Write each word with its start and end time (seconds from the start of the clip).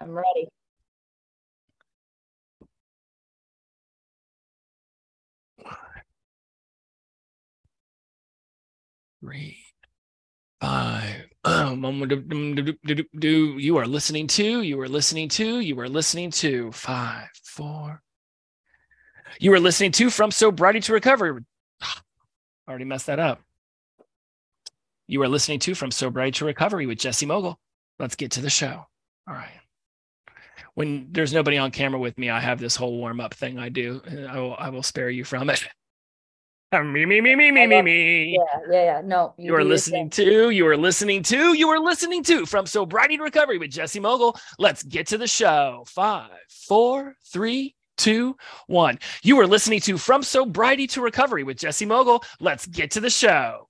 I'm 0.00 0.10
ready. 0.12 0.48
Three, 9.20 9.58
five. 10.60 11.26
You 13.22 13.76
are 13.76 13.86
listening 13.86 14.26
to, 14.28 14.62
you 14.62 14.80
are 14.80 14.88
listening 14.88 15.28
to, 15.30 15.60
you 15.60 15.78
are 15.80 15.88
listening 15.88 16.30
to 16.32 16.72
five, 16.72 17.28
four. 17.44 18.02
You 19.38 19.52
are 19.52 19.60
listening 19.60 19.92
to 19.92 20.10
From 20.10 20.30
Sobriety 20.30 20.80
to 20.80 20.92
Recovery. 20.92 21.42
Already 22.68 22.84
messed 22.84 23.06
that 23.06 23.18
up. 23.18 23.40
You 25.06 25.22
are 25.22 25.28
listening 25.28 25.58
to 25.60 25.74
From 25.74 25.90
Sobriety 25.90 26.32
to 26.38 26.44
Recovery 26.46 26.86
with 26.86 26.98
Jesse 26.98 27.26
Mogul. 27.26 27.58
Let's 27.98 28.16
get 28.16 28.32
to 28.32 28.40
the 28.40 28.50
show. 28.50 28.86
All 29.28 29.34
right 29.34 29.59
when 30.74 31.08
there's 31.10 31.32
nobody 31.32 31.58
on 31.58 31.70
camera 31.70 32.00
with 32.00 32.18
me, 32.18 32.30
I 32.30 32.40
have 32.40 32.58
this 32.58 32.76
whole 32.76 32.96
warm 32.96 33.20
up 33.20 33.34
thing 33.34 33.58
I 33.58 33.68
do. 33.68 34.00
I 34.28 34.38
will, 34.38 34.56
I 34.58 34.68
will 34.70 34.82
spare 34.82 35.10
you 35.10 35.24
from 35.24 35.50
it. 35.50 35.66
Um, 36.72 36.92
me, 36.92 37.04
me, 37.04 37.20
me, 37.20 37.34
me, 37.34 37.50
me, 37.50 37.66
me, 37.66 37.82
me. 37.82 38.32
Yeah, 38.38 38.60
yeah, 38.70 38.84
yeah. 38.84 39.00
No, 39.04 39.34
you, 39.36 39.46
you 39.46 39.56
are 39.56 39.64
listening 39.64 40.08
to, 40.10 40.50
you 40.50 40.68
are 40.68 40.76
listening 40.76 41.20
to, 41.24 41.52
you 41.54 41.68
are 41.68 41.80
listening 41.80 42.22
to 42.22 42.46
from 42.46 42.64
Sobriety 42.64 43.16
to 43.16 43.24
Recovery 43.24 43.58
with 43.58 43.72
Jesse 43.72 43.98
Mogul. 43.98 44.36
Let's 44.56 44.84
get 44.84 45.08
to 45.08 45.18
the 45.18 45.26
show. 45.26 45.82
Five, 45.88 46.30
four, 46.48 47.16
three, 47.26 47.74
two, 47.96 48.36
one. 48.68 49.00
You 49.24 49.40
are 49.40 49.48
listening 49.48 49.80
to 49.80 49.98
From 49.98 50.22
Sobriety 50.22 50.86
to 50.88 51.00
Recovery 51.00 51.42
with 51.42 51.58
Jesse 51.58 51.86
Mogul. 51.86 52.22
Let's 52.38 52.66
get 52.66 52.92
to 52.92 53.00
the 53.00 53.10
show. 53.10 53.68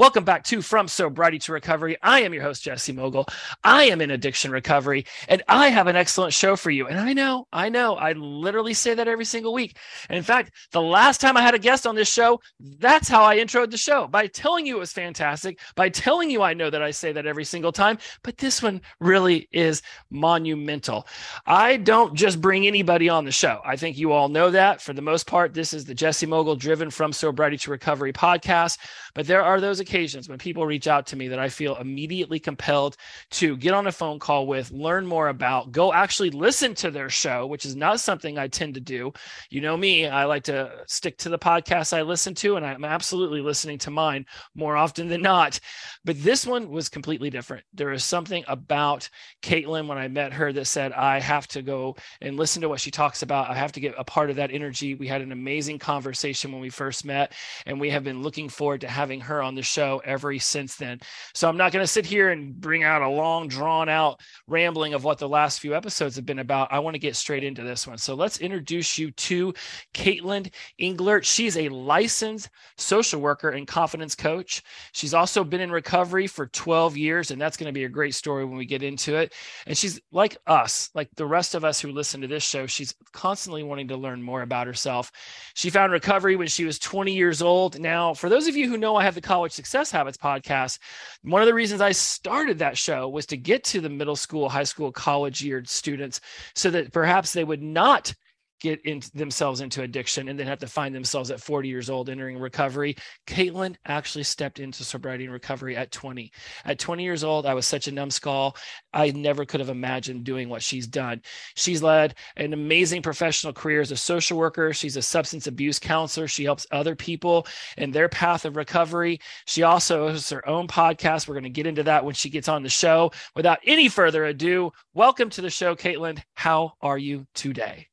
Welcome 0.00 0.24
back 0.24 0.44
to 0.44 0.62
From 0.62 0.88
Sobriety 0.88 1.38
to 1.40 1.52
Recovery. 1.52 1.94
I 2.02 2.22
am 2.22 2.32
your 2.32 2.42
host, 2.42 2.62
Jesse 2.62 2.90
Mogul. 2.90 3.26
I 3.62 3.84
am 3.84 4.00
in 4.00 4.10
addiction 4.10 4.50
recovery, 4.50 5.04
and 5.28 5.42
I 5.46 5.68
have 5.68 5.88
an 5.88 5.94
excellent 5.94 6.32
show 6.32 6.56
for 6.56 6.70
you. 6.70 6.86
And 6.86 6.98
I 6.98 7.12
know, 7.12 7.46
I 7.52 7.68
know, 7.68 7.96
I 7.96 8.12
literally 8.12 8.72
say 8.72 8.94
that 8.94 9.08
every 9.08 9.26
single 9.26 9.52
week. 9.52 9.76
And 10.08 10.16
in 10.16 10.22
fact, 10.24 10.52
the 10.72 10.80
last 10.80 11.20
time 11.20 11.36
I 11.36 11.42
had 11.42 11.54
a 11.54 11.58
guest 11.58 11.86
on 11.86 11.96
this 11.96 12.10
show, 12.10 12.40
that's 12.78 13.10
how 13.10 13.22
I 13.22 13.36
introed 13.36 13.70
the 13.70 13.76
show 13.76 14.06
by 14.06 14.26
telling 14.26 14.64
you 14.64 14.76
it 14.76 14.80
was 14.80 14.90
fantastic, 14.90 15.60
by 15.74 15.90
telling 15.90 16.30
you 16.30 16.40
I 16.40 16.54
know 16.54 16.70
that 16.70 16.80
I 16.80 16.92
say 16.92 17.12
that 17.12 17.26
every 17.26 17.44
single 17.44 17.70
time. 17.70 17.98
But 18.22 18.38
this 18.38 18.62
one 18.62 18.80
really 19.00 19.50
is 19.52 19.82
monumental. 20.08 21.06
I 21.44 21.76
don't 21.76 22.14
just 22.14 22.40
bring 22.40 22.66
anybody 22.66 23.10
on 23.10 23.26
the 23.26 23.32
show. 23.32 23.60
I 23.66 23.76
think 23.76 23.98
you 23.98 24.12
all 24.12 24.30
know 24.30 24.50
that. 24.50 24.80
For 24.80 24.94
the 24.94 25.02
most 25.02 25.26
part, 25.26 25.52
this 25.52 25.74
is 25.74 25.84
the 25.84 25.94
Jesse 25.94 26.24
Mogul 26.24 26.56
driven 26.56 26.88
From 26.88 27.12
Sobriety 27.12 27.58
to 27.58 27.70
Recovery 27.70 28.14
podcast. 28.14 28.78
But 29.12 29.26
there 29.26 29.42
are 29.42 29.60
those 29.60 29.80
occasions 29.90 30.28
when 30.28 30.38
people 30.38 30.64
reach 30.64 30.86
out 30.86 31.04
to 31.04 31.16
me 31.16 31.26
that 31.28 31.40
I 31.40 31.48
feel 31.48 31.74
immediately 31.76 32.38
compelled 32.38 32.96
to 33.32 33.56
get 33.56 33.74
on 33.74 33.88
a 33.88 33.92
phone 33.92 34.20
call 34.20 34.46
with, 34.46 34.70
learn 34.70 35.04
more 35.04 35.28
about, 35.28 35.72
go 35.72 35.92
actually 35.92 36.30
listen 36.30 36.76
to 36.76 36.92
their 36.92 37.08
show, 37.08 37.44
which 37.46 37.64
is 37.66 37.74
not 37.74 37.98
something 37.98 38.38
I 38.38 38.46
tend 38.46 38.74
to 38.74 38.80
do. 38.80 39.12
You 39.50 39.60
know 39.60 39.76
me, 39.76 40.06
I 40.06 40.26
like 40.26 40.44
to 40.44 40.70
stick 40.86 41.18
to 41.18 41.28
the 41.28 41.38
podcasts 41.38 41.92
I 41.92 42.02
listen 42.02 42.34
to, 42.36 42.54
and 42.54 42.64
I'm 42.64 42.84
absolutely 42.84 43.40
listening 43.40 43.78
to 43.78 43.90
mine 43.90 44.26
more 44.54 44.76
often 44.76 45.08
than 45.08 45.22
not. 45.22 45.58
But 46.04 46.22
this 46.22 46.46
one 46.46 46.70
was 46.70 46.88
completely 46.88 47.28
different. 47.28 47.64
There 47.74 47.90
is 47.90 48.04
something 48.04 48.44
about 48.46 49.08
Katelyn 49.42 49.88
when 49.88 49.98
I 49.98 50.06
met 50.06 50.32
her 50.34 50.52
that 50.52 50.66
said, 50.66 50.92
I 50.92 51.18
have 51.18 51.48
to 51.48 51.62
go 51.62 51.96
and 52.20 52.36
listen 52.36 52.62
to 52.62 52.68
what 52.68 52.80
she 52.80 52.92
talks 52.92 53.22
about. 53.22 53.50
I 53.50 53.54
have 53.54 53.72
to 53.72 53.80
get 53.80 53.94
a 53.98 54.04
part 54.04 54.30
of 54.30 54.36
that 54.36 54.52
energy. 54.52 54.94
We 54.94 55.08
had 55.08 55.20
an 55.20 55.32
amazing 55.32 55.80
conversation 55.80 56.52
when 56.52 56.60
we 56.60 56.70
first 56.70 57.04
met, 57.04 57.32
and 57.66 57.80
we 57.80 57.90
have 57.90 58.04
been 58.04 58.22
looking 58.22 58.48
forward 58.48 58.82
to 58.82 58.88
having 58.88 59.20
her 59.22 59.42
on 59.42 59.56
the 59.56 59.62
show 59.62 59.79
show 59.80 60.02
ever 60.04 60.38
since 60.38 60.76
then. 60.76 61.00
So 61.34 61.48
I'm 61.48 61.56
not 61.56 61.72
going 61.72 61.82
to 61.82 61.86
sit 61.86 62.04
here 62.04 62.30
and 62.30 62.54
bring 62.54 62.84
out 62.84 63.02
a 63.02 63.08
long, 63.08 63.48
drawn 63.48 63.88
out 63.88 64.20
rambling 64.46 64.94
of 64.94 65.04
what 65.04 65.18
the 65.18 65.28
last 65.28 65.60
few 65.60 65.74
episodes 65.74 66.16
have 66.16 66.26
been 66.26 66.40
about. 66.40 66.72
I 66.72 66.78
want 66.80 66.94
to 66.94 66.98
get 66.98 67.16
straight 67.16 67.44
into 67.44 67.62
this 67.62 67.86
one. 67.86 67.98
So 67.98 68.14
let's 68.14 68.38
introduce 68.38 68.98
you 68.98 69.10
to 69.10 69.54
Katelyn 69.94 70.52
Englert. 70.80 71.24
She's 71.24 71.56
a 71.56 71.68
licensed 71.70 72.50
social 72.76 73.20
worker 73.20 73.50
and 73.50 73.66
confidence 73.66 74.14
coach. 74.14 74.62
She's 74.92 75.14
also 75.14 75.44
been 75.44 75.60
in 75.60 75.70
recovery 75.70 76.26
for 76.26 76.46
12 76.48 76.96
years, 76.96 77.30
and 77.30 77.40
that's 77.40 77.56
going 77.56 77.68
to 77.68 77.78
be 77.78 77.84
a 77.84 77.88
great 77.88 78.14
story 78.14 78.44
when 78.44 78.58
we 78.58 78.66
get 78.66 78.82
into 78.82 79.16
it. 79.16 79.34
And 79.66 79.76
she's 79.76 80.00
like 80.12 80.36
us, 80.46 80.90
like 80.94 81.08
the 81.16 81.26
rest 81.26 81.54
of 81.54 81.64
us 81.64 81.80
who 81.80 81.92
listen 81.92 82.20
to 82.20 82.28
this 82.28 82.44
show, 82.44 82.66
she's 82.66 82.94
constantly 83.12 83.62
wanting 83.62 83.88
to 83.88 83.96
learn 83.96 84.22
more 84.22 84.42
about 84.42 84.66
herself. 84.66 85.10
She 85.54 85.70
found 85.70 85.92
recovery 85.92 86.36
when 86.36 86.48
she 86.48 86.64
was 86.64 86.78
20 86.78 87.14
years 87.14 87.40
old. 87.40 87.80
Now, 87.80 88.12
for 88.14 88.28
those 88.28 88.46
of 88.46 88.56
you 88.56 88.68
who 88.68 88.76
know 88.76 88.96
I 88.96 89.04
have 89.04 89.14
the 89.14 89.20
college 89.20 89.52
success 89.52 89.69
Success 89.70 89.92
Habits 89.92 90.18
podcast. 90.18 90.80
One 91.22 91.42
of 91.42 91.46
the 91.46 91.54
reasons 91.54 91.80
I 91.80 91.92
started 91.92 92.58
that 92.58 92.76
show 92.76 93.08
was 93.08 93.24
to 93.26 93.36
get 93.36 93.62
to 93.66 93.80
the 93.80 93.88
middle 93.88 94.16
school, 94.16 94.48
high 94.48 94.64
school, 94.64 94.90
college 94.90 95.42
year 95.42 95.62
students 95.64 96.20
so 96.56 96.70
that 96.70 96.92
perhaps 96.92 97.32
they 97.32 97.44
would 97.44 97.62
not 97.62 98.12
get 98.60 98.80
into 98.84 99.10
themselves 99.12 99.60
into 99.60 99.82
addiction 99.82 100.28
and 100.28 100.38
then 100.38 100.46
have 100.46 100.58
to 100.58 100.66
find 100.66 100.94
themselves 100.94 101.30
at 101.30 101.40
40 101.40 101.68
years 101.68 101.90
old 101.90 102.08
entering 102.08 102.38
recovery. 102.38 102.96
Katelyn 103.26 103.74
actually 103.86 104.24
stepped 104.24 104.60
into 104.60 104.84
sobriety 104.84 105.24
and 105.24 105.32
recovery 105.32 105.76
at 105.76 105.90
20. 105.90 106.30
At 106.64 106.78
20 106.78 107.02
years 107.02 107.24
old, 107.24 107.46
I 107.46 107.54
was 107.54 107.66
such 107.66 107.88
a 107.88 107.92
numbskull. 107.92 108.56
I 108.92 109.10
never 109.10 109.44
could 109.44 109.60
have 109.60 109.68
imagined 109.68 110.24
doing 110.24 110.48
what 110.48 110.62
she's 110.62 110.86
done. 110.86 111.22
She's 111.56 111.82
led 111.82 112.14
an 112.36 112.52
amazing 112.52 113.02
professional 113.02 113.52
career 113.52 113.80
as 113.80 113.90
a 113.90 113.96
social 113.96 114.38
worker. 114.38 114.72
She's 114.72 114.96
a 114.96 115.02
substance 115.02 115.46
abuse 115.46 115.78
counselor. 115.78 116.28
She 116.28 116.44
helps 116.44 116.66
other 116.70 116.94
people 116.94 117.46
in 117.76 117.90
their 117.90 118.08
path 118.08 118.44
of 118.44 118.56
recovery. 118.56 119.20
She 119.46 119.62
also 119.62 120.08
has 120.08 120.28
her 120.30 120.46
own 120.48 120.68
podcast. 120.68 121.26
We're 121.26 121.34
going 121.34 121.44
to 121.44 121.50
get 121.50 121.66
into 121.66 121.84
that 121.84 122.04
when 122.04 122.14
she 122.14 122.30
gets 122.30 122.48
on 122.48 122.62
the 122.62 122.68
show. 122.68 123.12
Without 123.34 123.58
any 123.64 123.88
further 123.88 124.24
ado, 124.26 124.70
welcome 124.94 125.30
to 125.30 125.40
the 125.40 125.50
show, 125.50 125.74
Katelyn. 125.74 126.22
How 126.34 126.72
are 126.82 126.98
you 126.98 127.26
today? 127.34 127.89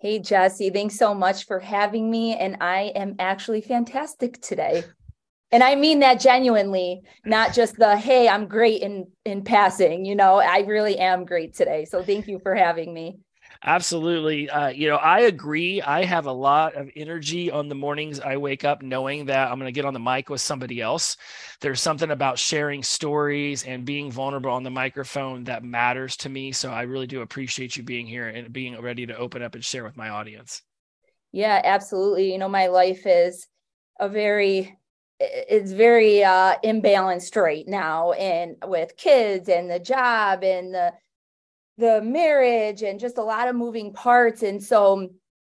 Hey, 0.00 0.20
Jesse, 0.20 0.70
thanks 0.70 0.96
so 0.96 1.12
much 1.12 1.46
for 1.46 1.58
having 1.58 2.08
me. 2.08 2.36
And 2.36 2.58
I 2.60 2.92
am 2.94 3.16
actually 3.18 3.62
fantastic 3.62 4.40
today. 4.40 4.84
And 5.50 5.64
I 5.64 5.74
mean 5.74 6.00
that 6.00 6.20
genuinely, 6.20 7.00
not 7.24 7.52
just 7.52 7.76
the 7.76 7.96
hey, 7.96 8.28
I'm 8.28 8.46
great 8.46 8.82
in 8.82 9.10
in 9.24 9.42
passing. 9.42 10.04
You 10.04 10.14
know, 10.14 10.36
I 10.36 10.60
really 10.60 10.98
am 10.98 11.24
great 11.24 11.54
today. 11.54 11.84
So 11.84 12.02
thank 12.02 12.28
you 12.28 12.38
for 12.38 12.54
having 12.54 12.94
me. 12.94 13.18
Absolutely. 13.64 14.48
Uh, 14.48 14.68
you 14.68 14.88
know, 14.88 14.96
I 14.96 15.20
agree. 15.20 15.82
I 15.82 16.04
have 16.04 16.26
a 16.26 16.32
lot 16.32 16.74
of 16.76 16.88
energy 16.94 17.50
on 17.50 17.68
the 17.68 17.74
mornings 17.74 18.20
I 18.20 18.36
wake 18.36 18.64
up 18.64 18.82
knowing 18.82 19.26
that 19.26 19.50
I'm 19.50 19.58
going 19.58 19.66
to 19.68 19.72
get 19.72 19.84
on 19.84 19.94
the 19.94 20.00
mic 20.00 20.30
with 20.30 20.40
somebody 20.40 20.80
else. 20.80 21.16
There's 21.60 21.80
something 21.80 22.10
about 22.12 22.38
sharing 22.38 22.84
stories 22.84 23.64
and 23.64 23.84
being 23.84 24.12
vulnerable 24.12 24.52
on 24.52 24.62
the 24.62 24.70
microphone 24.70 25.44
that 25.44 25.64
matters 25.64 26.16
to 26.18 26.28
me. 26.28 26.52
So 26.52 26.70
I 26.70 26.82
really 26.82 27.08
do 27.08 27.20
appreciate 27.20 27.76
you 27.76 27.82
being 27.82 28.06
here 28.06 28.28
and 28.28 28.52
being 28.52 28.80
ready 28.80 29.06
to 29.06 29.16
open 29.16 29.42
up 29.42 29.56
and 29.56 29.64
share 29.64 29.82
with 29.82 29.96
my 29.96 30.08
audience. 30.08 30.62
Yeah, 31.32 31.60
absolutely. 31.64 32.32
You 32.32 32.38
know, 32.38 32.48
my 32.48 32.68
life 32.68 33.06
is 33.06 33.48
a 33.98 34.08
very 34.08 34.78
it's 35.20 35.72
very 35.72 36.22
uh 36.22 36.54
imbalanced 36.64 37.34
right 37.34 37.66
now 37.66 38.12
and 38.12 38.54
with 38.64 38.96
kids 38.96 39.48
and 39.48 39.68
the 39.68 39.80
job 39.80 40.44
and 40.44 40.72
the 40.72 40.92
the 41.78 42.02
marriage 42.02 42.82
and 42.82 43.00
just 43.00 43.18
a 43.18 43.22
lot 43.22 43.48
of 43.48 43.56
moving 43.56 43.92
parts. 43.92 44.42
And 44.42 44.62
so, 44.62 45.08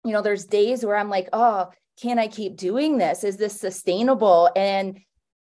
you 0.05 0.11
know, 0.11 0.21
there's 0.21 0.45
days 0.45 0.85
where 0.85 0.95
I'm 0.95 1.09
like, 1.09 1.27
oh, 1.33 1.69
can 2.01 2.19
I 2.19 2.27
keep 2.27 2.55
doing 2.55 2.97
this? 2.97 3.23
Is 3.23 3.37
this 3.37 3.59
sustainable? 3.59 4.49
And 4.55 4.99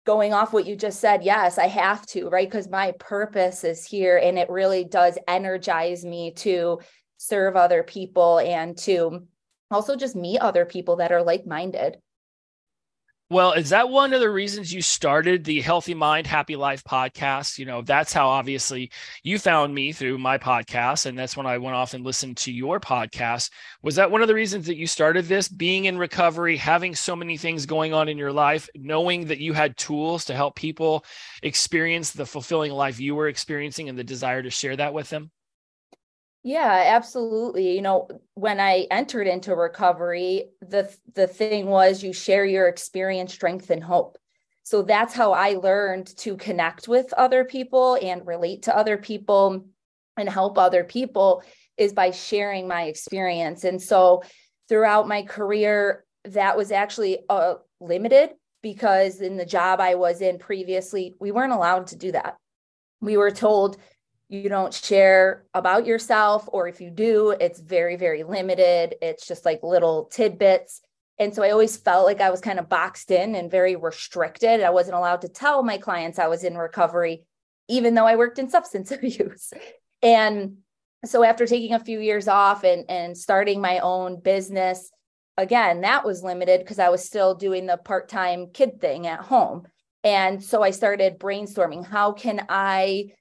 going 0.06 0.34
off 0.34 0.52
what 0.52 0.66
you 0.66 0.76
just 0.76 1.00
said, 1.00 1.24
yes, 1.24 1.58
I 1.58 1.68
have 1.68 2.06
to, 2.08 2.28
right? 2.28 2.50
Because 2.50 2.68
my 2.68 2.94
purpose 3.00 3.64
is 3.64 3.86
here 3.86 4.18
and 4.18 4.38
it 4.38 4.50
really 4.50 4.84
does 4.84 5.18
energize 5.28 6.04
me 6.04 6.32
to 6.38 6.80
serve 7.18 7.56
other 7.56 7.84
people 7.84 8.40
and 8.40 8.78
to 8.80 9.26
also 9.72 9.96
just 9.96 10.16
meet 10.16 10.40
other 10.40 10.66
people 10.66 10.98
that 10.98 11.12
are 11.12 11.24
like 11.24 11.48
minded. 11.48 11.98
Well, 13.30 13.54
is 13.54 13.70
that 13.70 13.90
one 13.90 14.14
of 14.14 14.20
the 14.20 14.30
reasons 14.30 14.72
you 14.72 14.82
started 14.84 15.44
the 15.44 15.60
Healthy 15.62 15.96
Mind, 15.96 16.28
Happy 16.28 16.56
Life 16.56 16.84
podcast? 16.84 17.58
You 17.58 17.66
know, 17.66 17.82
that's 17.82 18.14
how 18.14 18.28
obviously 18.28 18.92
you 19.24 19.40
found 19.40 19.74
me 19.74 19.92
through 19.92 20.20
my 20.20 20.38
podcast. 20.38 21.08
And 21.08 21.18
that's 21.18 21.36
when 21.36 21.48
I 21.48 21.58
went 21.58 21.76
off 21.76 21.96
and 21.96 22.06
listened 22.06 22.38
to 22.38 22.52
your 22.52 22.80
podcast. 22.80 23.50
Was 23.82 23.96
that 23.96 24.12
one 24.12 24.22
of 24.22 24.28
the 24.28 24.36
reasons 24.36 24.68
that 24.68 24.78
you 24.78 24.86
started 24.86 25.26
this? 25.26 25.48
Being 25.48 25.86
in 25.86 25.98
recovery, 25.98 26.58
having 26.58 26.94
so 26.94 27.16
many 27.16 27.38
things 27.38 27.66
going 27.66 27.92
on 27.94 28.08
in 28.08 28.20
your 28.20 28.32
life, 28.32 28.70
knowing 28.76 29.26
that 29.28 29.40
you 29.40 29.54
had 29.54 29.78
tools 29.78 30.26
to 30.26 30.36
help 30.36 30.56
people 30.56 31.04
experience 31.42 32.12
the 32.12 32.28
fulfilling 32.28 32.72
life 32.72 33.00
you 33.00 33.16
were 33.16 33.30
experiencing 33.30 33.90
and 33.90 33.98
the 33.98 34.04
desire 34.04 34.44
to 34.44 34.52
share 34.52 34.76
that 34.76 34.94
with 34.94 35.10
them? 35.10 35.32
Yeah, 36.44 36.84
absolutely. 36.88 37.74
You 37.74 37.82
know, 37.82 38.10
when 38.34 38.60
I 38.60 38.88
entered 38.92 39.28
into 39.28 39.56
recovery, 39.56 40.50
the 40.62 40.94
the 41.16 41.28
thing 41.28 41.68
was 41.68 42.04
you 42.04 42.12
share 42.12 42.46
your 42.46 42.68
experience, 42.68 43.34
strength 43.34 43.70
and 43.70 43.84
hope. 43.84 44.18
So 44.64 44.82
that's 44.82 45.14
how 45.14 45.32
I 45.34 45.54
learned 45.54 46.08
to 46.18 46.36
connect 46.38 46.88
with 46.88 47.14
other 47.14 47.46
people 47.46 47.98
and 48.02 48.26
relate 48.28 48.64
to 48.64 48.76
other 48.76 48.98
people 48.98 49.66
and 50.18 50.30
help 50.30 50.58
other 50.58 50.84
people 50.84 51.44
is 51.78 51.94
by 51.94 52.12
sharing 52.12 52.68
my 52.68 52.84
experience. 52.84 53.64
And 53.64 53.82
so 53.82 54.24
throughout 54.70 55.08
my 55.08 55.24
career 55.24 56.06
that 56.26 56.56
was 56.58 56.72
actually 56.72 57.20
uh, 57.30 57.56
limited 57.82 58.32
because 58.62 59.20
in 59.20 59.36
the 59.36 59.46
job 59.46 59.82
I 59.82 59.96
was 59.96 60.22
in 60.22 60.38
previously, 60.40 61.14
we 61.20 61.32
weren't 61.32 61.52
allowed 61.52 61.88
to 61.88 61.98
do 61.98 62.14
that. 62.14 62.38
We 63.02 63.18
were 63.18 63.32
told 63.32 63.78
you 64.34 64.50
don't 64.50 64.74
share 64.74 65.46
about 65.54 65.86
yourself, 65.86 66.50
or 66.52 66.68
if 66.68 66.82
you 66.82 66.90
do, 66.90 67.36
it's 67.40 67.60
very, 67.60 67.96
very 67.96 68.24
limited. 68.24 68.96
It's 69.02 69.28
just 69.28 69.46
like 69.46 69.62
little 69.62 70.06
tidbits. 70.06 70.82
And 71.20 71.36
so 71.36 71.44
I 71.44 71.52
always 71.52 71.78
felt 71.78 72.06
like 72.06 72.20
I 72.20 72.32
was 72.32 72.42
kind 72.42 72.58
of 72.58 72.68
boxed 72.68 73.12
in 73.12 73.36
and 73.36 73.52
very 73.52 73.76
restricted. 73.76 74.62
I 74.62 74.72
wasn't 74.72 74.98
allowed 74.98 75.22
to 75.22 75.30
tell 75.30 75.62
my 75.62 75.78
clients 75.78 76.18
I 76.18 76.28
was 76.28 76.44
in 76.44 76.58
recovery, 76.58 77.24
even 77.68 77.94
though 77.94 78.08
I 78.08 78.16
worked 78.16 78.40
in 78.40 78.50
substance 78.50 78.92
abuse. 78.92 79.54
And 80.02 80.58
so 81.06 81.24
after 81.24 81.46
taking 81.46 81.74
a 81.74 81.80
few 81.80 82.00
years 82.00 82.28
off 82.28 82.64
and, 82.64 82.86
and 82.90 83.16
starting 83.16 83.62
my 83.62 83.80
own 83.80 84.20
business, 84.20 84.90
again, 85.38 85.82
that 85.82 86.06
was 86.06 86.24
limited 86.24 86.62
because 86.62 86.80
I 86.80 86.90
was 86.90 87.06
still 87.06 87.36
doing 87.36 87.68
the 87.68 87.78
part 87.78 88.10
time 88.10 88.48
kid 88.52 88.82
thing 88.82 89.06
at 89.06 89.20
home. 89.20 89.68
And 90.04 90.44
so 90.44 90.64
I 90.64 90.72
started 90.72 91.20
brainstorming 91.20 91.86
how 91.86 92.14
can 92.14 92.46
I 92.50 93.12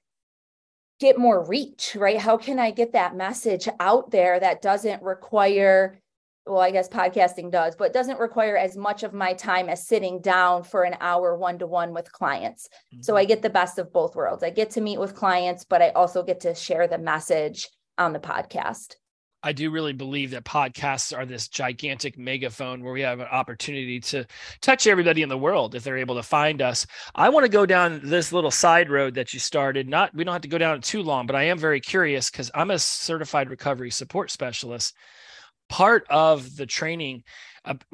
get 0.99 1.17
more 1.17 1.45
reach, 1.45 1.95
right? 1.95 2.17
How 2.17 2.37
can 2.37 2.59
I 2.59 2.71
get 2.71 2.93
that 2.93 3.15
message 3.15 3.67
out 3.79 4.11
there 4.11 4.39
that 4.39 4.61
doesn't 4.61 5.01
require, 5.01 5.99
well, 6.45 6.59
I 6.59 6.71
guess 6.71 6.87
podcasting 6.87 7.51
does, 7.51 7.75
but 7.75 7.93
doesn't 7.93 8.19
require 8.19 8.57
as 8.57 8.77
much 8.77 9.03
of 9.03 9.13
my 9.13 9.33
time 9.33 9.69
as 9.69 9.87
sitting 9.87 10.21
down 10.21 10.63
for 10.63 10.83
an 10.83 10.95
hour 11.01 11.37
one 11.37 11.59
to 11.59 11.67
one 11.67 11.93
with 11.93 12.11
clients. 12.11 12.69
Mm-hmm. 12.93 13.01
So 13.01 13.17
I 13.17 13.25
get 13.25 13.41
the 13.41 13.49
best 13.49 13.79
of 13.79 13.91
both 13.91 14.15
worlds. 14.15 14.43
I 14.43 14.49
get 14.49 14.71
to 14.71 14.81
meet 14.81 14.99
with 14.99 15.15
clients, 15.15 15.65
but 15.65 15.81
I 15.81 15.89
also 15.89 16.23
get 16.23 16.41
to 16.41 16.55
share 16.55 16.87
the 16.87 16.97
message 16.97 17.69
on 17.97 18.13
the 18.13 18.19
podcast. 18.19 18.95
I 19.43 19.51
do 19.51 19.69
really 19.69 19.91
believe 19.91 20.31
that 20.31 20.45
podcasts 20.45 21.15
are 21.15 21.25
this 21.25 21.49
gigantic 21.49 22.17
megaphone 22.17 22.81
where 22.81 22.93
we 22.93 23.01
have 23.01 23.19
an 23.19 23.27
opportunity 23.27 23.99
to 23.99 24.25
touch 24.61 24.87
everybody 24.87 25.21
in 25.21 25.27
the 25.27 25.37
world 25.37 25.75
if 25.75 25.83
they're 25.83 25.97
able 25.97 26.15
to 26.15 26.23
find 26.23 26.61
us. 26.61 26.87
I 27.13 27.27
want 27.27 27.43
to 27.43 27.49
go 27.49 27.65
down 27.65 27.99
this 28.03 28.31
little 28.31 28.51
side 28.51 28.89
road 28.89 29.15
that 29.15 29.33
you 29.33 29.39
started. 29.39 29.89
Not 29.89 30.15
we 30.15 30.23
don't 30.23 30.31
have 30.33 30.41
to 30.43 30.47
go 30.47 30.57
down 30.57 30.77
it 30.77 30.83
too 30.83 31.03
long, 31.03 31.27
but 31.27 31.35
I 31.35 31.43
am 31.43 31.57
very 31.57 31.81
curious 31.81 32.31
because 32.31 32.49
I'm 32.55 32.71
a 32.71 32.79
certified 32.79 33.49
recovery 33.49 33.91
support 33.91 34.31
specialist. 34.31 34.95
Part 35.67 36.05
of 36.09 36.55
the 36.55 36.65
training 36.65 37.23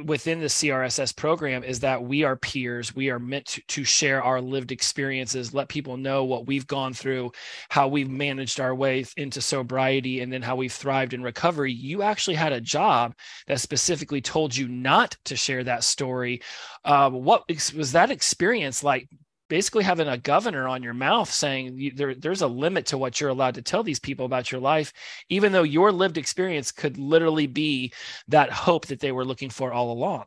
within 0.04 0.40
the 0.40 0.48
CRSS 0.48 1.16
program 1.16 1.64
is 1.64 1.80
that 1.82 2.04
we 2.04 2.24
are 2.24 2.36
peers. 2.36 2.96
We 2.96 3.10
are 3.10 3.20
meant 3.20 3.46
to, 3.48 3.62
to 3.62 3.84
share 3.84 4.24
our 4.24 4.42
lived 4.42 4.72
experiences, 4.72 5.54
let 5.54 5.70
people 5.70 5.98
know 5.98 6.24
what 6.24 6.48
we've 6.48 6.66
gone 6.66 6.94
through, 6.94 7.32
how 7.70 7.88
we've 7.88 8.10
managed 8.10 8.60
our 8.60 8.74
way 8.74 9.06
into 9.18 9.42
sobriety, 9.42 10.22
and 10.22 10.34
then 10.34 10.42
how 10.42 10.56
we've 10.56 10.74
thrived 10.74 11.14
in 11.14 11.22
recovery. 11.22 11.72
You 11.72 12.02
actually 12.02 12.36
had 12.36 12.54
a 12.54 12.62
job 12.62 13.14
that 13.48 13.60
specifically 13.60 14.22
told 14.22 14.56
you 14.56 14.68
not 14.68 15.16
to 15.26 15.36
share 15.36 15.64
that 15.64 15.84
story. 15.84 16.42
Uh, 16.84 17.10
what 17.12 17.44
was 17.76 17.92
that 17.92 18.12
experience 18.12 18.84
like 18.84 19.08
basically 19.50 19.84
having 19.84 20.08
a 20.08 20.18
governor 20.18 20.68
on 20.68 20.84
your 20.84 20.94
mouth 20.94 21.30
saying 21.30 21.92
there, 21.96 22.16
there's 22.16 22.42
a 22.42 22.48
limit 22.48 22.86
to 22.88 22.98
what 22.98 23.20
you're 23.20 23.30
allowed 23.30 23.56
to 23.56 23.62
tell 23.62 23.84
these 23.84 24.00
people 24.00 24.26
about 24.26 24.52
your 24.52 24.62
life, 24.62 24.94
even 25.28 25.52
though 25.52 25.64
your 25.64 25.92
lived 25.92 26.18
experience 26.18 26.72
could 26.72 26.98
literally 26.98 27.48
be 27.48 27.92
that 28.28 28.52
hope 28.52 28.88
that 28.88 29.00
they 29.00 29.12
were 29.12 29.26
looking 29.26 29.50
for 29.50 29.74
all 29.74 29.92
along. 29.92 30.26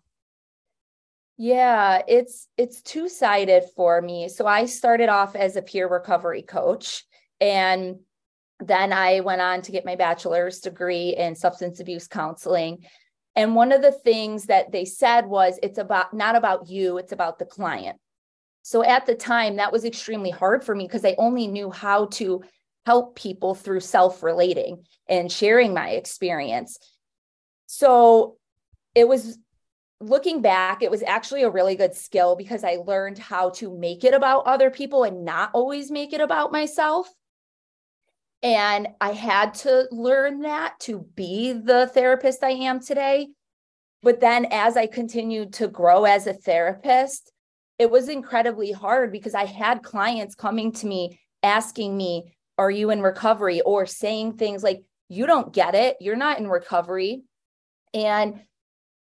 Yeah, 1.38 2.02
it's 2.06 2.48
it's 2.58 2.82
two-sided 2.82 3.64
for 3.74 4.02
me. 4.02 4.28
So 4.28 4.46
I 4.46 4.66
started 4.66 5.08
off 5.08 5.34
as 5.34 5.56
a 5.56 5.62
peer 5.62 5.88
recovery 5.88 6.42
coach 6.42 7.04
and 7.40 7.96
then 8.60 8.92
I 8.92 9.20
went 9.20 9.40
on 9.40 9.62
to 9.62 9.72
get 9.72 9.84
my 9.84 9.96
bachelor's 9.96 10.60
degree 10.60 11.16
in 11.16 11.34
substance 11.34 11.80
abuse 11.80 12.06
counseling. 12.06 12.84
And 13.34 13.54
one 13.54 13.72
of 13.72 13.82
the 13.82 13.92
things 13.92 14.46
that 14.46 14.70
they 14.72 14.84
said 14.84 15.26
was 15.26 15.58
it's 15.62 15.78
about 15.78 16.14
not 16.14 16.36
about 16.36 16.68
you, 16.68 16.98
it's 16.98 17.12
about 17.12 17.38
the 17.38 17.46
client. 17.46 17.98
So 18.62 18.84
at 18.84 19.06
the 19.06 19.14
time, 19.14 19.56
that 19.56 19.72
was 19.72 19.84
extremely 19.84 20.30
hard 20.30 20.64
for 20.64 20.74
me 20.74 20.86
because 20.86 21.04
I 21.04 21.14
only 21.18 21.48
knew 21.48 21.70
how 21.70 22.06
to 22.06 22.42
help 22.86 23.16
people 23.16 23.54
through 23.54 23.80
self 23.80 24.22
relating 24.22 24.84
and 25.08 25.30
sharing 25.30 25.74
my 25.74 25.90
experience. 25.90 26.78
So 27.66 28.36
it 28.94 29.08
was 29.08 29.38
looking 30.00 30.42
back, 30.42 30.82
it 30.82 30.90
was 30.90 31.02
actually 31.02 31.42
a 31.42 31.50
really 31.50 31.76
good 31.76 31.94
skill 31.94 32.36
because 32.36 32.64
I 32.64 32.76
learned 32.84 33.18
how 33.18 33.50
to 33.50 33.76
make 33.76 34.04
it 34.04 34.14
about 34.14 34.46
other 34.46 34.70
people 34.70 35.04
and 35.04 35.24
not 35.24 35.50
always 35.52 35.90
make 35.90 36.12
it 36.12 36.20
about 36.20 36.52
myself. 36.52 37.08
And 38.42 38.88
I 39.00 39.12
had 39.12 39.54
to 39.54 39.86
learn 39.92 40.40
that 40.40 40.80
to 40.80 41.06
be 41.14 41.52
the 41.52 41.86
therapist 41.86 42.42
I 42.42 42.50
am 42.50 42.80
today. 42.80 43.28
But 44.02 44.18
then 44.18 44.46
as 44.50 44.76
I 44.76 44.88
continued 44.88 45.52
to 45.54 45.68
grow 45.68 46.04
as 46.04 46.26
a 46.26 46.32
therapist, 46.32 47.30
it 47.78 47.90
was 47.90 48.08
incredibly 48.08 48.72
hard 48.72 49.12
because 49.12 49.34
I 49.34 49.44
had 49.44 49.82
clients 49.82 50.34
coming 50.34 50.72
to 50.72 50.86
me 50.86 51.18
asking 51.42 51.96
me, 51.96 52.34
Are 52.58 52.70
you 52.70 52.90
in 52.90 53.02
recovery? 53.02 53.60
or 53.60 53.86
saying 53.86 54.34
things 54.34 54.62
like, 54.62 54.82
You 55.08 55.26
don't 55.26 55.52
get 55.52 55.74
it. 55.74 55.96
You're 56.00 56.16
not 56.16 56.38
in 56.38 56.48
recovery. 56.48 57.22
And, 57.94 58.40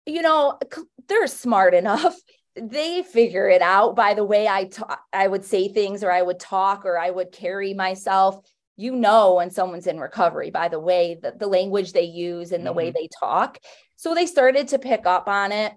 you 0.06 0.22
know, 0.22 0.60
they're 1.08 1.28
smart 1.28 1.74
enough. 1.84 2.16
They 2.56 3.04
figure 3.04 3.48
it 3.48 3.62
out 3.62 3.96
by 3.96 4.16
the 4.16 4.26
way 4.26 4.48
I 4.48 4.66
talk, 4.66 5.00
I 5.14 5.28
would 5.28 5.46
say 5.46 5.70
things 5.70 6.04
or 6.04 6.12
I 6.12 6.22
would 6.22 6.40
talk 6.40 6.86
or 6.86 6.98
I 6.98 7.10
would 7.10 7.32
carry 7.32 7.74
myself. 7.74 8.44
You 8.76 8.96
know 8.96 9.36
when 9.36 9.52
someone's 9.52 9.88
in 9.88 10.00
recovery 10.00 10.52
by 10.52 10.70
the 10.70 10.80
way 10.80 11.18
that 11.22 11.38
the 11.38 11.48
language 11.48 11.92
they 11.92 12.04
use 12.04 12.54
and 12.54 12.66
the 12.66 12.70
mm-hmm. 12.70 12.78
way 12.78 12.92
they 12.92 13.10
talk. 13.20 13.60
So 13.98 14.16
they 14.16 14.26
started 14.26 14.70
to 14.70 14.80
pick 14.80 15.06
up 15.06 15.28
on 15.28 15.52
it 15.52 15.74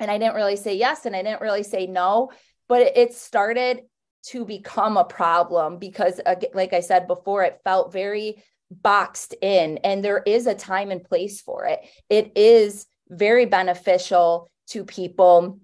and 0.00 0.10
I 0.10 0.18
didn't 0.18 0.34
really 0.34 0.56
say 0.56 0.76
yes 0.76 1.06
and 1.06 1.14
I 1.14 1.22
didn't 1.22 1.42
really 1.42 1.62
say 1.62 1.86
no, 1.86 2.30
but 2.68 2.96
it 2.96 3.14
started 3.14 3.82
to 4.28 4.44
become 4.44 4.96
a 4.96 5.04
problem 5.04 5.78
because, 5.78 6.20
like 6.54 6.72
I 6.72 6.80
said 6.80 7.06
before, 7.06 7.44
it 7.44 7.60
felt 7.64 7.92
very 7.92 8.42
boxed 8.70 9.34
in, 9.40 9.78
and 9.78 10.04
there 10.04 10.22
is 10.26 10.46
a 10.46 10.54
time 10.54 10.90
and 10.90 11.02
place 11.02 11.40
for 11.40 11.66
it. 11.66 11.80
It 12.08 12.32
is 12.36 12.86
very 13.08 13.46
beneficial 13.46 14.50
to 14.68 14.84
people 14.84 15.60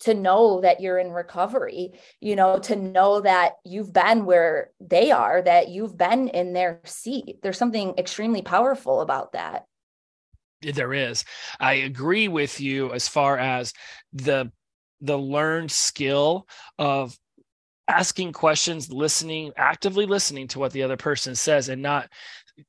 to 0.00 0.14
know 0.14 0.60
that 0.60 0.80
you're 0.80 0.98
in 0.98 1.10
recovery, 1.10 1.92
you 2.20 2.36
know, 2.36 2.58
to 2.58 2.76
know 2.76 3.20
that 3.22 3.54
you've 3.64 3.92
been 3.92 4.24
where 4.26 4.70
they 4.80 5.10
are, 5.10 5.40
that 5.40 5.68
you've 5.68 5.96
been 5.96 6.28
in 6.28 6.52
their 6.52 6.80
seat. 6.84 7.38
There's 7.42 7.58
something 7.58 7.94
extremely 7.96 8.42
powerful 8.42 9.00
about 9.00 9.32
that 9.32 9.64
there 10.62 10.92
is. 10.94 11.24
I 11.60 11.74
agree 11.74 12.28
with 12.28 12.60
you 12.60 12.92
as 12.92 13.08
far 13.08 13.38
as 13.38 13.72
the 14.12 14.50
the 15.00 15.18
learned 15.18 15.70
skill 15.70 16.48
of 16.78 17.16
asking 17.88 18.32
questions 18.32 18.90
listening 18.90 19.52
actively 19.56 20.06
listening 20.06 20.48
to 20.48 20.58
what 20.58 20.72
the 20.72 20.82
other 20.82 20.96
person 20.96 21.34
says 21.34 21.68
and 21.68 21.82
not 21.82 22.08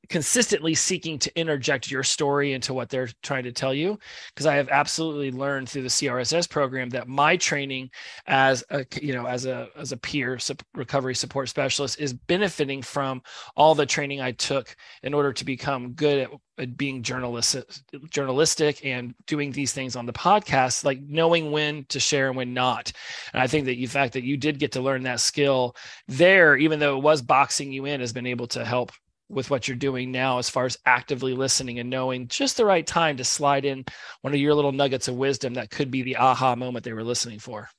consistently 0.10 0.74
seeking 0.74 1.18
to 1.20 1.40
interject 1.40 1.90
your 1.90 2.04
story 2.04 2.54
into 2.54 2.74
what 2.74 2.90
they're 2.90 3.10
trying 3.24 3.44
to 3.44 3.52
tell 3.52 3.74
you 3.74 3.98
because 4.30 4.46
i 4.46 4.56
have 4.56 4.70
absolutely 4.70 5.32
learned 5.32 5.70
through 5.70 5.82
the 5.82 5.88
crss 5.88 6.50
program 6.50 6.90
that 6.90 7.08
my 7.08 7.38
training 7.38 7.90
as 8.26 8.64
a 8.70 8.86
you 9.02 9.14
know 9.14 9.26
as 9.26 9.46
a 9.46 9.70
as 9.78 9.92
a 9.92 9.98
peer 9.98 10.38
recovery 10.74 11.16
support 11.16 11.48
specialist 11.48 12.00
is 12.00 12.14
benefiting 12.14 12.82
from 12.82 13.22
all 13.56 13.76
the 13.76 13.86
training 13.86 14.20
i 14.20 14.32
took 14.34 14.76
in 15.04 15.14
order 15.14 15.32
to 15.32 15.46
become 15.46 15.94
good 15.94 16.28
at, 16.58 16.76
being 16.76 17.04
journalistic 17.04 17.66
journalistic 18.10 18.84
and 18.84 19.14
doing 19.28 19.52
these 19.52 19.74
things 19.74 19.96
on 19.96 20.08
the 20.08 20.14
podcast 20.14 20.84
like 20.84 21.00
knowing 21.02 21.52
when 21.52 21.86
to 21.86 22.00
share 22.00 22.30
and 22.30 22.36
when 22.36 22.52
not. 22.52 22.92
And 23.32 23.42
i 23.42 23.46
think 23.46 23.66
that 23.66 23.76
the 23.76 23.86
fact 23.86 24.14
that 24.14 24.24
you 24.24 24.38
did 24.38 24.58
get 24.58 24.72
to 24.72 24.82
learn 24.82 25.04
that 25.04 25.20
skill 25.20 25.76
there 26.08 26.58
even 26.58 26.80
though 26.80 26.98
it 26.98 27.04
was 27.04 27.22
boxing 27.22 27.72
you 27.72 27.86
in 27.86 28.00
has 28.00 28.12
been 28.12 28.26
able 28.26 28.48
to 28.48 28.66
help 28.66 28.92
with 29.30 29.50
what 29.50 29.68
you're 29.68 29.78
doing 29.78 30.12
now 30.12 30.38
as 30.38 30.50
far 30.50 30.66
as 30.66 30.78
actively 30.86 31.34
listening 31.34 31.80
and 31.80 31.90
knowing 31.90 32.28
just 32.28 32.58
the 32.58 32.66
right 32.66 32.86
time 32.86 33.18
to 33.18 33.24
slide 33.24 33.66
in 33.66 33.86
one 34.22 34.34
of 34.34 34.40
your 34.40 34.54
little 34.54 34.72
nuggets 34.72 35.08
of 35.08 35.16
wisdom 35.16 35.56
that 35.56 35.70
could 35.70 35.92
be 35.92 36.02
the 36.02 36.18
aha 36.18 36.56
moment 36.56 36.86
they 36.86 36.94
were 36.94 37.04
listening 37.04 37.40
for. 37.40 37.70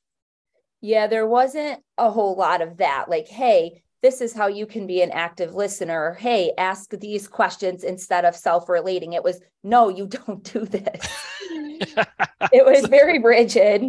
Yeah 0.80 1.06
there 1.06 1.26
wasn't 1.26 1.82
a 1.96 2.10
whole 2.10 2.36
lot 2.36 2.60
of 2.60 2.78
that. 2.78 3.08
Like 3.08 3.28
hey 3.28 3.82
this 4.02 4.20
is 4.20 4.32
how 4.32 4.46
you 4.46 4.66
can 4.66 4.86
be 4.86 5.02
an 5.02 5.10
active 5.10 5.54
listener 5.54 6.14
hey 6.14 6.52
ask 6.58 6.90
these 6.90 7.28
questions 7.28 7.84
instead 7.84 8.24
of 8.24 8.34
self-relating 8.34 9.12
it 9.12 9.22
was 9.22 9.40
no 9.62 9.88
you 9.88 10.06
don't 10.26 10.44
do 10.44 10.64
this 10.64 11.06
it 12.52 12.64
was 12.64 12.86
very 12.88 13.18
rigid. 13.18 13.84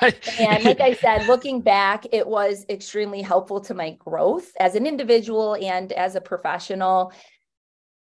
Right. 0.00 0.40
And 0.40 0.64
like 0.64 0.80
I 0.80 0.94
said, 0.94 1.26
looking 1.26 1.60
back, 1.60 2.06
it 2.12 2.26
was 2.26 2.64
extremely 2.68 3.22
helpful 3.22 3.60
to 3.62 3.74
my 3.74 3.92
growth 3.92 4.50
as 4.60 4.74
an 4.74 4.86
individual 4.86 5.54
and 5.54 5.92
as 5.92 6.16
a 6.16 6.20
professional. 6.20 7.12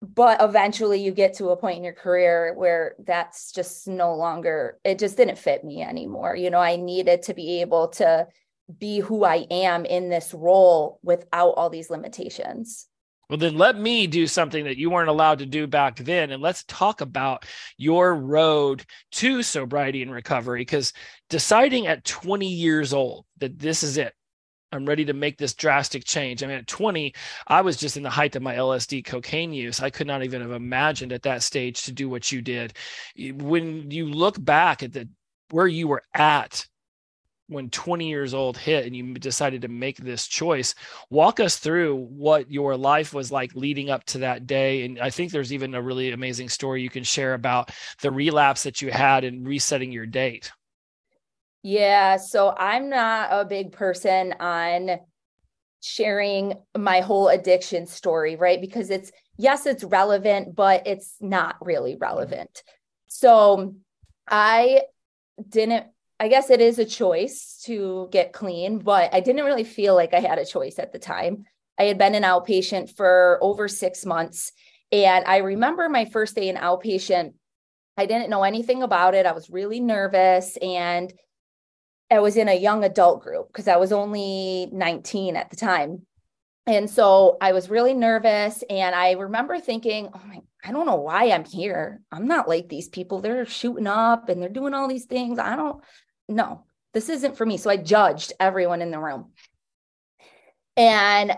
But 0.00 0.42
eventually 0.42 1.00
you 1.02 1.12
get 1.12 1.34
to 1.34 1.50
a 1.50 1.56
point 1.56 1.78
in 1.78 1.84
your 1.84 1.92
career 1.92 2.54
where 2.56 2.96
that's 3.04 3.52
just 3.52 3.86
no 3.86 4.14
longer, 4.14 4.78
it 4.84 4.98
just 4.98 5.16
didn't 5.16 5.38
fit 5.38 5.62
me 5.64 5.82
anymore. 5.82 6.34
You 6.34 6.50
know, 6.50 6.58
I 6.58 6.76
needed 6.76 7.22
to 7.24 7.34
be 7.34 7.60
able 7.60 7.88
to 7.88 8.26
be 8.78 9.00
who 9.00 9.24
I 9.24 9.46
am 9.50 9.84
in 9.84 10.08
this 10.08 10.32
role 10.32 11.00
without 11.02 11.50
all 11.50 11.70
these 11.70 11.90
limitations. 11.90 12.88
Well, 13.28 13.38
then 13.38 13.56
let 13.56 13.78
me 13.78 14.06
do 14.06 14.26
something 14.26 14.64
that 14.64 14.76
you 14.76 14.90
weren't 14.90 15.08
allowed 15.08 15.38
to 15.38 15.46
do 15.46 15.66
back 15.66 15.96
then. 15.96 16.32
And 16.32 16.42
let's 16.42 16.64
talk 16.64 17.00
about 17.00 17.46
your 17.78 18.14
road 18.14 18.84
to 19.12 19.42
sobriety 19.42 20.02
and 20.02 20.10
recovery. 20.10 20.60
Because 20.60 20.92
deciding 21.30 21.86
at 21.86 22.04
20 22.04 22.46
years 22.46 22.92
old 22.92 23.24
that 23.38 23.58
this 23.58 23.82
is 23.82 23.96
it, 23.96 24.12
I'm 24.70 24.86
ready 24.86 25.04
to 25.06 25.12
make 25.12 25.38
this 25.38 25.54
drastic 25.54 26.04
change. 26.04 26.42
I 26.42 26.46
mean, 26.46 26.58
at 26.58 26.66
20, 26.66 27.14
I 27.46 27.60
was 27.60 27.76
just 27.76 27.96
in 27.96 28.02
the 28.02 28.10
height 28.10 28.36
of 28.36 28.42
my 28.42 28.54
LSD 28.54 29.04
cocaine 29.04 29.52
use. 29.52 29.80
I 29.80 29.90
could 29.90 30.06
not 30.06 30.22
even 30.22 30.42
have 30.42 30.52
imagined 30.52 31.12
at 31.12 31.22
that 31.22 31.42
stage 31.42 31.84
to 31.84 31.92
do 31.92 32.08
what 32.08 32.32
you 32.32 32.42
did. 32.42 32.74
When 33.16 33.90
you 33.90 34.10
look 34.10 34.42
back 34.42 34.82
at 34.82 34.92
the 34.92 35.08
where 35.50 35.66
you 35.66 35.88
were 35.88 36.02
at 36.14 36.66
when 37.52 37.70
20 37.70 38.08
years 38.08 38.34
old 38.34 38.56
hit 38.56 38.86
and 38.86 38.96
you 38.96 39.14
decided 39.14 39.62
to 39.62 39.68
make 39.68 39.98
this 39.98 40.26
choice, 40.26 40.74
walk 41.10 41.40
us 41.40 41.56
through 41.56 41.96
what 41.96 42.50
your 42.50 42.76
life 42.76 43.12
was 43.12 43.30
like 43.30 43.54
leading 43.54 43.90
up 43.90 44.04
to 44.04 44.18
that 44.18 44.46
day. 44.46 44.84
And 44.84 44.98
I 44.98 45.10
think 45.10 45.30
there's 45.30 45.52
even 45.52 45.74
a 45.74 45.82
really 45.82 46.12
amazing 46.12 46.48
story 46.48 46.82
you 46.82 46.90
can 46.90 47.04
share 47.04 47.34
about 47.34 47.70
the 48.00 48.10
relapse 48.10 48.62
that 48.64 48.82
you 48.82 48.90
had 48.90 49.24
and 49.24 49.46
resetting 49.46 49.92
your 49.92 50.06
date. 50.06 50.52
Yeah, 51.62 52.16
so 52.16 52.54
I'm 52.58 52.90
not 52.90 53.28
a 53.30 53.44
big 53.44 53.72
person 53.72 54.34
on 54.40 54.98
sharing 55.80 56.54
my 56.76 57.00
whole 57.00 57.28
addiction 57.28 57.86
story, 57.86 58.36
right? 58.36 58.60
Because 58.60 58.90
it's, 58.90 59.12
yes, 59.36 59.66
it's 59.66 59.84
relevant, 59.84 60.54
but 60.54 60.86
it's 60.86 61.16
not 61.20 61.56
really 61.60 61.96
relevant. 61.96 62.62
So 63.06 63.76
I 64.28 64.82
didn't, 65.48 65.86
I 66.22 66.28
guess 66.28 66.50
it 66.50 66.60
is 66.60 66.78
a 66.78 66.84
choice 66.84 67.60
to 67.64 68.08
get 68.12 68.32
clean, 68.32 68.78
but 68.78 69.12
I 69.12 69.18
didn't 69.18 69.44
really 69.44 69.64
feel 69.64 69.96
like 69.96 70.14
I 70.14 70.20
had 70.20 70.38
a 70.38 70.46
choice 70.46 70.78
at 70.78 70.92
the 70.92 71.00
time. 71.00 71.46
I 71.76 71.82
had 71.82 71.98
been 71.98 72.14
an 72.14 72.22
outpatient 72.22 72.94
for 72.94 73.40
over 73.42 73.66
six 73.66 74.06
months. 74.06 74.52
And 74.92 75.24
I 75.24 75.38
remember 75.38 75.88
my 75.88 76.04
first 76.04 76.36
day 76.36 76.48
in 76.48 76.54
outpatient, 76.54 77.32
I 77.96 78.06
didn't 78.06 78.30
know 78.30 78.44
anything 78.44 78.84
about 78.84 79.16
it. 79.16 79.26
I 79.26 79.32
was 79.32 79.50
really 79.50 79.80
nervous 79.80 80.56
and 80.58 81.12
I 82.08 82.20
was 82.20 82.36
in 82.36 82.48
a 82.48 82.54
young 82.54 82.84
adult 82.84 83.24
group 83.24 83.48
because 83.48 83.66
I 83.66 83.78
was 83.78 83.90
only 83.90 84.68
19 84.70 85.34
at 85.34 85.50
the 85.50 85.56
time. 85.56 86.06
And 86.68 86.88
so 86.88 87.36
I 87.40 87.50
was 87.50 87.68
really 87.68 87.94
nervous. 87.94 88.62
And 88.70 88.94
I 88.94 89.12
remember 89.12 89.58
thinking, 89.58 90.08
oh 90.14 90.20
my, 90.28 90.38
I 90.62 90.70
don't 90.70 90.86
know 90.86 90.94
why 90.94 91.32
I'm 91.32 91.44
here. 91.44 92.00
I'm 92.12 92.28
not 92.28 92.48
like 92.48 92.68
these 92.68 92.88
people. 92.88 93.20
They're 93.20 93.44
shooting 93.44 93.88
up 93.88 94.28
and 94.28 94.40
they're 94.40 94.48
doing 94.48 94.72
all 94.72 94.86
these 94.86 95.06
things. 95.06 95.40
I 95.40 95.56
don't 95.56 95.82
know. 96.32 96.64
This 96.92 97.08
isn't 97.08 97.36
for 97.36 97.46
me. 97.46 97.56
So 97.56 97.70
I 97.70 97.76
judged 97.76 98.32
everyone 98.38 98.82
in 98.82 98.90
the 98.90 98.98
room. 98.98 99.32
And 100.76 101.36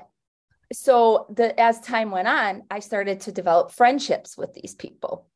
so 0.73 1.27
the 1.35 1.59
as 1.61 1.81
time 1.81 2.11
went 2.11 2.29
on, 2.29 2.63
I 2.71 2.81
started 2.81 3.21
to 3.23 3.33
develop 3.33 3.73
friendships 3.73 4.37
with 4.37 4.55
these 4.55 4.75
people 4.75 5.29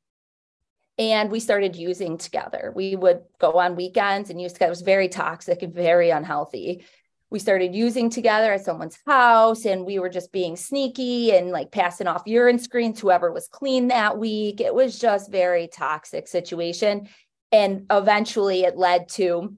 and 0.99 1.31
we 1.31 1.39
started 1.39 1.77
using 1.77 2.19
together. 2.19 2.73
We 2.75 2.97
would 2.97 3.21
go 3.39 3.53
on 3.53 3.77
weekends 3.77 4.31
and 4.31 4.41
use 4.41 4.53
together. 4.53 4.71
It 4.71 4.71
was 4.71 4.83
very 4.83 5.09
toxic 5.09 5.63
and 5.63 5.73
very 5.73 6.11
unhealthy. 6.11 6.85
We 7.31 7.39
started 7.39 7.75
using 7.75 8.11
together 8.11 8.53
at 8.55 8.65
someone's 8.65 8.99
house 9.07 9.65
and 9.65 9.85
we 9.85 9.99
were 9.99 10.09
just 10.09 10.33
being 10.33 10.57
sneaky 10.57 11.37
and 11.37 11.51
like 11.51 11.71
passing 11.71 12.07
off 12.07 12.23
urine 12.27 12.59
screens 12.59 12.99
whoever 12.99 13.31
was 13.31 13.49
clean 13.49 13.89
that 13.89 14.19
week. 14.19 14.61
It 14.61 14.75
was 14.75 14.99
just 14.99 15.31
very 15.31 15.69
toxic 15.69 16.27
situation. 16.27 17.09
And 17.51 17.87
eventually 17.91 18.63
it 18.65 18.77
led 18.77 19.09
to 19.11 19.57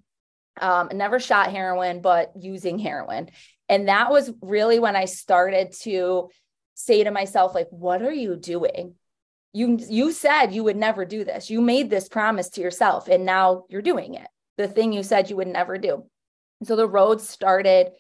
um, 0.60 0.90
never 0.92 1.18
shot 1.18 1.50
heroin, 1.50 2.00
but 2.00 2.32
using 2.38 2.78
heroin. 2.78 3.30
And 3.68 3.88
that 3.88 4.10
was 4.10 4.30
really 4.40 4.78
when 4.78 4.96
I 4.96 5.04
started 5.04 5.72
to 5.82 6.28
say 6.74 7.04
to 7.04 7.10
myself, 7.10 7.54
like, 7.54 7.68
what 7.70 8.02
are 8.02 8.12
you 8.12 8.36
doing? 8.36 8.94
you 9.52 9.78
you 9.88 10.12
said 10.12 10.52
you 10.52 10.64
would 10.64 10.76
never 10.76 11.04
do 11.04 11.24
this. 11.24 11.50
You 11.50 11.60
made 11.60 11.90
this 11.90 12.08
promise 12.08 12.48
to 12.50 12.60
yourself 12.60 13.08
and 13.08 13.24
now 13.24 13.64
you're 13.68 13.82
doing 13.82 14.14
it. 14.14 14.26
The 14.56 14.68
thing 14.68 14.92
you 14.92 15.02
said 15.02 15.30
you 15.30 15.36
would 15.36 15.48
never 15.48 15.78
do. 15.78 16.04
So 16.64 16.76
the 16.76 16.88
road 16.88 17.20
started 17.20 17.92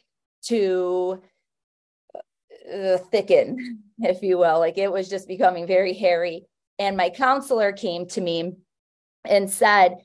to 0.44 1.22
uh, 2.72 2.98
thicken 3.10 3.82
if 3.98 4.22
you 4.22 4.38
will. 4.38 4.58
Like 4.58 4.78
it 4.78 4.92
was 4.92 5.08
just 5.08 5.26
becoming 5.26 5.66
very 5.66 5.92
hairy. 5.92 6.46
And 6.78 6.96
my 6.96 7.10
counselor 7.10 7.72
came 7.72 8.06
to 8.08 8.20
me 8.20 8.54
and 9.24 9.50
said 9.50 9.96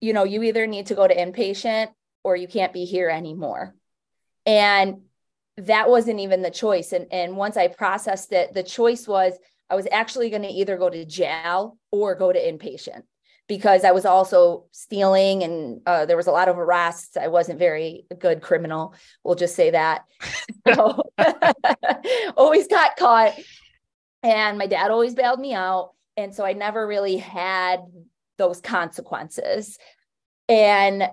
you 0.00 0.12
know 0.12 0.24
you 0.24 0.42
either 0.42 0.66
need 0.66 0.86
to 0.86 0.94
go 0.94 1.06
to 1.06 1.14
inpatient 1.14 1.88
or 2.22 2.36
you 2.36 2.48
can't 2.48 2.72
be 2.72 2.84
here 2.84 3.08
anymore 3.08 3.74
and 4.46 5.02
that 5.56 5.88
wasn't 5.88 6.20
even 6.20 6.42
the 6.42 6.50
choice 6.50 6.92
and 6.92 7.06
and 7.12 7.36
once 7.36 7.56
i 7.56 7.68
processed 7.68 8.32
it 8.32 8.52
the 8.54 8.62
choice 8.62 9.06
was 9.06 9.34
I 9.70 9.76
was 9.76 9.88
actually 9.90 10.30
going 10.30 10.42
to 10.42 10.48
either 10.48 10.76
go 10.76 10.90
to 10.90 11.04
jail 11.04 11.78
or 11.90 12.14
go 12.14 12.32
to 12.32 12.38
inpatient 12.38 13.02
because 13.48 13.84
I 13.84 13.92
was 13.92 14.04
also 14.04 14.66
stealing 14.72 15.42
and 15.42 15.80
uh, 15.86 16.06
there 16.06 16.16
was 16.16 16.26
a 16.26 16.32
lot 16.32 16.48
of 16.48 16.58
arrests. 16.58 17.16
I 17.16 17.28
wasn't 17.28 17.58
very 17.58 18.06
good 18.18 18.40
criminal. 18.40 18.94
We'll 19.22 19.34
just 19.34 19.54
say 19.54 19.70
that. 19.70 20.04
So, 20.66 21.02
always 22.38 22.68
got 22.68 22.96
caught. 22.96 23.34
And 24.22 24.56
my 24.56 24.66
dad 24.66 24.90
always 24.90 25.14
bailed 25.14 25.38
me 25.38 25.52
out. 25.52 25.90
And 26.16 26.34
so 26.34 26.44
I 26.44 26.52
never 26.52 26.86
really 26.86 27.16
had 27.16 27.80
those 28.38 28.60
consequences. 28.60 29.78
And 30.48 31.08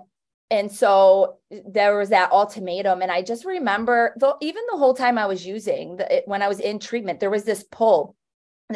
and 0.50 0.70
so 0.70 1.38
there 1.50 1.96
was 1.96 2.10
that 2.10 2.30
ultimatum 2.30 3.00
and 3.00 3.10
i 3.10 3.22
just 3.22 3.46
remember 3.46 4.14
though 4.18 4.36
even 4.42 4.62
the 4.70 4.76
whole 4.76 4.92
time 4.92 5.16
i 5.16 5.24
was 5.24 5.46
using 5.46 5.96
the, 5.96 6.22
when 6.26 6.42
i 6.42 6.48
was 6.48 6.60
in 6.60 6.78
treatment 6.78 7.20
there 7.20 7.30
was 7.30 7.44
this 7.44 7.64
pull 7.70 8.14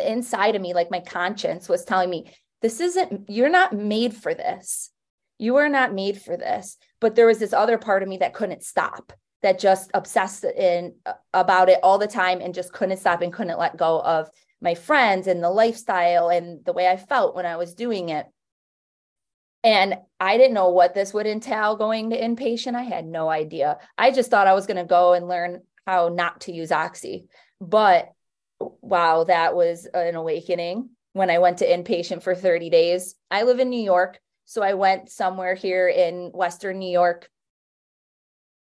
inside 0.00 0.54
of 0.54 0.62
me, 0.62 0.74
like 0.74 0.90
my 0.90 1.00
conscience 1.00 1.68
was 1.68 1.84
telling 1.84 2.10
me, 2.10 2.32
this 2.62 2.80
isn't, 2.80 3.28
you're 3.28 3.48
not 3.48 3.72
made 3.72 4.14
for 4.14 4.34
this. 4.34 4.90
You 5.38 5.56
are 5.56 5.68
not 5.68 5.94
made 5.94 6.20
for 6.20 6.36
this. 6.36 6.76
But 7.00 7.14
there 7.14 7.26
was 7.26 7.38
this 7.38 7.52
other 7.52 7.78
part 7.78 8.02
of 8.02 8.08
me 8.08 8.18
that 8.18 8.34
couldn't 8.34 8.64
stop, 8.64 9.12
that 9.42 9.58
just 9.58 9.90
obsessed 9.94 10.44
in 10.44 10.94
uh, 11.04 11.12
about 11.34 11.68
it 11.68 11.80
all 11.82 11.98
the 11.98 12.06
time 12.06 12.40
and 12.40 12.54
just 12.54 12.72
couldn't 12.72 12.96
stop 12.96 13.22
and 13.22 13.32
couldn't 13.32 13.58
let 13.58 13.76
go 13.76 14.00
of 14.00 14.30
my 14.60 14.74
friends 14.74 15.26
and 15.26 15.42
the 15.42 15.50
lifestyle 15.50 16.28
and 16.28 16.64
the 16.64 16.72
way 16.72 16.88
I 16.88 16.96
felt 16.96 17.34
when 17.34 17.46
I 17.46 17.56
was 17.56 17.74
doing 17.74 18.08
it. 18.08 18.26
And 19.62 19.96
I 20.20 20.36
didn't 20.36 20.54
know 20.54 20.70
what 20.70 20.94
this 20.94 21.12
would 21.12 21.26
entail 21.26 21.76
going 21.76 22.10
to 22.10 22.20
inpatient. 22.20 22.74
I 22.74 22.82
had 22.82 23.04
no 23.04 23.28
idea. 23.28 23.78
I 23.98 24.12
just 24.12 24.30
thought 24.30 24.46
I 24.46 24.54
was 24.54 24.66
going 24.66 24.76
to 24.76 24.84
go 24.84 25.12
and 25.12 25.28
learn 25.28 25.62
how 25.86 26.08
not 26.08 26.42
to 26.42 26.52
use 26.52 26.72
Oxy. 26.72 27.26
But 27.60 28.12
wow, 28.60 29.24
that 29.24 29.54
was 29.54 29.86
an 29.92 30.14
awakening 30.14 30.90
when 31.12 31.30
I 31.30 31.38
went 31.38 31.58
to 31.58 31.68
inpatient 31.68 32.22
for 32.22 32.34
30 32.34 32.70
days. 32.70 33.14
I 33.30 33.42
live 33.42 33.58
in 33.58 33.70
New 33.70 33.82
York. 33.82 34.20
So 34.44 34.62
I 34.62 34.74
went 34.74 35.10
somewhere 35.10 35.54
here 35.54 35.88
in 35.88 36.30
Western 36.32 36.78
New 36.78 36.90
York. 36.90 37.28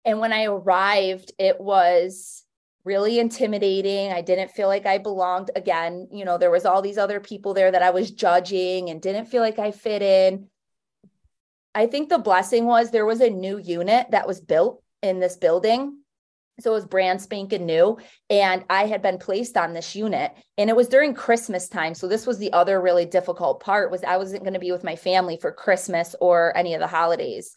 And 0.04 0.20
when 0.20 0.34
I 0.34 0.46
arrived, 0.46 1.32
it 1.40 1.60
was 1.60 2.44
really 2.86 3.20
intimidating. 3.20 4.12
I 4.12 4.22
didn't 4.22 4.52
feel 4.52 4.68
like 4.68 4.86
I 4.86 4.98
belonged. 4.98 5.52
Again, 5.56 6.08
you 6.12 6.26
know, 6.26 6.38
there 6.38 6.52
was 6.52 6.66
all 6.66 6.82
these 6.82 6.98
other 6.98 7.20
people 7.20 7.54
there 7.54 7.72
that 7.72 7.84
I 7.84 7.90
was 7.90 8.12
judging 8.12 8.90
and 8.90 9.02
didn't 9.02 9.26
feel 9.26 9.42
like 9.42 9.60
I 9.60 9.72
fit 9.72 10.02
in. 10.02 10.48
I 11.76 11.88
think 11.88 12.10
the 12.10 12.18
blessing 12.18 12.66
was 12.66 12.90
there 12.90 13.06
was 13.06 13.22
a 13.22 13.30
new 13.30 13.58
unit 13.58 14.12
that 14.12 14.28
was 14.28 14.42
built 14.42 14.82
in 15.02 15.20
this 15.20 15.38
building 15.38 16.00
so 16.60 16.72
it 16.72 16.76
was 16.76 16.86
brand 16.86 17.22
spanking 17.22 17.66
new. 17.66 17.98
And 18.30 18.64
I 18.70 18.86
had 18.86 19.02
been 19.02 19.18
placed 19.18 19.58
on 19.58 19.74
this 19.74 19.96
unit 19.96 20.32
and 20.58 20.70
it 20.70 20.76
was 20.76 20.88
during 20.88 21.14
Christmas 21.14 21.68
time. 21.68 21.94
So 21.94 22.08
this 22.08 22.28
was 22.28 22.38
the 22.38 22.54
other 22.54 22.82
really 22.82 23.06
difficult 23.06 23.62
part 23.62 23.92
was 23.92 24.04
I 24.04 24.18
wasn't 24.18 24.44
going 24.44 24.54
to 24.54 24.60
be 24.60 24.72
with 24.72 24.84
my 24.84 24.96
family 24.96 25.38
for 25.38 25.52
Christmas 25.52 26.16
or 26.20 26.56
any 26.56 26.74
of 26.74 26.80
the 26.80 26.88
holidays. 26.88 27.56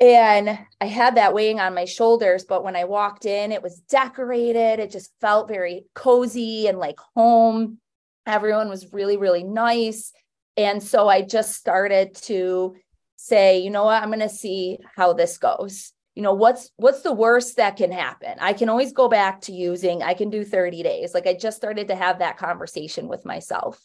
And 0.00 0.58
I 0.80 0.86
had 0.86 1.16
that 1.16 1.34
weighing 1.34 1.58
on 1.58 1.74
my 1.74 1.84
shoulders. 1.84 2.44
But 2.44 2.62
when 2.62 2.76
I 2.76 2.84
walked 2.84 3.26
in, 3.26 3.50
it 3.50 3.62
was 3.62 3.80
decorated. 3.80 4.78
It 4.78 4.90
just 4.90 5.12
felt 5.20 5.48
very 5.48 5.86
cozy 5.94 6.68
and 6.68 6.78
like 6.78 6.98
home. 7.16 7.78
Everyone 8.26 8.68
was 8.68 8.92
really, 8.92 9.16
really 9.16 9.42
nice. 9.42 10.12
And 10.56 10.82
so 10.82 11.08
I 11.08 11.22
just 11.22 11.54
started 11.54 12.14
to 12.22 12.76
say, 13.16 13.58
you 13.58 13.70
know 13.70 13.84
what, 13.84 14.02
I'm 14.02 14.10
going 14.10 14.20
to 14.20 14.28
see 14.28 14.78
how 14.96 15.12
this 15.12 15.38
goes 15.38 15.92
you 16.18 16.22
know 16.22 16.34
what's 16.34 16.72
what's 16.78 17.02
the 17.02 17.12
worst 17.12 17.58
that 17.58 17.76
can 17.76 17.92
happen 17.92 18.34
i 18.40 18.52
can 18.52 18.68
always 18.68 18.92
go 18.92 19.08
back 19.08 19.40
to 19.40 19.52
using 19.52 20.02
i 20.02 20.14
can 20.14 20.30
do 20.30 20.44
30 20.44 20.82
days 20.82 21.14
like 21.14 21.28
i 21.28 21.32
just 21.32 21.56
started 21.56 21.86
to 21.86 21.94
have 21.94 22.18
that 22.18 22.36
conversation 22.36 23.06
with 23.06 23.24
myself 23.24 23.80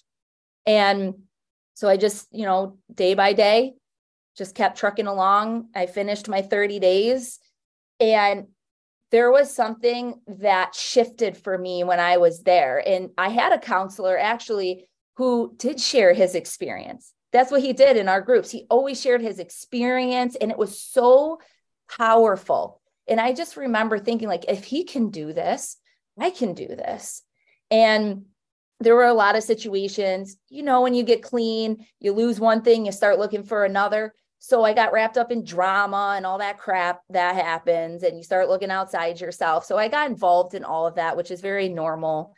and 0.66 1.14
so 1.76 1.88
i 1.88 1.96
just 1.96 2.28
you 2.32 2.44
know 2.44 2.80
day 2.92 3.14
by 3.14 3.34
day 3.34 3.74
just 4.38 4.56
kept 4.56 4.78
trucking 4.78 5.08
along 5.08 5.68
i 5.76 5.86
finished 5.86 6.28
my 6.28 6.42
30 6.42 6.80
days 6.80 7.40
and 8.00 8.48
there 9.12 9.32
was 9.32 9.54
something 9.54 10.16
that 10.28 10.74
shifted 10.74 11.38
for 11.38 11.58
me 11.58 11.84
when 11.84 12.00
i 12.00 12.18
was 12.18 12.44
there 12.44 12.82
and 12.86 13.10
i 13.18 13.30
had 13.30 13.54
a 13.54 13.60
counselor 13.60 14.18
actually 14.18 14.88
who 15.18 15.54
did 15.58 15.80
share 15.80 16.14
his 16.14 16.36
experience 16.36 17.14
that's 17.32 17.52
what 17.52 17.62
he 17.62 17.74
did 17.74 17.98
in 17.98 18.08
our 18.08 18.22
groups 18.22 18.52
he 18.52 18.66
always 18.70 19.02
shared 19.02 19.22
his 19.22 19.40
experience 19.40 20.36
and 20.36 20.52
it 20.52 20.58
was 20.58 20.80
so 20.80 21.40
powerful. 21.98 22.82
And 23.08 23.20
I 23.20 23.34
just 23.34 23.58
remember 23.58 24.00
thinking, 24.00 24.28
like, 24.28 24.46
if 24.48 24.64
he 24.64 24.84
can 24.84 25.10
do 25.10 25.34
this, 25.34 25.78
I 26.20 26.30
can 26.30 26.54
do 26.54 26.68
this. 26.68 27.22
And 27.70 28.26
there 28.80 28.96
were 28.96 29.06
a 29.06 29.14
lot 29.14 29.36
of 29.36 29.44
situations, 29.44 30.38
you 30.50 30.64
know, 30.64 30.82
when 30.82 30.94
you 30.94 31.04
get 31.04 31.24
clean, 31.24 31.86
you 32.00 32.12
lose 32.12 32.40
one 32.40 32.62
thing, 32.62 32.86
you 32.86 32.92
start 32.92 33.20
looking 33.20 33.44
for 33.44 33.66
another. 33.66 34.14
So 34.46 34.66
I 34.66 34.74
got 34.74 34.92
wrapped 34.92 35.18
up 35.18 35.32
in 35.32 35.46
drama 35.46 36.16
and 36.18 36.26
all 36.26 36.40
that 36.40 36.60
crap 36.60 37.00
that 37.12 37.34
happens, 37.34 38.04
and 38.04 38.18
you 38.18 38.24
start 38.24 38.50
looking 38.50 38.72
outside 38.72 39.22
yourself. 39.22 39.64
So 39.64 39.78
I 39.78 39.88
got 39.88 40.10
involved 40.10 40.54
in 40.54 40.66
all 40.66 40.86
of 40.86 40.96
that, 40.96 41.16
which 41.16 41.32
is 41.32 41.40
very 41.40 41.70
normal. 41.70 42.36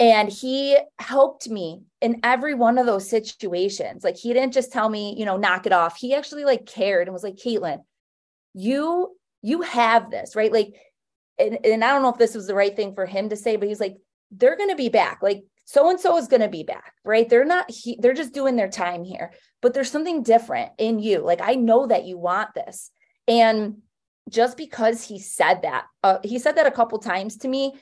And 0.00 0.28
he 0.28 0.76
helped 0.98 1.48
me 1.48 1.82
in 2.00 2.18
every 2.24 2.54
one 2.54 2.76
of 2.76 2.86
those 2.86 3.08
situations. 3.08 4.02
Like 4.02 4.16
he 4.16 4.32
didn't 4.32 4.52
just 4.52 4.72
tell 4.72 4.88
me, 4.88 5.14
you 5.16 5.24
know, 5.24 5.36
knock 5.36 5.64
it 5.64 5.72
off. 5.72 5.96
He 5.96 6.12
actually 6.12 6.44
like 6.44 6.66
cared 6.66 7.06
and 7.06 7.14
was 7.14 7.22
like, 7.22 7.36
Katelyn, 7.36 7.84
you 8.52 9.16
you 9.40 9.62
have 9.62 10.10
this, 10.10 10.34
right? 10.34 10.52
Like, 10.52 10.74
and, 11.38 11.64
and 11.64 11.84
I 11.84 11.92
don't 11.92 12.02
know 12.02 12.08
if 12.08 12.18
this 12.18 12.34
was 12.34 12.48
the 12.48 12.54
right 12.56 12.74
thing 12.74 12.96
for 12.96 13.06
him 13.06 13.28
to 13.28 13.36
say, 13.36 13.54
but 13.54 13.68
he's 13.68 13.78
like, 13.78 13.94
they're 14.32 14.56
gonna 14.56 14.74
be 14.74 14.88
back. 14.88 15.20
Like 15.22 15.44
so 15.68 15.90
and 15.90 16.00
so 16.00 16.16
is 16.16 16.28
going 16.28 16.40
to 16.40 16.48
be 16.48 16.62
back, 16.62 16.94
right? 17.04 17.28
They're 17.28 17.44
not, 17.44 17.70
he, 17.70 17.98
they're 18.00 18.14
just 18.14 18.32
doing 18.32 18.56
their 18.56 18.70
time 18.70 19.04
here, 19.04 19.34
but 19.60 19.74
there's 19.74 19.90
something 19.90 20.22
different 20.22 20.72
in 20.78 20.98
you. 20.98 21.18
Like, 21.18 21.42
I 21.42 21.56
know 21.56 21.86
that 21.86 22.06
you 22.06 22.16
want 22.16 22.54
this. 22.54 22.90
And 23.28 23.82
just 24.30 24.56
because 24.56 25.06
he 25.06 25.18
said 25.18 25.60
that, 25.64 25.84
uh, 26.02 26.20
he 26.24 26.38
said 26.38 26.56
that 26.56 26.66
a 26.66 26.70
couple 26.70 26.98
times 27.00 27.36
to 27.38 27.48
me, 27.48 27.74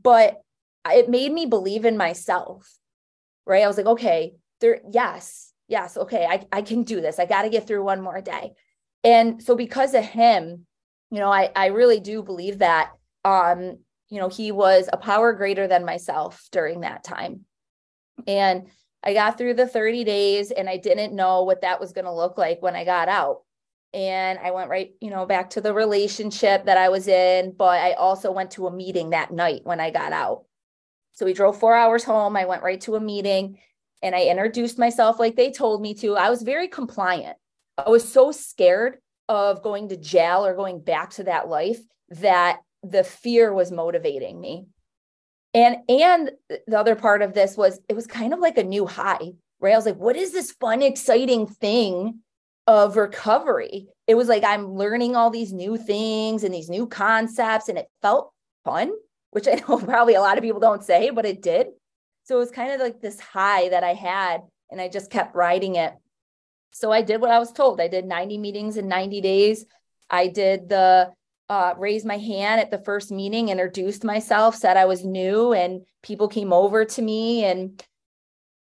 but 0.00 0.40
it 0.88 1.08
made 1.08 1.32
me 1.32 1.46
believe 1.46 1.84
in 1.84 1.96
myself, 1.96 2.72
right? 3.44 3.64
I 3.64 3.66
was 3.66 3.76
like, 3.76 3.86
okay, 3.86 4.34
there, 4.60 4.80
yes, 4.92 5.52
yes, 5.66 5.96
okay, 5.96 6.24
I, 6.24 6.46
I 6.52 6.62
can 6.62 6.84
do 6.84 7.00
this. 7.00 7.18
I 7.18 7.26
got 7.26 7.42
to 7.42 7.50
get 7.50 7.66
through 7.66 7.82
one 7.82 8.00
more 8.00 8.20
day. 8.20 8.52
And 9.02 9.42
so 9.42 9.56
because 9.56 9.94
of 9.94 10.04
him, 10.04 10.64
you 11.10 11.18
know, 11.18 11.32
I, 11.32 11.50
I 11.56 11.66
really 11.66 11.98
do 11.98 12.22
believe 12.22 12.58
that 12.58 12.92
um, 13.24 13.78
you 14.12 14.20
know, 14.20 14.28
he 14.28 14.52
was 14.52 14.90
a 14.92 14.98
power 14.98 15.32
greater 15.32 15.66
than 15.66 15.86
myself 15.86 16.46
during 16.52 16.82
that 16.82 17.02
time. 17.02 17.46
And 18.26 18.66
I 19.02 19.14
got 19.14 19.38
through 19.38 19.54
the 19.54 19.66
30 19.66 20.04
days 20.04 20.50
and 20.50 20.68
I 20.68 20.76
didn't 20.76 21.16
know 21.16 21.44
what 21.44 21.62
that 21.62 21.80
was 21.80 21.92
going 21.92 22.04
to 22.04 22.12
look 22.12 22.36
like 22.36 22.60
when 22.60 22.76
I 22.76 22.84
got 22.84 23.08
out. 23.08 23.38
And 23.94 24.38
I 24.38 24.50
went 24.50 24.68
right, 24.68 24.92
you 25.00 25.08
know, 25.08 25.24
back 25.24 25.48
to 25.50 25.62
the 25.62 25.72
relationship 25.72 26.66
that 26.66 26.76
I 26.76 26.90
was 26.90 27.08
in, 27.08 27.54
but 27.56 27.80
I 27.80 27.94
also 27.94 28.30
went 28.30 28.50
to 28.52 28.66
a 28.66 28.70
meeting 28.70 29.10
that 29.10 29.32
night 29.32 29.62
when 29.64 29.80
I 29.80 29.90
got 29.90 30.12
out. 30.12 30.42
So 31.12 31.24
we 31.24 31.32
drove 31.32 31.58
four 31.58 31.74
hours 31.74 32.04
home. 32.04 32.36
I 32.36 32.44
went 32.44 32.62
right 32.62 32.82
to 32.82 32.96
a 32.96 33.00
meeting 33.00 33.60
and 34.02 34.14
I 34.14 34.24
introduced 34.24 34.78
myself 34.78 35.18
like 35.18 35.36
they 35.36 35.52
told 35.52 35.80
me 35.80 35.94
to. 35.94 36.16
I 36.16 36.28
was 36.28 36.42
very 36.42 36.68
compliant. 36.68 37.38
I 37.78 37.88
was 37.88 38.06
so 38.06 38.30
scared 38.30 38.98
of 39.30 39.62
going 39.62 39.88
to 39.88 39.96
jail 39.96 40.44
or 40.44 40.54
going 40.54 40.80
back 40.80 41.12
to 41.12 41.24
that 41.24 41.48
life 41.48 41.80
that 42.10 42.58
the 42.82 43.04
fear 43.04 43.52
was 43.52 43.70
motivating 43.70 44.40
me. 44.40 44.66
And 45.54 45.76
and 45.88 46.30
the 46.66 46.78
other 46.78 46.94
part 46.94 47.22
of 47.22 47.34
this 47.34 47.56
was 47.56 47.80
it 47.88 47.94
was 47.94 48.06
kind 48.06 48.32
of 48.32 48.40
like 48.40 48.58
a 48.58 48.64
new 48.64 48.86
high 48.86 49.32
right? 49.62 49.72
I 49.72 49.76
was 49.76 49.86
like 49.86 49.96
what 49.96 50.16
is 50.16 50.32
this 50.32 50.52
fun 50.52 50.82
exciting 50.82 51.46
thing 51.46 52.18
of 52.66 52.96
recovery? 52.96 53.88
It 54.06 54.16
was 54.16 54.28
like 54.28 54.44
i'm 54.44 54.74
learning 54.74 55.16
all 55.16 55.30
these 55.30 55.52
new 55.52 55.78
things 55.78 56.44
and 56.44 56.52
these 56.52 56.68
new 56.68 56.86
concepts 56.86 57.68
and 57.68 57.78
it 57.78 57.86
felt 58.02 58.32
fun 58.64 58.92
which 59.30 59.48
i 59.48 59.54
know 59.54 59.78
probably 59.84 60.14
a 60.14 60.20
lot 60.20 60.36
of 60.36 60.44
people 60.44 60.60
don't 60.60 60.84
say 60.84 61.08
but 61.10 61.24
it 61.24 61.40
did. 61.40 61.68
So 62.24 62.36
it 62.36 62.40
was 62.40 62.50
kind 62.50 62.72
of 62.72 62.80
like 62.80 63.00
this 63.00 63.18
high 63.18 63.70
that 63.70 63.84
i 63.84 63.94
had 63.94 64.42
and 64.70 64.80
i 64.80 64.88
just 64.88 65.10
kept 65.10 65.34
riding 65.34 65.76
it. 65.76 65.94
So 66.72 66.92
i 66.92 67.02
did 67.02 67.20
what 67.20 67.30
i 67.30 67.38
was 67.38 67.52
told. 67.52 67.80
I 67.80 67.88
did 67.88 68.04
90 68.04 68.38
meetings 68.38 68.76
in 68.76 68.88
90 68.88 69.20
days. 69.20 69.64
I 70.10 70.26
did 70.26 70.68
the 70.68 71.12
uh, 71.52 71.74
raised 71.76 72.06
my 72.06 72.16
hand 72.16 72.62
at 72.62 72.70
the 72.70 72.78
first 72.78 73.12
meeting, 73.12 73.50
introduced 73.50 74.04
myself, 74.04 74.56
said 74.56 74.78
I 74.78 74.86
was 74.86 75.04
new, 75.04 75.52
and 75.52 75.82
people 76.02 76.26
came 76.26 76.50
over 76.50 76.86
to 76.86 77.02
me. 77.02 77.44
And 77.44 77.78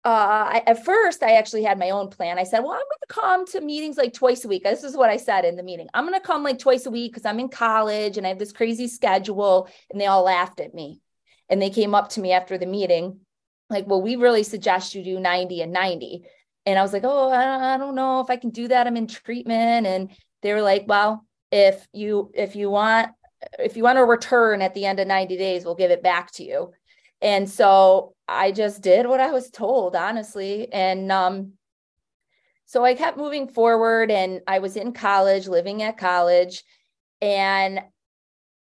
uh, 0.06 0.08
I, 0.54 0.64
at 0.66 0.86
first, 0.86 1.22
I 1.22 1.34
actually 1.34 1.64
had 1.64 1.78
my 1.78 1.90
own 1.90 2.08
plan. 2.08 2.40
I 2.40 2.46
said, 2.46 2.60
Well, 2.60 2.72
I'm 2.72 2.78
going 2.78 2.86
to 2.86 3.14
come 3.14 3.46
to 3.48 3.60
meetings 3.60 3.98
like 3.98 4.14
twice 4.14 4.46
a 4.46 4.48
week. 4.48 4.64
This 4.64 4.86
is 4.86 4.96
what 4.96 5.10
I 5.10 5.18
said 5.18 5.44
in 5.44 5.58
the 5.58 5.64
meeting. 5.64 5.90
I'm 5.94 6.08
going 6.08 6.18
to 6.18 6.26
come 6.26 6.42
like 6.42 6.58
twice 6.58 6.86
a 6.86 6.90
week 6.90 7.12
because 7.12 7.26
I'm 7.26 7.42
in 7.42 7.50
college 7.50 8.18
and 8.18 8.26
I 8.26 8.30
have 8.30 8.40
this 8.40 8.54
crazy 8.54 8.88
schedule. 8.88 9.68
And 9.92 10.00
they 10.00 10.06
all 10.06 10.24
laughed 10.24 10.62
at 10.62 10.74
me. 10.74 11.02
And 11.50 11.62
they 11.62 11.72
came 11.72 11.94
up 11.94 12.08
to 12.12 12.22
me 12.22 12.32
after 12.32 12.58
the 12.58 12.66
meeting, 12.66 13.20
like, 13.70 13.88
Well, 13.88 14.02
we 14.02 14.16
really 14.16 14.44
suggest 14.44 14.96
you 14.96 15.04
do 15.04 15.20
90 15.20 15.64
and 15.64 15.74
90. 15.74 16.24
And 16.66 16.80
I 16.80 16.82
was 16.82 16.94
like, 16.94 17.04
Oh, 17.04 17.30
I 17.30 17.78
don't 17.78 17.96
know 17.96 18.22
if 18.22 18.30
I 18.30 18.38
can 18.38 18.52
do 18.52 18.70
that. 18.70 18.88
I'm 18.88 18.96
in 18.96 19.08
treatment. 19.08 19.86
And 19.86 20.12
they 20.42 20.54
were 20.54 20.62
like, 20.62 20.86
Well, 20.88 21.26
if 21.52 21.88
you 21.94 22.32
if 22.34 22.56
you 22.56 22.70
want 22.70 23.10
if 23.58 23.78
you 23.78 23.84
want 23.84 23.98
to 23.98 24.04
return 24.04 24.62
at 24.62 24.74
the 24.74 24.86
end 24.86 25.00
of 25.00 25.08
90 25.08 25.38
days 25.38 25.66
we'll 25.66 25.76
give 25.76 25.92
it 25.92 26.04
back 26.04 26.32
to 26.34 26.44
you. 26.44 26.72
And 27.22 27.50
so 27.50 28.14
i 28.28 28.52
just 28.52 28.82
did 28.82 29.08
what 29.08 29.20
i 29.20 29.32
was 29.32 29.50
told 29.50 29.96
honestly. 29.96 30.72
And 30.72 31.12
um 31.12 31.54
so 32.66 32.84
i 32.84 32.94
kept 32.94 33.18
moving 33.18 33.48
forward 33.48 34.12
and 34.12 34.42
i 34.48 34.60
was 34.60 34.76
in 34.76 34.94
college 34.94 35.48
living 35.48 35.82
at 35.82 35.98
college 35.98 36.64
and 37.22 37.82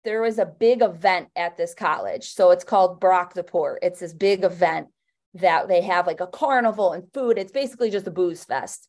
there 0.05 0.21
was 0.21 0.39
a 0.39 0.45
big 0.45 0.83
event 0.83 1.29
at 1.35 1.57
this 1.57 1.73
college. 1.73 2.29
So 2.29 2.51
it's 2.51 2.65
called 2.65 3.01
brock 3.01 3.35
the 3.35 3.45
port 3.45 3.81
it's 3.83 4.01
this 4.01 4.15
big 4.15 4.45
event 4.45 4.89
that 5.35 5.67
they 5.67 5.81
have 5.83 6.07
like 6.07 6.21
a 6.21 6.29
carnival 6.29 6.93
and 6.93 7.13
food. 7.13 7.39
It's 7.39 7.53
basically 7.53 7.91
just 7.91 8.07
a 8.07 8.11
booze 8.11 8.45
fest 8.45 8.89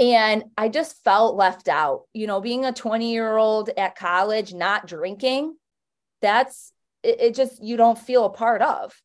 and 0.00 0.44
I 0.56 0.70
just 0.70 1.04
felt 1.04 1.36
left 1.36 1.68
out. 1.68 2.04
You 2.14 2.26
know, 2.26 2.40
being 2.40 2.64
a 2.64 2.72
20 2.72 3.12
year 3.12 3.36
old 3.36 3.68
at 3.76 3.96
college, 3.96 4.54
not 4.54 4.86
drinking, 4.86 5.54
that's 6.22 6.72
it, 7.02 7.20
it, 7.20 7.34
just, 7.34 7.62
you 7.62 7.76
don't 7.76 7.98
feel 7.98 8.24
a 8.24 8.30
part 8.30 8.62
of. 8.62 8.98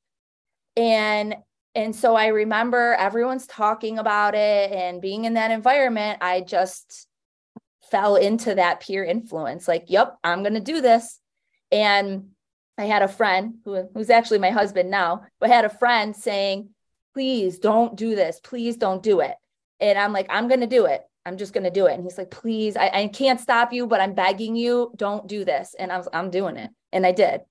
And, 0.77 1.35
and 1.75 1.95
so 1.95 2.15
I 2.15 2.27
remember 2.27 2.93
everyone's 2.93 3.45
talking 3.45 3.99
about 3.99 4.35
it 4.35 4.71
and 4.71 5.01
being 5.01 5.25
in 5.25 5.33
that 5.33 5.51
environment. 5.51 6.19
I 6.21 6.41
just 6.41 7.07
fell 7.91 8.15
into 8.15 8.55
that 8.55 8.79
peer 8.79 9.03
influence 9.03 9.67
like, 9.67 9.85
yep, 9.87 10.17
I'm 10.23 10.43
going 10.43 10.53
to 10.53 10.59
do 10.61 10.81
this. 10.81 11.19
And 11.71 12.29
I 12.77 12.85
had 12.85 13.01
a 13.01 13.07
friend 13.07 13.55
who, 13.65 13.87
who's 13.93 14.09
actually 14.09 14.39
my 14.39 14.51
husband 14.51 14.89
now, 14.89 15.23
but 15.39 15.49
had 15.49 15.65
a 15.65 15.69
friend 15.69 16.15
saying, 16.15 16.69
please 17.13 17.59
don't 17.59 17.95
do 17.95 18.15
this. 18.15 18.39
Please 18.43 18.77
don't 18.77 19.03
do 19.03 19.19
it. 19.19 19.35
And 19.79 19.97
I'm 19.97 20.13
like, 20.13 20.27
I'm 20.29 20.47
going 20.47 20.61
to 20.61 20.67
do 20.67 20.85
it. 20.85 21.01
I'm 21.25 21.37
just 21.37 21.53
going 21.53 21.63
to 21.63 21.71
do 21.71 21.87
it. 21.87 21.93
And 21.93 22.03
he's 22.03 22.17
like, 22.17 22.29
please, 22.29 22.77
I, 22.77 22.89
I 22.93 23.07
can't 23.07 23.39
stop 23.39 23.73
you, 23.73 23.87
but 23.87 23.99
I'm 23.99 24.13
begging 24.13 24.55
you, 24.55 24.91
don't 24.95 25.27
do 25.27 25.43
this. 25.43 25.75
And 25.77 25.91
I 25.91 25.97
was, 25.97 26.07
I'm 26.13 26.29
doing 26.29 26.55
it. 26.55 26.69
And 26.91 27.05
I 27.05 27.11
did. 27.11 27.41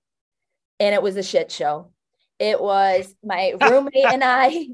And 0.79 0.95
it 0.95 1.03
was 1.03 1.17
a 1.17 1.23
shit 1.23 1.51
show. 1.51 1.91
It 2.39 2.61
was 2.61 3.15
my 3.23 3.55
roommate 3.61 4.07
and 4.07 4.23
I 4.23 4.69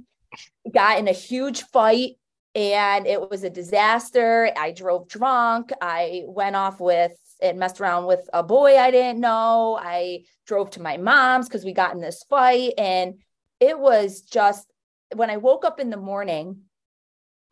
got 0.71 0.99
in 0.99 1.09
a 1.09 1.13
huge 1.13 1.63
fight 1.65 2.17
and 2.55 3.07
it 3.07 3.31
was 3.31 3.45
a 3.45 3.51
disaster. 3.51 4.51
I 4.57 4.73
drove 4.73 5.09
drunk. 5.09 5.73
I 5.81 6.25
went 6.27 6.57
off 6.57 6.81
with 6.81 7.13
and 7.43 7.59
messed 7.59 7.81
around 7.81 8.07
with 8.07 8.29
a 8.33 8.43
boy 8.43 8.77
I 8.79 8.91
didn't 8.91 9.21
know. 9.21 9.79
I 9.81 10.25
drove 10.47 10.71
to 10.71 10.83
my 10.83 10.97
mom's 10.97 11.49
because 11.49 11.65
we 11.65 11.73
got 11.73 11.95
in 11.95 12.01
this 12.01 12.25
fight. 12.29 12.75
And 12.77 13.21
it 13.61 13.79
was 13.79 14.23
just 14.23 14.71
when 15.15 15.31
I 15.31 15.37
woke 15.39 15.65
up 15.65 15.81
in 15.81 15.91
the 15.91 15.97
morning, 15.97 16.63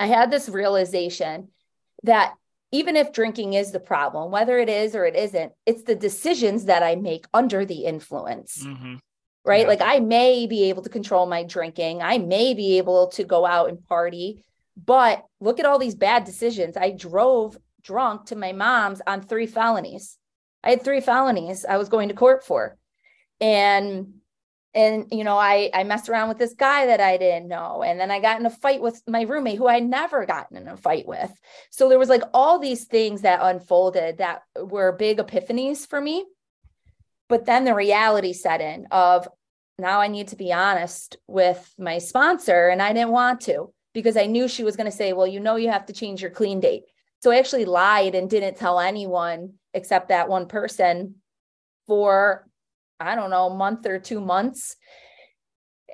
I 0.00 0.06
had 0.06 0.30
this 0.30 0.48
realization 0.48 1.48
that 2.04 2.34
even 2.70 2.96
if 2.96 3.12
drinking 3.12 3.54
is 3.54 3.72
the 3.72 3.80
problem, 3.80 4.30
whether 4.30 4.58
it 4.58 4.68
is 4.68 4.94
or 4.94 5.04
it 5.06 5.16
isn't, 5.16 5.52
it's 5.66 5.84
the 5.84 5.94
decisions 5.94 6.66
that 6.66 6.82
I 6.82 6.96
make 6.96 7.26
under 7.32 7.64
the 7.64 7.84
influence. 7.84 8.64
Mm-hmm. 8.64 8.96
Right. 9.44 9.62
Yeah. 9.62 9.68
Like 9.68 9.80
I 9.80 10.00
may 10.00 10.46
be 10.46 10.68
able 10.68 10.82
to 10.82 10.90
control 10.90 11.26
my 11.26 11.42
drinking. 11.42 12.02
I 12.02 12.18
may 12.18 12.52
be 12.52 12.76
able 12.78 13.08
to 13.08 13.24
go 13.24 13.46
out 13.46 13.70
and 13.70 13.82
party, 13.86 14.44
but 14.76 15.24
look 15.40 15.58
at 15.58 15.64
all 15.64 15.78
these 15.78 15.94
bad 15.94 16.24
decisions. 16.24 16.76
I 16.76 16.90
drove 16.90 17.56
drunk 17.82 18.26
to 18.26 18.36
my 18.36 18.52
mom's 18.52 19.00
on 19.06 19.22
three 19.22 19.46
felonies. 19.46 20.18
I 20.62 20.70
had 20.70 20.82
three 20.82 21.00
felonies 21.00 21.64
I 21.64 21.78
was 21.78 21.88
going 21.88 22.08
to 22.08 22.14
court 22.14 22.44
for. 22.44 22.76
And 23.40 24.14
and 24.78 25.06
you 25.10 25.24
know 25.24 25.36
i 25.36 25.68
i 25.74 25.82
messed 25.82 26.08
around 26.08 26.28
with 26.28 26.38
this 26.38 26.54
guy 26.54 26.86
that 26.86 27.00
i 27.00 27.16
didn't 27.16 27.48
know 27.48 27.82
and 27.82 27.98
then 27.98 28.12
i 28.12 28.20
got 28.20 28.38
in 28.38 28.46
a 28.46 28.50
fight 28.50 28.80
with 28.80 29.02
my 29.08 29.22
roommate 29.22 29.58
who 29.58 29.68
i 29.68 29.80
never 29.80 30.24
gotten 30.24 30.56
in 30.56 30.68
a 30.68 30.76
fight 30.76 31.06
with. 31.06 31.32
So 31.70 31.88
there 31.88 31.98
was 31.98 32.08
like 32.08 32.22
all 32.32 32.58
these 32.58 32.84
things 32.84 33.22
that 33.22 33.40
unfolded 33.42 34.18
that 34.18 34.42
were 34.56 34.92
big 34.92 35.18
epiphanies 35.18 35.86
for 35.86 36.00
me. 36.00 36.24
But 37.28 37.44
then 37.44 37.64
the 37.64 37.74
reality 37.74 38.32
set 38.32 38.60
in 38.60 38.86
of 38.90 39.28
now 39.78 40.00
i 40.00 40.08
need 40.08 40.28
to 40.28 40.36
be 40.36 40.52
honest 40.52 41.16
with 41.26 41.74
my 41.78 41.98
sponsor 41.98 42.68
and 42.68 42.80
i 42.82 42.92
didn't 42.92 43.10
want 43.10 43.40
to 43.42 43.72
because 43.94 44.16
i 44.16 44.26
knew 44.26 44.48
she 44.48 44.64
was 44.64 44.76
going 44.76 44.90
to 44.90 44.96
say 44.96 45.12
well 45.12 45.26
you 45.26 45.40
know 45.40 45.56
you 45.56 45.70
have 45.70 45.86
to 45.86 45.92
change 45.92 46.22
your 46.22 46.30
clean 46.30 46.60
date. 46.60 46.84
So 47.20 47.30
i 47.30 47.38
actually 47.38 47.64
lied 47.64 48.14
and 48.14 48.30
didn't 48.30 48.56
tell 48.56 48.80
anyone 48.80 49.54
except 49.74 50.08
that 50.08 50.28
one 50.28 50.46
person 50.46 51.16
for 51.86 52.47
I 53.00 53.14
don't 53.14 53.30
know, 53.30 53.50
month 53.50 53.86
or 53.86 53.98
two 53.98 54.20
months. 54.20 54.76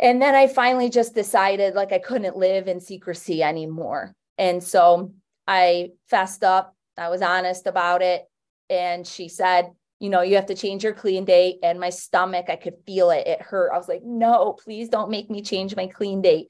And 0.00 0.20
then 0.20 0.34
I 0.34 0.48
finally 0.48 0.90
just 0.90 1.14
decided 1.14 1.74
like 1.74 1.92
I 1.92 1.98
couldn't 1.98 2.36
live 2.36 2.66
in 2.66 2.80
secrecy 2.80 3.42
anymore. 3.42 4.14
And 4.38 4.62
so 4.62 5.12
I 5.46 5.90
fessed 6.10 6.42
up. 6.42 6.74
I 6.96 7.08
was 7.08 7.22
honest 7.22 7.66
about 7.66 8.02
it. 8.02 8.24
And 8.70 9.06
she 9.06 9.28
said, 9.28 9.70
you 10.00 10.10
know, 10.10 10.22
you 10.22 10.36
have 10.36 10.46
to 10.46 10.54
change 10.54 10.82
your 10.82 10.94
clean 10.94 11.24
date. 11.24 11.58
And 11.62 11.78
my 11.78 11.90
stomach, 11.90 12.46
I 12.48 12.56
could 12.56 12.74
feel 12.86 13.10
it. 13.10 13.26
It 13.26 13.42
hurt. 13.42 13.72
I 13.72 13.78
was 13.78 13.88
like, 13.88 14.02
no, 14.02 14.56
please 14.64 14.88
don't 14.88 15.10
make 15.10 15.30
me 15.30 15.42
change 15.42 15.76
my 15.76 15.86
clean 15.86 16.22
date. 16.22 16.48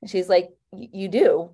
And 0.00 0.10
she's 0.10 0.28
like, 0.28 0.50
you 0.72 1.08
do. 1.08 1.50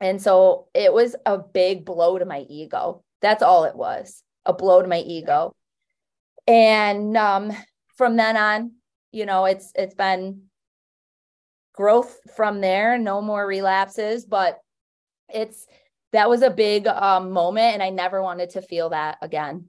And 0.00 0.20
so 0.20 0.68
it 0.74 0.92
was 0.92 1.16
a 1.26 1.38
big 1.38 1.84
blow 1.84 2.18
to 2.18 2.24
my 2.24 2.40
ego. 2.48 3.04
That's 3.20 3.42
all 3.42 3.64
it 3.64 3.76
was 3.76 4.22
a 4.44 4.52
blow 4.52 4.82
to 4.82 4.88
my 4.88 5.00
ego. 5.00 5.54
And 6.48 7.16
um, 7.16 7.52
from 7.96 8.16
then 8.16 8.36
on, 8.36 8.72
you 9.12 9.26
know, 9.26 9.44
it's 9.44 9.70
it's 9.74 9.94
been 9.94 10.44
growth 11.74 12.18
from 12.34 12.60
there, 12.60 12.98
no 12.98 13.20
more 13.20 13.46
relapses, 13.46 14.24
but 14.24 14.58
it's 15.32 15.66
that 16.12 16.30
was 16.30 16.42
a 16.42 16.50
big 16.50 16.86
um, 16.86 17.30
moment 17.30 17.74
and 17.74 17.82
I 17.82 17.90
never 17.90 18.22
wanted 18.22 18.50
to 18.50 18.62
feel 18.62 18.88
that 18.90 19.18
again. 19.20 19.66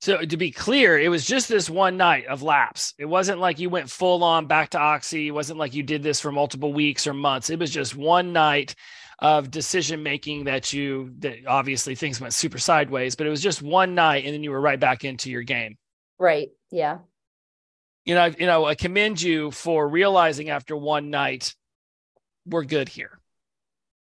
So 0.00 0.24
to 0.24 0.36
be 0.36 0.50
clear, 0.50 0.98
it 0.98 1.08
was 1.08 1.26
just 1.26 1.48
this 1.48 1.68
one 1.68 1.96
night 1.96 2.26
of 2.26 2.42
lapse. 2.42 2.94
It 2.98 3.04
wasn't 3.04 3.40
like 3.40 3.58
you 3.58 3.68
went 3.68 3.90
full 3.90 4.24
on 4.24 4.46
back 4.46 4.70
to 4.70 4.78
oxy. 4.78 5.28
It 5.28 5.32
wasn't 5.32 5.58
like 5.58 5.74
you 5.74 5.82
did 5.82 6.02
this 6.02 6.20
for 6.20 6.32
multiple 6.32 6.72
weeks 6.72 7.06
or 7.06 7.12
months. 7.12 7.50
It 7.50 7.58
was 7.58 7.70
just 7.70 7.94
one 7.94 8.32
night 8.32 8.74
of 9.18 9.50
decision 9.50 10.02
making 10.02 10.44
that 10.44 10.72
you 10.72 11.12
that 11.18 11.46
obviously 11.46 11.94
things 11.94 12.20
went 12.20 12.32
super 12.32 12.58
sideways, 12.58 13.14
but 13.14 13.26
it 13.26 13.30
was 13.30 13.42
just 13.42 13.62
one 13.62 13.94
night 13.94 14.24
and 14.24 14.32
then 14.32 14.42
you 14.42 14.50
were 14.50 14.60
right 14.60 14.80
back 14.80 15.04
into 15.04 15.30
your 15.30 15.42
game. 15.42 15.76
Right. 16.22 16.50
Yeah. 16.70 16.98
You 18.04 18.14
know, 18.14 18.26
you 18.26 18.46
know, 18.46 18.64
I 18.64 18.76
commend 18.76 19.20
you 19.20 19.50
for 19.50 19.88
realizing 19.88 20.50
after 20.50 20.76
one 20.76 21.10
night 21.10 21.52
we're 22.46 22.62
good 22.62 22.88
here. 22.88 23.18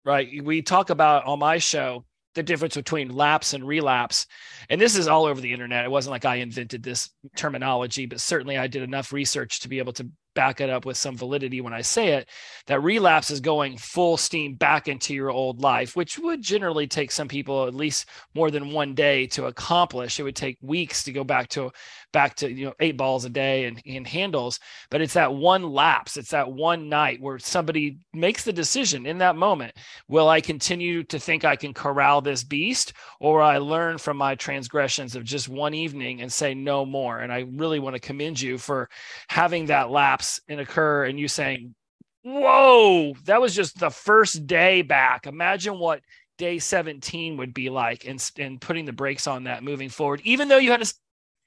Right? 0.05 0.29
We 0.45 0.63
talk 0.63 0.91
about 0.91 1.25
on 1.25 1.41
my 1.41 1.59
show 1.59 2.05
the 2.37 2.45
difference 2.45 2.77
between 2.77 3.09
lapse 3.09 3.53
and 3.53 3.67
relapse. 3.67 4.29
And 4.71 4.81
this 4.81 4.95
is 4.95 5.09
all 5.09 5.25
over 5.25 5.41
the 5.41 5.53
internet. 5.53 5.85
It 5.85 5.91
wasn't 5.91 6.13
like 6.13 6.25
I 6.25 6.37
invented 6.37 6.85
this 6.85 7.11
terminology, 7.35 8.07
but 8.07 8.21
certainly 8.21 8.59
I 8.59 8.69
did 8.69 8.85
enough 8.85 9.13
research 9.13 9.59
to 9.61 9.69
be 9.69 9.79
able 9.79 9.93
to 9.95 10.09
back 10.35 10.61
it 10.61 10.69
up 10.69 10.85
with 10.85 10.97
some 10.97 11.17
validity 11.17 11.61
when 11.61 11.73
I 11.73 11.81
say 11.81 12.15
it, 12.15 12.29
that 12.67 12.83
relapse 12.83 13.31
is 13.31 13.41
going 13.41 13.79
full 13.79 14.17
steam 14.17 14.55
back 14.55 14.89
into 14.89 15.15
your 15.15 15.31
old 15.31 15.61
life, 15.61 15.97
which 15.97 16.19
would 16.19 16.43
generally 16.43 16.87
take 16.87 17.11
some 17.11 17.29
people 17.29 17.67
at 17.67 17.75
least 17.75 18.07
more 18.35 18.51
than 18.51 18.73
one 18.73 18.95
day 18.95 19.27
to 19.29 19.47
accomplish. 19.47 20.19
It 20.19 20.25
would 20.25 20.37
take 20.37 20.59
weeks 20.61 21.05
to 21.05 21.13
go 21.13 21.25
back 21.25 21.49
to 21.51 21.71
back 22.15 22.37
to 22.37 22.51
you 22.51 22.65
know 22.65 22.75
eight 22.81 22.97
balls 22.97 23.27
a 23.27 23.29
day 23.29 23.67
and, 23.67 23.83
and 23.85 24.07
handles. 24.07 24.59
But 24.91 25.03
it's 25.03 25.13
that 25.13 25.35
one 25.35 25.63
lapse, 25.63 26.17
it's 26.17 26.31
that 26.31 26.51
one 26.51 26.89
night 26.89 27.21
where 27.21 27.39
somebody 27.39 27.99
makes 28.15 28.45
the 28.45 28.53
decision 28.55 29.05
in 29.05 29.19
that 29.19 29.37
moment. 29.37 29.75
Will 30.09 30.31
I 30.31 30.41
continue 30.41 31.03
to 31.05 31.19
think 31.19 31.45
I 31.45 31.57
can 31.57 31.75
corral 31.75 32.23
this 32.23 32.43
beast, 32.43 32.95
or 33.21 33.43
I 33.43 33.59
learn 33.59 33.99
from 33.99 34.17
my 34.17 34.35
transgressions 34.35 35.15
of 35.15 35.25
just 35.25 35.51
one 35.51 35.75
evening 35.75 36.23
and 36.23 36.33
say 36.33 36.55
no 36.55 36.87
more? 36.87 37.19
And 37.19 37.31
I 37.31 37.41
really 37.53 37.81
want 37.81 37.95
to 37.95 38.01
commend 38.01 38.41
you 38.41 38.57
for 38.57 38.89
having 39.29 39.67
that 39.67 39.91
lapse 39.91 40.41
and 40.49 40.61
occur 40.61 41.05
and 41.05 41.19
you 41.21 41.29
saying, 41.29 41.75
whoa, 42.23 43.15
that 43.25 43.41
was 43.41 43.55
just 43.55 43.79
the 43.79 43.91
first 43.91 44.47
day 44.47 44.81
back. 44.83 45.27
Imagine 45.27 45.79
what 45.79 46.01
day 46.39 46.59
17 46.59 47.37
would 47.37 47.55
be 47.55 47.71
like 47.71 48.07
and, 48.07 48.31
and 48.39 48.61
putting 48.61 48.85
the 48.85 48.93
brakes 48.93 49.27
on 49.27 49.45
that 49.45 49.63
moving 49.63 49.89
forward, 49.89 50.21
even 50.25 50.49
though 50.49 50.59
you 50.59 50.71
had 50.71 50.83
to 50.83 50.95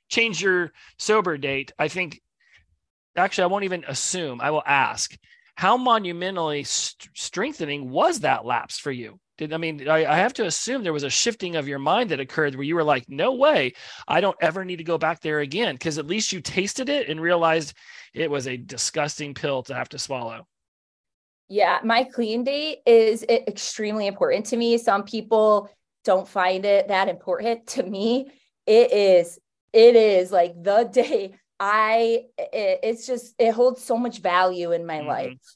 change 0.10 0.42
your 0.42 0.72
sober 0.98 1.38
date. 1.38 1.72
I 1.78 1.88
think 1.88 2.22
actually, 3.16 3.46
I 3.46 3.48
won't 3.48 3.66
even 3.66 3.84
assume, 3.88 4.42
I 4.42 4.52
will 4.52 4.64
ask 4.66 5.18
how 5.56 5.76
monumentally 5.76 6.64
st- 6.64 7.10
strengthening 7.16 7.90
was 7.90 8.20
that 8.20 8.46
lapse 8.46 8.78
for 8.78 8.92
you? 8.92 9.20
Did 9.40 9.54
I 9.54 9.58
mean 9.58 9.88
I, 9.88 10.06
I, 10.06 10.18
have 10.18 10.34
to 10.34 10.46
assume 10.46 10.84
there 10.84 10.94
was 10.94 11.04
a 11.04 11.10
shifting 11.10 11.56
of 11.56 11.68
your 11.68 11.80
mind 11.80 12.12
that 12.12 12.20
occurred 12.20 12.56
where 12.56 12.64
you 12.64 12.76
were 12.76 12.84
like, 12.84 13.06
no 13.08 13.34
way, 13.34 13.74
I 14.08 14.22
don't 14.22 14.38
ever 14.42 14.66
need 14.66 14.78
to 14.78 14.84
go 14.84 14.98
back 14.98 15.22
there 15.22 15.40
again 15.40 15.76
because 15.76 15.98
at 15.98 16.08
least 16.08 16.32
you 16.32 16.42
tasted 16.42 16.90
it 16.90 17.10
and 17.10 17.22
realized 17.22 17.74
it 18.14 18.32
was 18.32 18.48
a 18.48 18.58
disgusting 18.58 19.34
pill 19.34 19.64
to 19.64 19.76
have 19.76 19.90
to 19.90 20.00
swallow. 20.00 20.48
Yeah, 21.50 21.80
my 21.84 22.04
clean 22.04 22.44
date 22.44 22.80
is 22.86 23.24
extremely 23.24 24.08
important 24.08 24.48
to 24.48 24.58
me. 24.58 24.78
Some 24.78 25.04
people 25.04 25.70
don't 26.04 26.28
find 26.28 26.66
it 26.66 26.88
that 26.90 27.10
important. 27.10 27.68
To 27.68 27.84
me, 27.84 28.32
it 28.66 28.92
is. 28.92 29.40
It 29.74 29.96
is 29.96 30.32
like 30.32 30.62
the 30.62 30.84
day 30.92 31.36
I. 31.60 32.26
It, 32.38 32.80
it's 32.84 33.08
just 33.08 33.36
it 33.38 33.52
holds 33.52 33.84
so 33.84 33.98
much 33.98 34.20
value 34.20 34.72
in 34.72 34.86
my 34.86 35.00
mm-hmm. 35.00 35.08
life. 35.08 35.56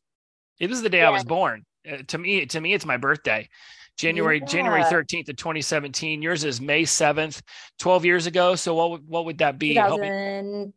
It 0.59 0.69
was 0.69 0.81
the 0.81 0.89
day 0.89 0.99
yeah. 0.99 1.07
I 1.07 1.11
was 1.11 1.23
born. 1.23 1.65
Uh, 1.89 1.97
to 2.07 2.17
me, 2.17 2.45
to 2.45 2.61
me, 2.61 2.73
it's 2.73 2.85
my 2.85 2.97
birthday. 2.97 3.49
January 3.97 4.39
yeah. 4.39 4.45
January 4.45 4.83
13th 4.83 5.29
of 5.29 5.35
2017. 5.35 6.21
Yours 6.21 6.43
is 6.43 6.61
May 6.61 6.83
7th, 6.83 7.41
12 7.79 8.05
years 8.05 8.25
ago. 8.25 8.55
So 8.55 8.75
what 8.75 8.91
would 8.91 9.07
what 9.07 9.25
would 9.25 9.37
that 9.39 9.59
be? 9.59 9.73
2000, 9.73 10.73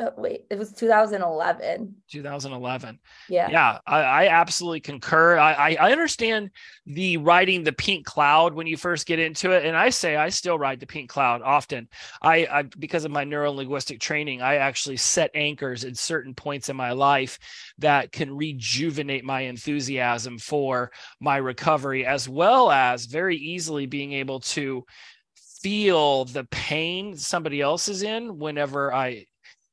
uh, 0.00 0.10
wait, 0.16 0.46
it 0.50 0.58
was 0.58 0.72
2011. 0.72 1.94
2011. 2.10 2.98
Yeah. 3.28 3.48
Yeah. 3.50 3.78
I, 3.86 4.00
I 4.00 4.28
absolutely 4.28 4.80
concur. 4.80 5.38
I, 5.38 5.52
I, 5.52 5.76
I, 5.80 5.92
understand 5.92 6.50
the 6.86 7.18
riding 7.18 7.62
the 7.62 7.72
pink 7.72 8.06
cloud 8.06 8.54
when 8.54 8.66
you 8.66 8.76
first 8.76 9.06
get 9.06 9.18
into 9.18 9.50
it. 9.52 9.64
And 9.64 9.76
I 9.76 9.90
say 9.90 10.16
I 10.16 10.30
still 10.30 10.58
ride 10.58 10.80
the 10.80 10.86
pink 10.86 11.10
cloud 11.10 11.42
often. 11.42 11.88
I, 12.22 12.46
I 12.50 12.62
because 12.62 13.04
of 13.04 13.10
my 13.10 13.24
neuro 13.24 13.52
linguistic 13.52 14.00
training, 14.00 14.42
I 14.42 14.56
actually 14.56 14.96
set 14.96 15.30
anchors 15.34 15.84
at 15.84 15.96
certain 15.96 16.34
points 16.34 16.68
in 16.68 16.76
my 16.76 16.92
life 16.92 17.38
that 17.78 18.12
can 18.12 18.34
rejuvenate 18.34 19.24
my 19.24 19.42
enthusiasm 19.42 20.38
for 20.38 20.90
my 21.20 21.36
recovery, 21.36 22.06
as 22.06 22.28
well 22.28 22.70
as 22.70 23.06
very 23.06 23.36
easily 23.36 23.86
being 23.86 24.12
able 24.12 24.40
to 24.40 24.84
feel 25.62 26.24
the 26.24 26.44
pain 26.44 27.16
somebody 27.16 27.60
else 27.60 27.88
is 27.88 28.02
in 28.02 28.38
whenever 28.38 28.92
I 28.94 29.26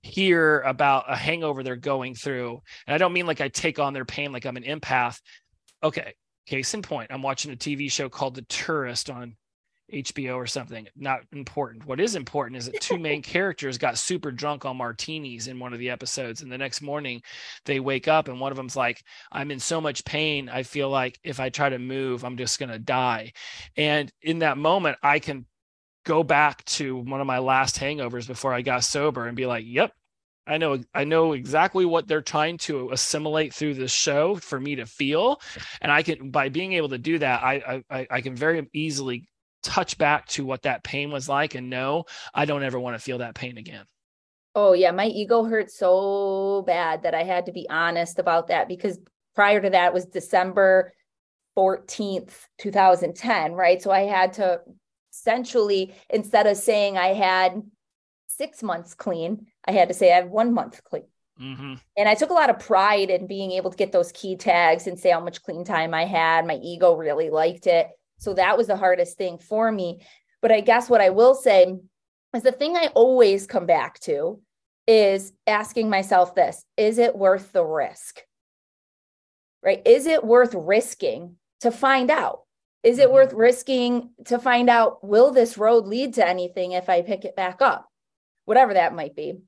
hear 0.08 0.62
about 0.62 1.06
a 1.08 1.16
hangover 1.16 1.64
they're 1.64 1.76
going 1.76 2.16
through. 2.16 2.62
And 2.86 2.94
I 2.94 2.98
don't 2.98 3.14
mean 3.14 3.28
like 3.28 3.42
I 3.42 3.50
take 3.50 3.80
on 3.80 3.94
their 3.94 4.06
pain 4.06 4.32
like 4.32 4.46
I'm 4.46 4.58
an 4.58 4.64
empath. 4.64 5.20
Okay, 5.84 6.14
case 6.48 6.74
in 6.74 6.82
point, 6.82 7.12
I'm 7.12 7.22
watching 7.22 7.52
a 7.52 7.56
TV 7.56 7.92
show 7.92 8.10
called 8.10 8.36
The 8.36 8.42
Tourist 8.44 9.10
on 9.10 9.36
HBO 9.94 10.36
or 10.36 10.48
something. 10.48 10.88
Not 10.96 11.22
important. 11.32 11.86
What 11.86 12.00
is 12.00 12.16
important 12.16 12.58
is 12.58 12.66
that 12.66 12.82
two 12.82 12.98
main 13.00 13.22
characters 13.22 13.78
got 13.78 13.98
super 13.98 14.32
drunk 14.32 14.66
on 14.66 14.78
martinis 14.78 15.48
in 15.48 15.60
one 15.60 15.74
of 15.74 15.80
the 15.80 15.90
episodes. 15.90 16.42
And 16.42 16.52
the 16.52 16.58
next 16.58 16.82
morning 16.82 17.22
they 17.66 17.80
wake 17.80 18.08
up 18.08 18.28
and 18.28 18.40
one 18.40 18.52
of 18.52 18.58
them's 18.58 18.76
like, 18.76 19.04
I'm 19.32 19.52
in 19.52 19.60
so 19.60 19.80
much 19.80 20.06
pain. 20.06 20.50
I 20.50 20.64
feel 20.64 20.90
like 20.90 21.20
if 21.24 21.40
I 21.40 21.50
try 21.50 21.70
to 21.70 21.80
move, 21.80 22.24
I'm 22.24 22.38
just 22.38 22.60
going 22.60 22.72
to 22.72 22.80
die. 22.80 23.34
And 23.76 24.12
in 24.22 24.40
that 24.40 24.58
moment, 24.58 24.98
I 25.02 25.20
can 25.20 25.46
go 26.08 26.24
back 26.24 26.64
to 26.64 26.96
one 26.96 27.20
of 27.20 27.28
my 27.28 27.40
last 27.40 27.78
hangovers 27.78 28.28
before 28.28 28.54
I 28.54 28.62
got 28.62 28.86
sober 28.86 29.28
and 29.28 29.36
be 29.36 29.46
like, 29.46 29.66
yep, 29.68 29.92
I 30.48 30.58
know 30.58 30.80
I 30.94 31.04
know 31.04 31.34
exactly 31.34 31.86
what 31.86 32.08
they're 32.08 32.22
trying 32.22 32.58
to 32.60 32.92
assimilate 32.92 33.54
through 33.54 33.74
this 33.74 33.92
show 33.92 34.36
for 34.36 34.58
me 34.58 34.78
to 34.78 34.86
feel. 34.86 35.42
And 35.82 35.92
I 35.92 36.04
can 36.04 36.32
by 36.32 36.48
being 36.48 36.74
able 36.74 36.90
to 36.90 36.98
do 36.98 37.20
that, 37.20 37.44
I 37.44 37.84
I, 37.90 38.08
I 38.10 38.22
can 38.22 38.36
very 38.36 38.66
easily 38.74 39.28
touch 39.64 39.98
back 39.98 40.28
to 40.28 40.46
what 40.46 40.62
that 40.62 40.84
pain 40.84 41.12
was 41.12 41.28
like 41.28 41.56
and 41.56 41.70
know 41.70 42.06
I 42.34 42.46
don't 42.46 42.64
ever 42.64 42.80
want 42.80 42.96
to 42.96 43.04
feel 43.04 43.18
that 43.18 43.36
pain 43.36 43.58
again. 43.58 43.84
Oh 44.56 44.72
yeah, 44.72 44.92
my 44.92 45.08
ego 45.08 45.44
hurt 45.44 45.70
so 45.70 46.64
bad 46.66 47.04
that 47.04 47.14
I 47.14 47.24
had 47.24 47.48
to 47.48 47.52
be 47.52 47.68
honest 47.70 48.18
about 48.18 48.48
that 48.48 48.70
because 48.70 48.98
prior 49.36 49.62
to 49.62 49.72
that 49.72 49.94
was 49.94 50.06
December 50.06 50.94
14th, 51.58 52.46
2010, 52.60 53.52
right? 53.52 53.82
So 53.82 53.92
I 53.92 54.02
had 54.02 54.34
to 54.34 54.62
essentially 55.18 55.96
instead 56.10 56.48
of 56.48 56.58
saying 56.58 56.98
I 56.98 57.08
had 57.08 57.62
six 58.28 58.62
months 58.62 58.94
clean, 58.94 59.48
I 59.68 59.72
had 59.72 59.88
to 59.88 59.94
say 59.94 60.12
I 60.12 60.18
have 60.18 60.30
one 60.30 60.54
month 60.54 60.84
clean. 60.84 61.04
Mm-hmm. 61.42 61.76
And 61.98 62.10
I 62.10 62.16
took 62.16 62.30
a 62.30 62.34
lot 62.34 62.50
of 62.50 62.60
pride 62.60 63.10
in 63.10 63.28
being 63.28 63.52
able 63.52 63.70
to 63.70 63.78
get 63.78 63.92
those 63.92 64.12
key 64.12 64.36
tags 64.36 64.88
and 64.88 65.00
say 65.00 65.12
how 65.12 65.20
much 65.20 65.44
clean 65.44 65.64
time 65.64 65.94
I 65.94 66.06
had. 66.06 66.48
My 66.48 66.56
ego 66.56 66.96
really 66.96 67.30
liked 67.30 67.68
it. 67.68 67.90
So 68.20 68.34
that 68.34 68.58
was 68.58 68.68
the 68.68 68.78
hardest 68.78 69.18
thing 69.18 69.38
for 69.38 69.72
me. 69.72 70.02
But 70.42 70.52
I 70.52 70.62
guess 70.62 70.90
what 70.90 71.02
I 71.02 71.12
will 71.12 71.36
say 71.36 71.76
is 72.36 72.44
the 72.44 72.52
thing 72.52 72.76
I 72.76 72.90
always 72.96 73.46
come 73.46 73.66
back 73.66 74.00
to 74.02 74.42
is 74.88 75.34
asking 75.46 75.90
myself 75.90 76.34
this 76.34 76.64
is 76.76 76.98
it 76.98 77.16
worth 77.16 77.52
the 77.52 77.66
risk? 77.66 78.22
Right? 79.64 79.82
Is 79.86 80.08
it 80.08 80.24
worth 80.24 80.56
risking 80.56 81.36
to 81.62 81.72
find 81.72 82.10
out? 82.10 82.47
Is 82.88 83.00
it 83.00 83.08
mm-hmm. 83.08 83.16
worth 83.16 83.34
risking 83.34 84.12
to 84.26 84.40
find 84.40 84.70
out 84.70 85.04
will 85.04 85.32
this 85.32 85.58
road 85.58 85.88
lead 85.88 86.14
to 86.14 86.26
anything 86.26 86.72
if 86.72 86.88
I 86.88 87.02
pick 87.02 87.26
it 87.26 87.36
back 87.36 87.62
up? 87.62 87.90
Whatever 88.46 88.76
that 88.76 88.96
might 88.96 89.14
be. 89.14 89.40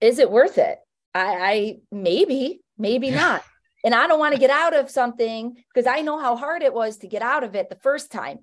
Is 0.00 0.18
it 0.18 0.30
worth 0.30 0.56
it? 0.56 0.78
I, 1.14 1.20
I 1.20 1.76
maybe, 1.92 2.62
maybe 2.78 3.10
not. 3.10 3.44
And 3.84 3.94
I 3.94 4.06
don't 4.06 4.18
want 4.18 4.34
to 4.34 4.40
get 4.40 4.48
out 4.48 4.74
of 4.74 4.88
something 4.88 5.62
because 5.74 5.86
I 5.86 6.00
know 6.00 6.18
how 6.18 6.36
hard 6.36 6.62
it 6.62 6.72
was 6.72 6.96
to 6.98 7.06
get 7.06 7.20
out 7.20 7.44
of 7.44 7.54
it 7.54 7.68
the 7.68 7.76
first 7.76 8.10
time. 8.10 8.38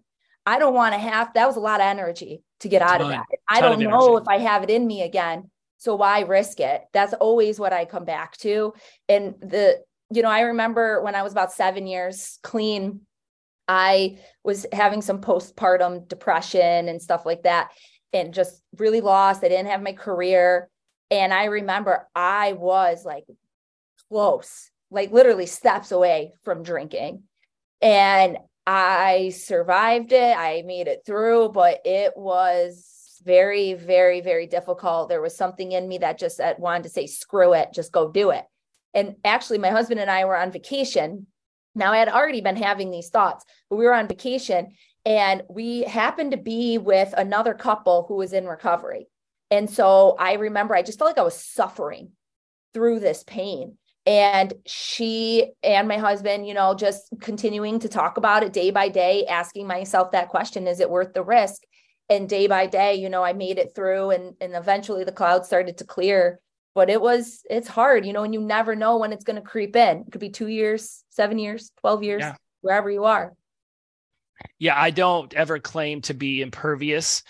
I 0.45 0.59
don't 0.59 0.75
want 0.75 0.93
to 0.93 0.99
have 0.99 1.33
that 1.33 1.47
was 1.47 1.55
a 1.55 1.59
lot 1.59 1.81
of 1.81 1.87
energy 1.87 2.43
to 2.59 2.69
get 2.69 2.83
out 2.83 2.99
ton, 2.99 3.01
of 3.01 3.09
that. 3.09 3.25
I 3.49 3.59
don't 3.59 3.79
know 3.79 4.17
if 4.17 4.27
I 4.27 4.37
have 4.37 4.61
it 4.61 4.69
in 4.69 4.85
me 4.85 5.01
again. 5.01 5.49
So 5.77 5.95
why 5.95 6.21
risk 6.21 6.59
it? 6.59 6.83
That's 6.93 7.13
always 7.13 7.59
what 7.59 7.73
I 7.73 7.85
come 7.85 8.05
back 8.05 8.37
to. 8.37 8.73
And 9.09 9.33
the, 9.41 9.81
you 10.11 10.21
know, 10.21 10.29
I 10.29 10.41
remember 10.41 11.01
when 11.01 11.15
I 11.15 11.23
was 11.23 11.31
about 11.31 11.53
seven 11.53 11.87
years 11.87 12.37
clean, 12.43 13.01
I 13.67 14.19
was 14.43 14.65
having 14.71 15.01
some 15.01 15.19
postpartum 15.21 16.07
depression 16.07 16.87
and 16.87 17.01
stuff 17.01 17.25
like 17.25 17.43
that. 17.43 17.71
and 18.13 18.33
just 18.33 18.63
really 18.77 19.01
lost. 19.01 19.43
I 19.43 19.49
didn't 19.49 19.67
have 19.67 19.81
my 19.81 19.93
career. 19.93 20.69
And 21.11 21.33
I 21.33 21.45
remember 21.45 22.07
I 22.15 22.53
was 22.53 23.05
like 23.05 23.25
close, 24.09 24.71
like 24.91 25.11
literally 25.11 25.45
steps 25.45 25.91
away 25.91 26.33
from 26.43 26.63
drinking. 26.63 27.23
And 27.81 28.37
I 28.65 29.29
survived 29.35 30.11
it. 30.11 30.37
I 30.37 30.63
made 30.65 30.87
it 30.87 31.03
through, 31.05 31.49
but 31.49 31.81
it 31.85 32.13
was 32.15 33.21
very, 33.23 33.73
very, 33.73 34.21
very 34.21 34.47
difficult. 34.47 35.09
There 35.09 35.21
was 35.21 35.35
something 35.35 35.71
in 35.71 35.87
me 35.87 35.99
that 35.99 36.17
just 36.17 36.39
wanted 36.57 36.83
to 36.83 36.89
say, 36.89 37.07
screw 37.07 37.53
it, 37.53 37.69
just 37.73 37.91
go 37.91 38.09
do 38.09 38.31
it. 38.31 38.45
And 38.93 39.15
actually, 39.23 39.57
my 39.59 39.69
husband 39.69 39.99
and 39.99 40.09
I 40.09 40.25
were 40.25 40.37
on 40.37 40.51
vacation. 40.51 41.27
Now, 41.77 41.93
I 41.93 41.97
had 41.97 42.09
already 42.09 42.41
been 42.41 42.55
having 42.55 42.91
these 42.91 43.09
thoughts, 43.09 43.45
but 43.69 43.77
we 43.77 43.85
were 43.85 43.93
on 43.93 44.07
vacation 44.07 44.73
and 45.05 45.43
we 45.49 45.83
happened 45.83 46.31
to 46.31 46.37
be 46.37 46.77
with 46.77 47.13
another 47.17 47.53
couple 47.53 48.05
who 48.07 48.15
was 48.15 48.33
in 48.33 48.45
recovery. 48.45 49.07
And 49.49 49.69
so 49.69 50.15
I 50.19 50.33
remember 50.33 50.75
I 50.75 50.81
just 50.81 50.99
felt 50.99 51.09
like 51.09 51.17
I 51.17 51.23
was 51.23 51.39
suffering 51.39 52.11
through 52.73 52.99
this 52.99 53.23
pain. 53.23 53.77
And 54.05 54.53
she 54.65 55.51
and 55.63 55.87
my 55.87 55.97
husband, 55.97 56.47
you 56.47 56.53
know, 56.53 56.73
just 56.73 57.09
continuing 57.21 57.79
to 57.79 57.89
talk 57.89 58.17
about 58.17 58.43
it 58.43 58.53
day 58.53 58.71
by 58.71 58.89
day, 58.89 59.25
asking 59.25 59.67
myself 59.67 60.11
that 60.11 60.29
question 60.29 60.67
is 60.67 60.79
it 60.79 60.89
worth 60.89 61.13
the 61.13 61.23
risk? 61.23 61.61
And 62.09 62.27
day 62.27 62.47
by 62.47 62.67
day, 62.67 62.95
you 62.95 63.09
know, 63.09 63.23
I 63.23 63.33
made 63.33 63.57
it 63.57 63.75
through 63.75 64.11
and, 64.11 64.33
and 64.39 64.55
eventually 64.55 65.03
the 65.03 65.11
cloud 65.11 65.45
started 65.45 65.77
to 65.77 65.83
clear. 65.83 66.39
But 66.77 66.91
it 66.91 67.01
was, 67.01 67.41
it's 67.49 67.67
hard, 67.67 68.05
you 68.05 68.13
know, 68.13 68.21
and 68.21 68.35
you 68.35 68.39
never 68.39 68.75
know 68.75 68.99
when 68.99 69.11
it's 69.11 69.23
going 69.23 69.37
to 69.37 69.41
creep 69.41 69.75
in. 69.75 70.01
It 70.01 70.11
could 70.11 70.21
be 70.21 70.29
two 70.29 70.45
years, 70.45 71.03
seven 71.09 71.39
years, 71.39 71.71
12 71.79 72.03
years, 72.03 72.19
yeah. 72.19 72.35
wherever 72.61 72.91
you 72.91 73.05
are. 73.05 73.33
Yeah, 74.59 74.79
I 74.79 74.91
don't 74.91 75.33
ever 75.33 75.57
claim 75.57 76.01
to 76.01 76.13
be 76.13 76.43
impervious 76.43 77.23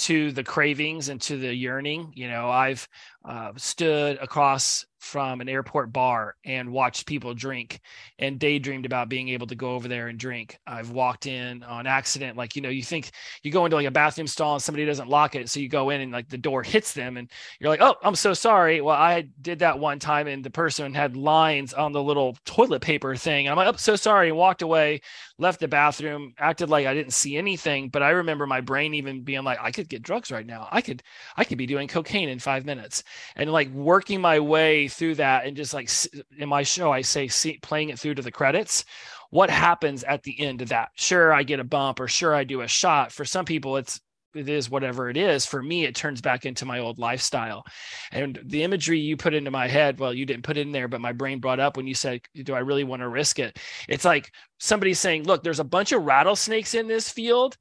to 0.00 0.32
the 0.32 0.44
cravings 0.44 1.08
and 1.08 1.18
to 1.22 1.38
the 1.38 1.54
yearning. 1.54 2.12
You 2.14 2.28
know, 2.28 2.50
I've 2.50 2.86
uh, 3.24 3.52
stood 3.56 4.18
across 4.20 4.84
from 5.00 5.40
an 5.40 5.48
airport 5.48 5.92
bar 5.92 6.36
and 6.44 6.70
watched 6.70 7.06
people 7.06 7.32
drink 7.32 7.80
and 8.18 8.38
daydreamed 8.38 8.84
about 8.84 9.08
being 9.08 9.30
able 9.30 9.46
to 9.46 9.54
go 9.54 9.70
over 9.74 9.88
there 9.88 10.08
and 10.08 10.18
drink. 10.18 10.58
I've 10.66 10.90
walked 10.90 11.26
in 11.26 11.62
on 11.62 11.86
accident. 11.86 12.36
Like, 12.36 12.54
you 12.54 12.60
know, 12.60 12.68
you 12.68 12.82
think 12.82 13.10
you 13.42 13.50
go 13.50 13.64
into 13.64 13.76
like 13.76 13.86
a 13.86 13.90
bathroom 13.90 14.26
stall 14.26 14.54
and 14.54 14.62
somebody 14.62 14.84
doesn't 14.84 15.08
lock 15.08 15.34
it. 15.34 15.48
So 15.48 15.58
you 15.58 15.70
go 15.70 15.88
in 15.88 16.02
and 16.02 16.12
like 16.12 16.28
the 16.28 16.36
door 16.36 16.62
hits 16.62 16.92
them 16.92 17.16
and 17.16 17.30
you're 17.58 17.70
like, 17.70 17.80
oh, 17.80 17.96
I'm 18.02 18.14
so 18.14 18.34
sorry. 18.34 18.82
Well, 18.82 18.94
I 18.94 19.22
did 19.40 19.60
that 19.60 19.78
one 19.78 19.98
time 19.98 20.26
and 20.26 20.44
the 20.44 20.50
person 20.50 20.92
had 20.92 21.16
lines 21.16 21.72
on 21.72 21.92
the 21.92 22.02
little 22.02 22.36
toilet 22.44 22.82
paper 22.82 23.16
thing. 23.16 23.46
And 23.46 23.52
I'm 23.52 23.56
like, 23.56 23.74
oh, 23.74 23.78
so 23.78 23.96
sorry. 23.96 24.28
And 24.28 24.36
walked 24.36 24.60
away, 24.60 25.00
left 25.38 25.60
the 25.60 25.68
bathroom, 25.68 26.34
acted 26.38 26.68
like 26.68 26.86
I 26.86 26.92
didn't 26.92 27.14
see 27.14 27.38
anything. 27.38 27.88
But 27.88 28.02
I 28.02 28.10
remember 28.10 28.46
my 28.46 28.60
brain 28.60 28.92
even 28.92 29.22
being 29.22 29.44
like, 29.44 29.58
I 29.62 29.70
could 29.70 29.88
get 29.88 30.02
drugs 30.02 30.30
right 30.30 30.46
now. 30.46 30.68
I 30.70 30.82
could, 30.82 31.02
I 31.38 31.44
could 31.44 31.58
be 31.58 31.66
doing 31.66 31.88
cocaine 31.88 32.28
in 32.28 32.38
five 32.38 32.66
minutes 32.66 33.02
and 33.34 33.50
like 33.50 33.70
working 33.70 34.20
my 34.20 34.40
way 34.40 34.88
through 34.92 35.16
that 35.16 35.46
and 35.46 35.56
just 35.56 35.74
like 35.74 35.90
in 36.38 36.48
my 36.48 36.62
show 36.62 36.92
i 36.92 37.00
say 37.00 37.28
see, 37.28 37.58
playing 37.62 37.90
it 37.90 37.98
through 37.98 38.14
to 38.14 38.22
the 38.22 38.32
credits. 38.32 38.84
What 39.30 39.48
happens 39.48 40.02
at 40.04 40.24
the 40.24 40.38
end 40.40 40.62
of 40.62 40.68
that? 40.70 40.90
Sure 40.94 41.32
i 41.32 41.42
get 41.42 41.60
a 41.60 41.64
bump 41.64 42.00
or 42.00 42.08
sure 42.08 42.34
i 42.34 42.44
do 42.44 42.62
a 42.62 42.68
shot. 42.68 43.12
For 43.12 43.24
some 43.24 43.44
people 43.44 43.76
it's 43.76 44.00
it 44.32 44.48
is 44.48 44.70
whatever 44.70 45.10
it 45.10 45.16
is. 45.16 45.44
For 45.44 45.60
me 45.60 45.84
it 45.84 45.96
turns 45.96 46.20
back 46.20 46.46
into 46.46 46.64
my 46.64 46.78
old 46.78 47.00
lifestyle. 47.00 47.64
And 48.12 48.38
the 48.44 48.62
imagery 48.62 49.00
you 49.00 49.16
put 49.16 49.34
into 49.34 49.50
my 49.50 49.66
head 49.68 49.98
well 49.98 50.14
you 50.14 50.26
didn't 50.26 50.44
put 50.44 50.56
it 50.56 50.62
in 50.62 50.72
there 50.72 50.88
but 50.88 51.00
my 51.00 51.12
brain 51.12 51.40
brought 51.40 51.60
up 51.60 51.76
when 51.76 51.86
you 51.86 51.94
said 51.94 52.20
do 52.44 52.54
i 52.54 52.60
really 52.60 52.84
want 52.84 53.00
to 53.00 53.08
risk 53.08 53.38
it? 53.38 53.58
It's 53.88 54.04
like 54.04 54.30
somebody 54.58 54.94
saying 54.94 55.24
look 55.24 55.42
there's 55.42 55.60
a 55.60 55.64
bunch 55.64 55.92
of 55.92 56.04
rattlesnakes 56.04 56.74
in 56.74 56.86
this 56.86 57.10
field 57.10 57.56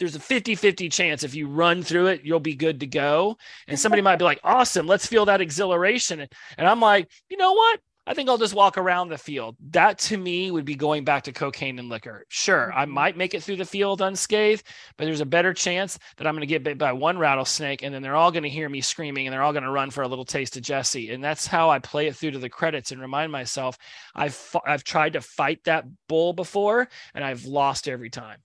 there's 0.00 0.16
a 0.16 0.20
50 0.20 0.56
50 0.56 0.88
chance 0.88 1.22
if 1.22 1.34
you 1.34 1.46
run 1.46 1.82
through 1.82 2.08
it, 2.08 2.24
you'll 2.24 2.40
be 2.40 2.56
good 2.56 2.80
to 2.80 2.86
go. 2.86 3.36
And 3.68 3.78
somebody 3.78 4.02
might 4.02 4.16
be 4.16 4.24
like, 4.24 4.40
awesome, 4.42 4.86
let's 4.86 5.06
feel 5.06 5.26
that 5.26 5.40
exhilaration. 5.40 6.26
And 6.58 6.66
I'm 6.66 6.80
like, 6.80 7.08
you 7.28 7.36
know 7.36 7.52
what? 7.52 7.80
I 8.06 8.14
think 8.14 8.28
I'll 8.28 8.38
just 8.38 8.54
walk 8.54 8.78
around 8.78 9.10
the 9.10 9.18
field. 9.18 9.56
That 9.70 9.98
to 9.98 10.16
me 10.16 10.50
would 10.50 10.64
be 10.64 10.74
going 10.74 11.04
back 11.04 11.24
to 11.24 11.32
cocaine 11.32 11.78
and 11.78 11.90
liquor. 11.90 12.24
Sure, 12.28 12.72
I 12.72 12.84
mm-hmm. 12.84 12.94
might 12.94 13.16
make 13.16 13.34
it 13.34 13.42
through 13.42 13.56
the 13.56 13.64
field 13.66 14.00
unscathed, 14.00 14.64
but 14.96 15.04
there's 15.04 15.20
a 15.20 15.26
better 15.26 15.52
chance 15.52 15.98
that 16.16 16.26
I'm 16.26 16.34
going 16.34 16.40
to 16.40 16.46
get 16.46 16.64
bit 16.64 16.78
by 16.78 16.92
one 16.92 17.18
rattlesnake 17.18 17.82
and 17.82 17.94
then 17.94 18.00
they're 18.00 18.16
all 18.16 18.32
going 18.32 18.42
to 18.42 18.48
hear 18.48 18.68
me 18.68 18.80
screaming 18.80 19.26
and 19.26 19.34
they're 19.34 19.42
all 19.42 19.52
going 19.52 19.64
to 19.64 19.70
run 19.70 19.90
for 19.90 20.02
a 20.02 20.08
little 20.08 20.24
taste 20.24 20.56
of 20.56 20.62
Jesse. 20.62 21.10
And 21.10 21.22
that's 21.22 21.46
how 21.46 21.68
I 21.68 21.78
play 21.78 22.06
it 22.06 22.16
through 22.16 22.32
to 22.32 22.38
the 22.38 22.48
credits 22.48 22.90
and 22.90 23.00
remind 23.02 23.30
myself 23.30 23.76
I've 24.14 24.56
I've 24.66 24.82
tried 24.82 25.12
to 25.12 25.20
fight 25.20 25.64
that 25.64 25.84
bull 26.08 26.32
before 26.32 26.88
and 27.14 27.22
I've 27.22 27.44
lost 27.44 27.86
every 27.86 28.10
time 28.10 28.38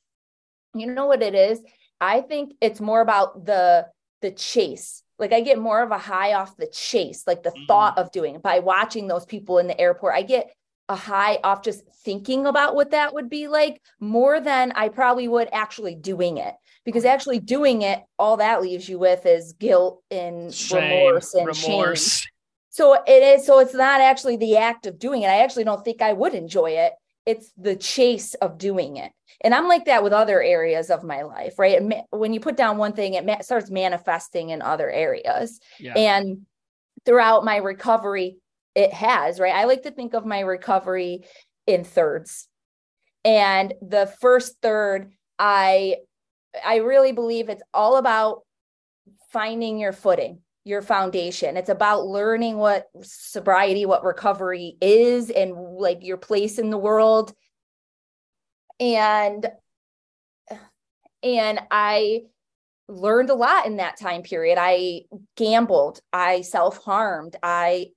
you 0.75 0.93
know 0.93 1.05
what 1.05 1.21
it 1.21 1.35
is? 1.35 1.61
I 2.01 2.21
think 2.21 2.53
it's 2.61 2.81
more 2.81 3.01
about 3.01 3.45
the 3.45 3.87
the 4.21 4.31
chase. 4.31 5.01
Like 5.17 5.31
i 5.31 5.41
get 5.41 5.59
more 5.59 5.81
of 5.81 5.91
a 5.91 5.97
high 5.97 6.33
off 6.33 6.57
the 6.57 6.67
chase 6.67 7.23
like 7.25 7.43
the 7.43 7.51
mm-hmm. 7.51 7.65
thought 7.67 7.97
of 7.97 8.11
doing 8.11 8.35
it 8.35 8.41
by 8.43 8.59
watching 8.59 9.07
those 9.07 9.25
people 9.25 9.59
in 9.59 9.67
the 9.67 9.79
airport. 9.79 10.15
I 10.15 10.23
get 10.23 10.51
a 10.89 10.95
high 10.95 11.39
off 11.43 11.63
just 11.63 11.83
thinking 12.03 12.45
about 12.45 12.75
what 12.75 12.91
that 12.91 13.13
would 13.13 13.27
be 13.27 13.47
like 13.47 13.81
more 13.99 14.39
than 14.39 14.71
i 14.75 14.87
probably 14.87 15.27
would 15.27 15.49
actually 15.51 15.95
doing 15.95 16.37
it. 16.37 16.53
Because 16.83 17.05
actually 17.05 17.39
doing 17.39 17.81
it 17.81 18.03
all 18.19 18.37
that 18.37 18.61
leaves 18.61 18.87
you 18.87 18.99
with 18.99 19.25
is 19.25 19.53
guilt 19.53 20.03
and 20.11 20.53
Shame, 20.53 20.83
remorse 20.83 21.33
and 21.33 21.47
remorse. 21.47 22.19
shame. 22.19 22.29
So 22.69 22.93
it 23.07 23.23
is 23.23 23.45
so 23.45 23.59
it's 23.59 23.73
not 23.73 24.01
actually 24.01 24.37
the 24.37 24.57
act 24.57 24.85
of 24.85 24.99
doing 24.99 25.21
it. 25.21 25.27
I 25.27 25.43
actually 25.43 25.63
don't 25.63 25.83
think 25.83 26.01
i 26.01 26.13
would 26.13 26.33
enjoy 26.33 26.71
it 26.71 26.93
it's 27.25 27.51
the 27.57 27.75
chase 27.75 28.33
of 28.35 28.57
doing 28.57 28.97
it. 28.97 29.11
And 29.41 29.53
i'm 29.53 29.67
like 29.67 29.85
that 29.85 30.03
with 30.03 30.13
other 30.13 30.41
areas 30.41 30.89
of 30.89 31.03
my 31.03 31.23
life 31.23 31.59
right? 31.59 31.81
When 32.11 32.33
you 32.33 32.39
put 32.39 32.57
down 32.57 32.77
one 32.77 32.93
thing 32.93 33.13
it 33.15 33.45
starts 33.45 33.69
manifesting 33.69 34.49
in 34.49 34.61
other 34.61 34.89
areas. 34.89 35.59
Yeah. 35.79 35.93
and 35.93 36.45
throughout 37.05 37.45
my 37.45 37.57
recovery 37.57 38.37
it 38.75 38.93
has 38.93 39.39
right? 39.39 39.55
I 39.55 39.65
like 39.65 39.83
to 39.83 39.91
think 39.91 40.13
of 40.13 40.25
my 40.25 40.41
recovery 40.41 41.25
in 41.67 41.83
thirds. 41.83 42.47
And 43.23 43.73
the 43.81 44.07
first 44.21 44.57
third 44.61 45.11
i 45.37 45.97
i 46.65 46.77
really 46.77 47.11
believe 47.11 47.49
it's 47.49 47.63
all 47.73 47.97
about 47.97 48.41
finding 49.31 49.79
your 49.79 49.91
footing 49.91 50.39
your 50.65 50.81
foundation. 50.81 51.55
It's 51.55 51.69
about 51.69 52.07
learning 52.07 52.57
what 52.57 52.87
sobriety, 53.03 53.85
what 53.85 54.03
recovery 54.03 54.75
is, 54.81 55.29
and 55.29 55.53
like 55.53 55.99
your 56.01 56.17
place 56.17 56.57
in 56.57 56.71
the 56.71 56.77
world. 56.77 57.33
And 58.79 59.47
and 61.23 61.59
I 61.71 62.23
learned 62.87 63.29
a 63.29 63.35
lot 63.35 63.67
in 63.67 63.77
that 63.77 63.99
time 63.99 64.23
period. 64.23 64.57
I 64.59 65.03
gambled, 65.37 66.01
I 66.11 66.41
self-harmed, 66.41 67.35
I 67.41 67.87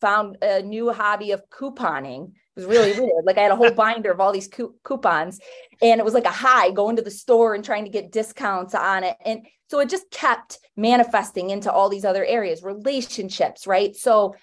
found 0.00 0.38
a 0.42 0.62
new 0.62 0.92
hobby 0.92 1.32
of 1.32 1.42
couponing. 1.50 2.32
It 2.56 2.60
was 2.60 2.66
really 2.66 2.92
weird. 2.92 3.24
Like 3.24 3.38
I 3.38 3.42
had 3.42 3.52
a 3.52 3.56
whole 3.56 3.70
binder 3.74 4.12
of 4.12 4.20
all 4.20 4.32
these 4.32 4.48
coupons, 4.48 5.40
and 5.82 6.00
it 6.00 6.04
was 6.04 6.14
like 6.14 6.26
a 6.26 6.30
high 6.30 6.70
going 6.70 6.96
to 6.96 7.02
the 7.02 7.10
store 7.10 7.54
and 7.54 7.64
trying 7.64 7.84
to 7.84 7.90
get 7.90 8.12
discounts 8.12 8.74
on 8.74 9.02
it. 9.02 9.16
And 9.24 9.46
so 9.74 9.80
it 9.80 9.88
just 9.88 10.08
kept 10.12 10.60
manifesting 10.76 11.50
into 11.50 11.72
all 11.72 11.88
these 11.88 12.04
other 12.04 12.24
areas, 12.24 12.62
relationships, 12.62 13.66
right? 13.66 13.96
So 13.96 14.36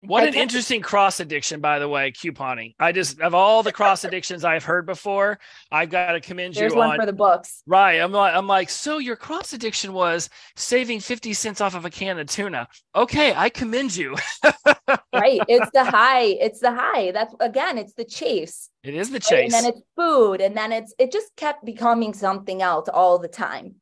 what 0.00 0.24
I 0.24 0.26
an 0.26 0.34
interesting 0.34 0.80
cross 0.80 1.20
addiction, 1.20 1.60
by 1.60 1.78
the 1.78 1.88
way, 1.88 2.10
couponing. 2.10 2.74
I 2.80 2.90
just 2.90 3.20
of 3.20 3.32
all 3.32 3.62
the 3.62 3.70
cross 3.70 4.02
addictions 4.02 4.44
I've 4.44 4.64
heard 4.64 4.84
before, 4.84 5.38
I've 5.70 5.88
got 5.88 6.12
to 6.12 6.20
commend 6.20 6.54
There's 6.54 6.56
you 6.56 6.60
There's 6.62 6.74
one 6.74 6.90
on 6.90 6.96
for 6.98 7.06
the 7.06 7.12
books. 7.12 7.62
Right. 7.64 8.00
I'm 8.00 8.10
like, 8.10 8.34
I'm 8.34 8.48
like, 8.48 8.68
so 8.68 8.98
your 8.98 9.14
cross 9.14 9.52
addiction 9.52 9.92
was 9.92 10.30
saving 10.56 10.98
50 10.98 11.32
cents 11.32 11.60
off 11.60 11.76
of 11.76 11.84
a 11.84 11.90
can 11.90 12.18
of 12.18 12.26
tuna. 12.26 12.66
Okay, 12.96 13.32
I 13.36 13.50
commend 13.50 13.94
you. 13.94 14.16
right. 15.14 15.42
It's 15.48 15.70
the 15.74 15.84
high. 15.84 16.24
It's 16.24 16.58
the 16.58 16.74
high. 16.74 17.12
That's 17.12 17.32
again, 17.38 17.78
it's 17.78 17.94
the 17.94 18.04
chase. 18.04 18.68
It 18.82 18.96
is 18.96 19.10
the 19.10 19.20
chase. 19.20 19.54
And 19.54 19.64
then 19.64 19.72
it's 19.72 19.82
food. 19.96 20.40
And 20.40 20.56
then 20.56 20.72
it's 20.72 20.92
it 20.98 21.12
just 21.12 21.36
kept 21.36 21.64
becoming 21.64 22.14
something 22.14 22.62
else 22.62 22.88
all 22.88 23.20
the 23.20 23.28
time 23.28 23.76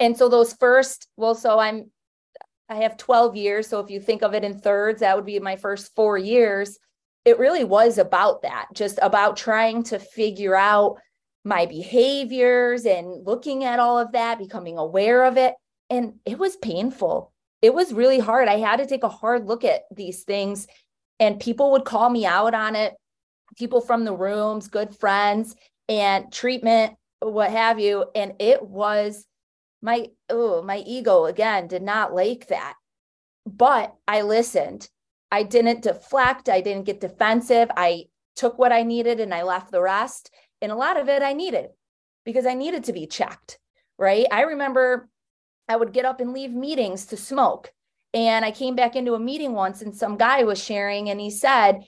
and 0.00 0.16
so 0.16 0.28
those 0.28 0.52
first 0.54 1.08
well 1.16 1.34
so 1.34 1.58
i'm 1.58 1.90
i 2.68 2.76
have 2.76 2.96
12 2.96 3.36
years. 3.36 3.68
So 3.68 3.80
if 3.80 3.90
you 3.90 4.00
think 4.00 4.22
of 4.22 4.34
it 4.34 4.44
in 4.44 4.58
thirds 4.58 5.00
that 5.00 5.16
would 5.16 5.26
be 5.26 5.38
my 5.40 5.56
first 5.56 5.94
four 5.94 6.16
years. 6.18 6.78
It 7.24 7.38
really 7.38 7.64
was 7.64 7.96
about 7.96 8.42
that 8.42 8.66
just 8.74 8.98
about 9.00 9.36
trying 9.36 9.82
to 9.84 9.98
figure 9.98 10.54
out 10.54 10.96
my 11.44 11.66
behaviors 11.66 12.84
and 12.84 13.26
looking 13.26 13.64
at 13.64 13.78
all 13.78 13.98
of 13.98 14.12
that 14.12 14.38
becoming 14.38 14.78
aware 14.78 15.24
of 15.24 15.36
it. 15.36 15.54
And 15.90 16.14
it 16.24 16.38
was 16.38 16.56
painful. 16.56 17.32
It 17.62 17.72
was 17.72 17.94
really 17.94 18.18
hard. 18.18 18.48
I 18.48 18.58
had 18.58 18.76
to 18.76 18.86
take 18.86 19.04
a 19.04 19.08
hard 19.08 19.46
look 19.46 19.64
at 19.64 19.82
these 19.94 20.24
things 20.24 20.66
and 21.20 21.40
people 21.40 21.72
would 21.72 21.84
call 21.84 22.10
me 22.10 22.26
out 22.26 22.54
on 22.54 22.76
it. 22.76 22.94
People 23.56 23.80
from 23.80 24.04
the 24.04 24.14
rooms 24.14 24.68
good 24.68 24.94
friends 24.96 25.54
and 25.88 26.32
treatment 26.32 26.94
what 27.20 27.50
have 27.50 27.78
you. 27.78 28.04
And 28.14 28.34
it 28.38 28.62
was 28.62 29.26
my 29.84 30.08
oh 30.30 30.62
my 30.62 30.78
ego 30.78 31.26
again 31.26 31.68
did 31.68 31.82
not 31.82 32.14
like 32.14 32.48
that. 32.48 32.74
But 33.46 33.94
i 34.08 34.22
listened. 34.22 34.88
I 35.30 35.42
didn't 35.42 35.82
deflect. 35.82 36.48
I 36.48 36.60
didn't 36.60 36.86
get 36.86 37.00
defensive. 37.00 37.70
I 37.76 38.06
took 38.36 38.58
what 38.58 38.72
i 38.72 38.82
needed 38.82 39.20
and 39.20 39.32
i 39.32 39.42
left 39.42 39.70
the 39.70 39.82
rest. 39.82 40.30
And 40.60 40.72
a 40.72 40.76
lot 40.76 40.98
of 40.98 41.08
it 41.08 41.22
i 41.22 41.32
needed 41.32 41.68
because 42.24 42.46
i 42.46 42.54
needed 42.54 42.84
to 42.84 42.92
be 42.92 43.06
checked 43.06 43.58
right? 43.98 44.26
I 44.30 44.42
remember 44.42 45.08
I 45.68 45.76
would 45.76 45.92
get 45.92 46.04
up 46.04 46.20
and 46.20 46.32
leave 46.32 46.52
meetings 46.52 47.06
to 47.06 47.16
smoke. 47.16 47.72
And 48.12 48.44
I 48.44 48.50
came 48.50 48.76
back 48.76 48.96
into 48.96 49.14
a 49.14 49.20
meeting 49.20 49.54
once 49.54 49.82
and 49.82 49.94
some 49.94 50.16
guy 50.16 50.44
was 50.44 50.62
sharing 50.62 51.10
and 51.10 51.20
he 51.20 51.30
said, 51.30 51.84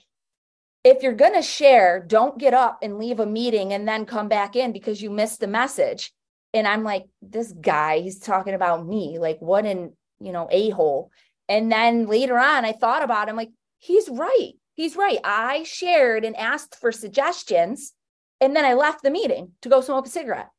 if 0.83 1.03
you're 1.03 1.13
going 1.13 1.33
to 1.33 1.41
share, 1.41 2.03
don't 2.05 2.37
get 2.37 2.53
up 2.53 2.79
and 2.81 2.97
leave 2.97 3.19
a 3.19 3.25
meeting 3.25 3.73
and 3.73 3.87
then 3.87 4.05
come 4.05 4.27
back 4.27 4.55
in 4.55 4.71
because 4.71 5.01
you 5.01 5.09
missed 5.09 5.39
the 5.39 5.47
message. 5.47 6.11
And 6.53 6.67
I'm 6.67 6.83
like, 6.83 7.05
this 7.21 7.51
guy, 7.51 7.99
he's 7.99 8.19
talking 8.19 8.53
about 8.53 8.85
me. 8.85 9.19
Like, 9.19 9.39
what 9.39 9.65
an, 9.65 9.95
you 10.19 10.31
know, 10.31 10.47
a 10.51 10.69
hole. 10.69 11.11
And 11.49 11.71
then 11.71 12.07
later 12.07 12.37
on, 12.37 12.65
I 12.65 12.71
thought 12.71 13.03
about 13.03 13.29
him 13.29 13.35
like, 13.35 13.51
he's 13.77 14.09
right. 14.09 14.53
He's 14.73 14.95
right. 14.95 15.19
I 15.23 15.63
shared 15.63 16.23
and 16.25 16.35
asked 16.35 16.75
for 16.79 16.91
suggestions. 16.91 17.93
And 18.39 18.55
then 18.55 18.65
I 18.65 18.73
left 18.73 19.03
the 19.03 19.09
meeting 19.09 19.51
to 19.61 19.69
go 19.69 19.81
smoke 19.81 20.07
a 20.07 20.09
cigarette. 20.09 20.49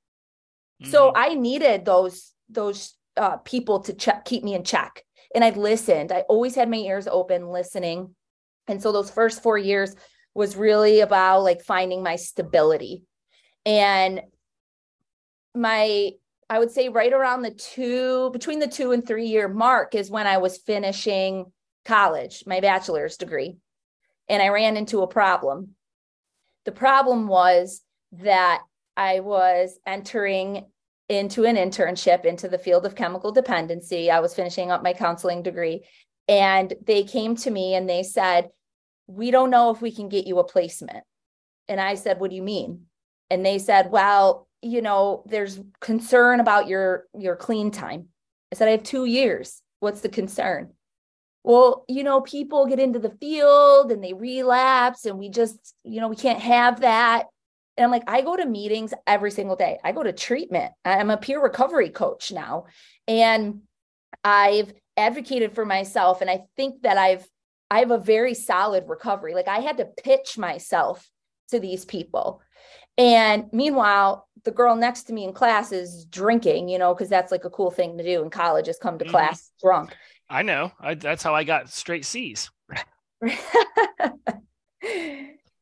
Mm-hmm. 0.83 0.91
So 0.91 1.13
I 1.15 1.35
needed 1.35 1.85
those, 1.85 2.33
those 2.49 2.95
uh, 3.17 3.39
people 3.39 3.81
to 3.81 3.93
check, 3.93 4.25
keep 4.25 4.43
me 4.43 4.55
in 4.55 4.65
check. 4.65 5.05
And 5.35 5.45
I 5.45 5.51
listened. 5.51 6.13
I 6.13 6.21
always 6.23 6.55
had 6.55 6.71
my 6.71 6.77
ears 6.77 7.07
open, 7.07 7.49
listening. 7.49 8.15
And 8.67 8.83
so 8.83 8.93
those 8.93 9.11
first 9.11 9.43
four 9.43 9.59
years 9.59 9.95
was 10.35 10.57
really 10.57 11.01
about 11.01 11.43
like 11.43 11.63
finding 11.63 12.03
my 12.03 12.17
stability. 12.17 13.05
And 13.67 14.23
my 15.59 16.13
I 16.51 16.59
would 16.59 16.71
say 16.71 16.89
right 16.89 17.13
around 17.13 17.43
the 17.43 17.51
two, 17.51 18.31
between 18.31 18.59
the 18.59 18.69
two 18.69 18.93
and 18.93 19.07
three 19.07 19.27
year 19.27 19.49
mark 19.49 19.95
is 19.95 20.11
when 20.11 20.27
I 20.27 20.39
was 20.39 20.57
finishing 20.57 21.53
college, 21.85 22.45
my 22.47 22.61
bachelor's 22.61 23.19
degree. 23.19 23.59
And 24.29 24.43
I 24.43 24.49
ran 24.49 24.77
into 24.77 25.03
a 25.03 25.07
problem. 25.07 25.75
The 26.65 26.73
problem 26.73 27.29
was 27.29 27.83
that 28.13 28.63
I 28.97 29.21
was 29.21 29.79
entering 29.87 30.67
into 31.09 31.45
an 31.45 31.57
internship 31.57 32.25
into 32.25 32.49
the 32.49 32.59
field 32.59 32.85
of 32.85 32.95
chemical 32.95 33.33
dependency. 33.33 34.11
I 34.11 34.21
was 34.21 34.35
finishing 34.35 34.71
up 34.71 34.83
my 34.83 34.93
counseling 34.93 35.43
degree. 35.43 35.85
And 36.29 36.73
they 36.87 37.05
came 37.05 37.37
to 37.37 37.51
me 37.51 37.75
and 37.75 37.89
they 37.89 38.03
said, 38.03 38.49
We 39.07 39.31
don't 39.31 39.51
know 39.51 39.71
if 39.71 39.81
we 39.81 39.93
can 39.93 40.09
get 40.09 40.27
you 40.27 40.39
a 40.39 40.45
placement. 40.45 41.05
And 41.69 41.81
I 41.81 41.95
said, 41.95 42.21
What 42.21 42.31
do 42.31 42.37
you 42.37 42.43
mean? 42.43 42.87
And 43.31 43.45
they 43.45 43.59
said, 43.59 43.91
Well, 43.91 44.48
you 44.63 44.83
know, 44.83 45.25
there's 45.27 45.61
concern 45.81 46.41
about 46.41 46.69
your 46.69 47.07
your 47.19 47.37
clean 47.37 47.71
time. 47.71 48.09
I 48.53 48.57
said, 48.57 48.69
I 48.69 48.73
have 48.73 48.83
two 48.83 49.05
years. 49.05 49.63
What's 49.81 50.01
the 50.01 50.09
concern? 50.09 50.73
Well, 51.45 51.85
you 51.89 52.03
know, 52.03 52.21
people 52.21 52.67
get 52.67 52.81
into 52.81 52.99
the 52.99 53.17
field 53.21 53.93
and 53.93 54.03
they 54.03 54.13
relapse, 54.13 55.07
and 55.07 55.19
we 55.19 55.29
just, 55.29 55.75
you 55.85 56.01
know, 56.01 56.09
we 56.09 56.17
can't 56.17 56.41
have 56.41 56.81
that. 56.81 57.27
And 57.77 57.85
I'm 57.85 57.93
like, 57.93 58.05
I 58.09 58.23
go 58.23 58.37
to 58.37 58.45
meetings 58.45 58.93
every 59.07 59.31
single 59.31 59.55
day. 59.55 59.79
I 59.85 59.93
go 59.93 60.03
to 60.03 60.13
treatment. 60.13 60.73
I'm 60.85 61.11
a 61.11 61.17
peer 61.17 61.41
recovery 61.41 61.91
coach 61.91 62.33
now. 62.33 62.65
And 63.07 63.61
I've 64.25 64.73
advocated 64.97 65.55
for 65.55 65.65
myself. 65.65 66.21
And 66.21 66.29
I 66.29 66.43
think 66.57 66.83
that 66.83 66.99
I've 66.99 67.27
I 67.71 67.81
have 67.81 67.91
a 67.91 67.99
very 67.99 68.35
solid 68.35 68.85
recovery. 68.89 69.35
Like 69.35 69.47
I 69.47 69.61
had 69.61 69.77
to 69.77 69.85
pitch 69.85 70.39
myself 70.39 71.09
to 71.51 71.61
these 71.61 71.85
people. 71.85 72.43
And 72.97 73.45
meanwhile, 73.53 74.28
the 74.45 74.51
girl 74.51 74.77
next 74.77 75.05
to 75.05 75.13
me 75.13 75.25
in 75.25 75.33
class 75.33 75.73
is 75.73 76.05
drinking, 76.07 76.69
you 76.69 76.79
know, 76.79 76.95
because 76.95 77.09
that's 77.09 77.33
like 77.33 77.45
a 77.45 77.51
cool 77.51 77.71
thing 77.71 77.99
to 77.99 78.05
do 78.05 78.23
in 78.23 78.31
college 78.31 78.69
is 78.69 78.79
come 78.79 78.99
to 78.99 79.05
mm-hmm. 79.05 79.11
class 79.11 79.51
drunk. 79.61 79.97
I 80.31 80.43
know. 80.43 80.73
I, 80.81 80.95
that's 80.95 81.23
how 81.23 81.35
I 81.35 81.45
got 81.45 81.71
straight 81.71 82.05
C's. 82.05 82.51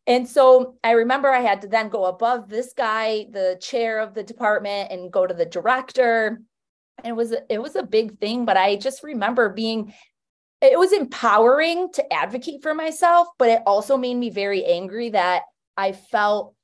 and 0.06 0.28
so 0.28 0.76
I 0.82 0.92
remember 0.92 1.30
I 1.30 1.40
had 1.40 1.62
to 1.62 1.68
then 1.68 1.88
go 1.88 2.06
above 2.06 2.48
this 2.48 2.72
guy, 2.76 3.26
the 3.30 3.58
chair 3.60 4.00
of 4.00 4.14
the 4.14 4.22
department, 4.22 4.90
and 4.90 5.12
go 5.12 5.26
to 5.26 5.34
the 5.34 5.46
director. 5.46 6.40
And 6.98 7.06
it 7.06 7.16
was 7.16 7.34
it 7.48 7.62
was 7.62 7.76
a 7.76 7.82
big 7.82 8.18
thing, 8.18 8.44
but 8.44 8.56
I 8.56 8.76
just 8.76 9.02
remember 9.02 9.50
being 9.50 9.92
it 10.60 10.78
was 10.78 10.92
empowering 10.92 11.92
to 11.92 12.12
advocate 12.12 12.62
for 12.62 12.74
myself, 12.74 13.28
but 13.38 13.50
it 13.50 13.62
also 13.66 13.96
made 13.96 14.14
me 14.14 14.30
very 14.30 14.64
angry 14.64 15.10
that 15.10 15.42
I 15.76 15.92
felt 15.92 16.54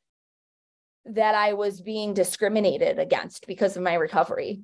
that 1.06 1.34
I 1.34 1.52
was 1.52 1.80
being 1.80 2.14
discriminated 2.14 2.98
against 2.98 3.46
because 3.46 3.76
of 3.76 3.82
my 3.82 3.94
recovery. 3.94 4.62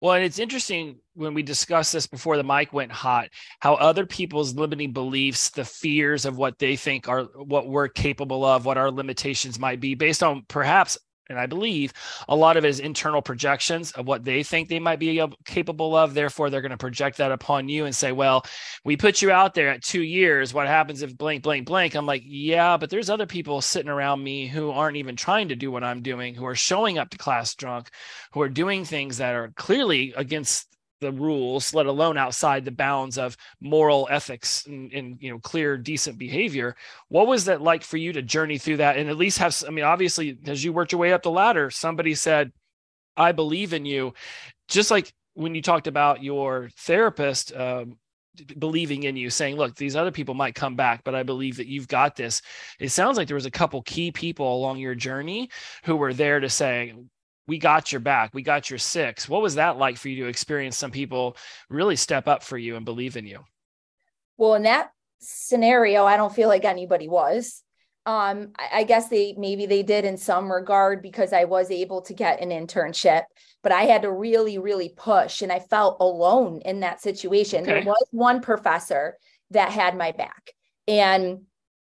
Well, 0.00 0.14
and 0.14 0.24
it's 0.24 0.38
interesting 0.38 1.00
when 1.14 1.34
we 1.34 1.42
discussed 1.42 1.92
this 1.92 2.06
before 2.06 2.36
the 2.36 2.44
mic 2.44 2.72
went 2.72 2.92
hot, 2.92 3.30
how 3.58 3.74
other 3.74 4.06
people's 4.06 4.54
limiting 4.54 4.92
beliefs, 4.92 5.50
the 5.50 5.64
fears 5.64 6.24
of 6.24 6.38
what 6.38 6.58
they 6.60 6.76
think 6.76 7.08
are 7.08 7.24
what 7.24 7.66
we're 7.66 7.88
capable 7.88 8.44
of, 8.44 8.64
what 8.64 8.78
our 8.78 8.92
limitations 8.92 9.58
might 9.58 9.80
be, 9.80 9.96
based 9.96 10.22
on 10.22 10.44
perhaps 10.46 10.98
and 11.28 11.38
I 11.38 11.46
believe 11.46 11.92
a 12.28 12.36
lot 12.36 12.56
of 12.56 12.64
it 12.64 12.68
is 12.68 12.80
internal 12.80 13.22
projections 13.22 13.92
of 13.92 14.06
what 14.06 14.24
they 14.24 14.42
think 14.42 14.68
they 14.68 14.78
might 14.78 14.98
be 14.98 15.22
capable 15.44 15.94
of. 15.94 16.14
Therefore, 16.14 16.50
they're 16.50 16.60
going 16.60 16.70
to 16.70 16.76
project 16.76 17.18
that 17.18 17.32
upon 17.32 17.68
you 17.68 17.84
and 17.84 17.94
say, 17.94 18.12
well, 18.12 18.44
we 18.84 18.96
put 18.96 19.22
you 19.22 19.30
out 19.30 19.54
there 19.54 19.68
at 19.68 19.82
two 19.82 20.02
years. 20.02 20.54
What 20.54 20.66
happens 20.66 21.02
if 21.02 21.16
blank, 21.16 21.42
blank, 21.42 21.66
blank? 21.66 21.94
I'm 21.94 22.06
like, 22.06 22.22
yeah, 22.24 22.76
but 22.76 22.90
there's 22.90 23.10
other 23.10 23.26
people 23.26 23.60
sitting 23.60 23.90
around 23.90 24.22
me 24.22 24.46
who 24.46 24.70
aren't 24.70 24.96
even 24.96 25.16
trying 25.16 25.48
to 25.48 25.56
do 25.56 25.70
what 25.70 25.84
I'm 25.84 26.02
doing, 26.02 26.34
who 26.34 26.46
are 26.46 26.54
showing 26.54 26.98
up 26.98 27.10
to 27.10 27.18
class 27.18 27.54
drunk, 27.54 27.90
who 28.32 28.40
are 28.40 28.48
doing 28.48 28.84
things 28.84 29.18
that 29.18 29.34
are 29.34 29.52
clearly 29.56 30.14
against 30.16 30.66
the 31.00 31.12
rules, 31.12 31.74
let 31.74 31.86
alone 31.86 32.16
outside 32.16 32.64
the 32.64 32.70
bounds 32.70 33.18
of 33.18 33.36
moral 33.60 34.08
ethics 34.10 34.66
and, 34.66 34.92
and, 34.92 35.16
you 35.20 35.30
know 35.30 35.38
clear, 35.38 35.76
decent 35.76 36.18
behavior. 36.18 36.76
What 37.08 37.26
was 37.26 37.46
that 37.46 37.62
like 37.62 37.82
for 37.82 37.96
you 37.96 38.12
to 38.12 38.22
journey 38.22 38.58
through 38.58 38.78
that 38.78 38.96
and 38.96 39.08
at 39.08 39.16
least 39.16 39.38
have? 39.38 39.56
I 39.66 39.70
mean, 39.70 39.84
obviously, 39.84 40.38
as 40.46 40.62
you 40.62 40.72
worked 40.72 40.92
your 40.92 41.00
way 41.00 41.12
up 41.12 41.22
the 41.22 41.30
ladder, 41.30 41.70
somebody 41.70 42.14
said, 42.14 42.52
"I 43.16 43.32
believe 43.32 43.72
in 43.72 43.84
you," 43.84 44.14
just 44.68 44.90
like 44.90 45.12
when 45.34 45.54
you 45.54 45.62
talked 45.62 45.86
about 45.86 46.22
your 46.22 46.70
therapist. 46.76 47.54
Um, 47.54 47.98
believing 48.56 49.02
in 49.02 49.16
you 49.16 49.30
saying 49.30 49.56
look 49.56 49.74
these 49.74 49.96
other 49.96 50.12
people 50.12 50.32
might 50.32 50.54
come 50.54 50.76
back 50.76 51.02
but 51.02 51.12
i 51.12 51.24
believe 51.24 51.56
that 51.56 51.66
you've 51.66 51.88
got 51.88 52.14
this 52.14 52.40
it 52.78 52.90
sounds 52.90 53.16
like 53.16 53.26
there 53.26 53.34
was 53.34 53.46
a 53.46 53.50
couple 53.50 53.82
key 53.82 54.12
people 54.12 54.54
along 54.54 54.78
your 54.78 54.94
journey 54.94 55.50
who 55.82 55.96
were 55.96 56.14
there 56.14 56.38
to 56.38 56.48
say 56.48 56.94
we 57.48 57.58
got 57.58 57.90
your 57.90 58.00
back. 58.00 58.34
We 58.34 58.42
got 58.42 58.70
your 58.70 58.78
six. 58.78 59.28
What 59.28 59.42
was 59.42 59.56
that 59.56 59.78
like 59.78 59.96
for 59.96 60.10
you 60.10 60.24
to 60.24 60.28
experience 60.28 60.76
some 60.76 60.90
people 60.90 61.36
really 61.70 61.96
step 61.96 62.28
up 62.28 62.42
for 62.42 62.58
you 62.58 62.76
and 62.76 62.84
believe 62.84 63.16
in 63.16 63.26
you? 63.26 63.40
Well, 64.36 64.54
in 64.54 64.62
that 64.64 64.90
scenario, 65.18 66.04
I 66.04 66.16
don't 66.16 66.34
feel 66.34 66.48
like 66.48 66.64
anybody 66.64 67.08
was. 67.08 67.62
Um, 68.06 68.52
I, 68.58 68.80
I 68.80 68.84
guess 68.84 69.08
they 69.08 69.34
maybe 69.36 69.66
they 69.66 69.82
did 69.82 70.04
in 70.04 70.16
some 70.16 70.52
regard 70.52 71.02
because 71.02 71.32
I 71.32 71.44
was 71.44 71.70
able 71.70 72.02
to 72.02 72.14
get 72.14 72.40
an 72.40 72.50
internship, 72.50 73.24
but 73.62 73.72
I 73.72 73.82
had 73.82 74.02
to 74.02 74.12
really, 74.12 74.58
really 74.58 74.90
push 74.90 75.42
and 75.42 75.50
I 75.50 75.58
felt 75.58 75.96
alone 76.00 76.60
in 76.64 76.80
that 76.80 77.00
situation. 77.00 77.62
Okay. 77.62 77.72
There 77.72 77.84
was 77.84 78.06
one 78.10 78.40
professor 78.40 79.16
that 79.50 79.72
had 79.72 79.96
my 79.96 80.12
back 80.12 80.52
and 80.86 81.40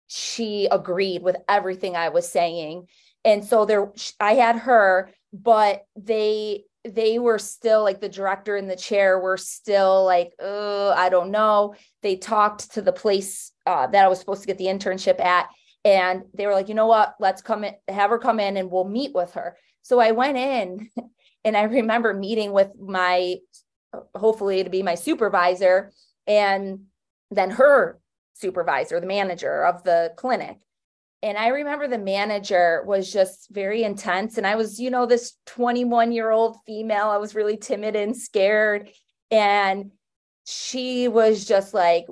she 0.07 0.67
agreed 0.71 1.23
with 1.23 1.37
everything 1.49 1.95
I 1.95 2.09
was 2.09 2.29
saying. 2.29 2.87
And 3.23 3.43
so 3.43 3.65
there 3.65 3.91
I 4.19 4.33
had 4.35 4.57
her 4.57 5.11
but 5.43 5.85
they 5.95 6.63
they 6.85 7.17
were 7.17 7.39
still 7.39 7.83
like 7.83 7.99
the 7.99 8.07
director 8.07 8.55
and 8.55 8.69
the 8.69 8.75
chair 8.75 9.19
were 9.19 9.37
still 9.37 10.05
like 10.05 10.33
oh 10.39 10.93
i 10.95 11.09
don't 11.09 11.31
know. 11.31 11.75
They 12.01 12.15
talked 12.15 12.73
to 12.73 12.81
the 12.81 12.93
place 12.93 13.51
uh, 13.65 13.87
that 13.87 14.05
i 14.05 14.07
was 14.07 14.19
supposed 14.19 14.41
to 14.41 14.47
get 14.47 14.57
the 14.57 14.65
internship 14.67 15.19
at 15.19 15.47
and 15.83 16.23
they 16.33 16.47
were 16.47 16.53
like 16.53 16.69
you 16.69 16.75
know 16.75 16.87
what? 16.87 17.15
Let's 17.19 17.41
come 17.41 17.63
in 17.63 17.73
have 17.87 18.11
her 18.11 18.19
come 18.19 18.39
in 18.39 18.57
and 18.57 18.71
we'll 18.71 18.85
meet 18.85 19.13
with 19.13 19.33
her. 19.33 19.57
So 19.81 19.99
i 19.99 20.11
went 20.11 20.37
in 20.37 20.89
and 21.43 21.57
i 21.57 21.63
remember 21.63 22.13
meeting 22.13 22.51
with 22.51 22.69
my 22.79 23.35
hopefully 24.13 24.63
to 24.63 24.69
be 24.69 24.83
my 24.83 24.95
supervisor 24.95 25.91
and 26.27 26.81
then 27.31 27.51
her 27.51 27.99
supervisor 28.33 28.99
the 28.99 29.07
manager 29.07 29.65
of 29.65 29.83
the 29.83 30.13
clinic 30.17 30.57
and 31.25 31.39
I 31.39 31.47
remember 31.47 31.87
the 31.87 31.97
manager 31.97 32.83
was 32.85 33.11
just 33.11 33.49
very 33.49 33.81
intense. 33.81 34.37
And 34.37 34.45
I 34.45 34.55
was, 34.55 34.79
you 34.79 34.91
know, 34.91 35.07
this 35.07 35.33
21 35.47 36.11
year 36.11 36.29
old 36.29 36.57
female. 36.67 37.07
I 37.07 37.17
was 37.17 37.33
really 37.33 37.57
timid 37.57 37.95
and 37.95 38.15
scared. 38.15 38.91
And 39.31 39.89
she 40.45 41.07
was 41.07 41.43
just 41.43 41.73
like, 41.73 42.05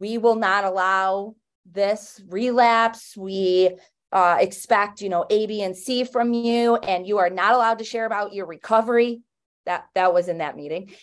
we 0.00 0.16
will 0.16 0.36
not 0.36 0.64
allow 0.64 1.34
this 1.70 2.18
relapse. 2.28 3.14
We 3.14 3.76
uh, 4.10 4.38
expect, 4.40 5.02
you 5.02 5.10
know, 5.10 5.26
A, 5.28 5.46
B, 5.46 5.60
and 5.60 5.76
C 5.76 6.04
from 6.04 6.32
you, 6.32 6.76
and 6.76 7.06
you 7.06 7.18
are 7.18 7.28
not 7.28 7.52
allowed 7.52 7.80
to 7.80 7.84
share 7.84 8.06
about 8.06 8.32
your 8.32 8.46
recovery. 8.46 9.20
That 9.66 9.84
that 9.94 10.14
was 10.14 10.28
in 10.28 10.38
that 10.38 10.56
meeting. 10.56 10.94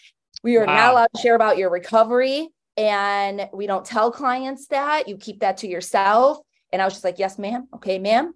We 0.41 0.57
are 0.57 0.65
wow. 0.65 0.75
not 0.75 0.91
allowed 0.91 1.09
to 1.15 1.21
share 1.21 1.35
about 1.35 1.59
your 1.59 1.69
recovery, 1.69 2.47
and 2.77 3.47
we 3.53 3.67
don't 3.67 3.85
tell 3.85 4.11
clients 4.11 4.67
that. 4.67 5.07
You 5.07 5.17
keep 5.17 5.41
that 5.41 5.57
to 5.57 5.67
yourself. 5.67 6.39
And 6.73 6.81
I 6.81 6.85
was 6.85 6.95
just 6.95 7.05
like, 7.05 7.19
yes, 7.19 7.39
ma'am. 7.39 7.67
Okay, 7.75 7.99
ma'am. 7.99 8.33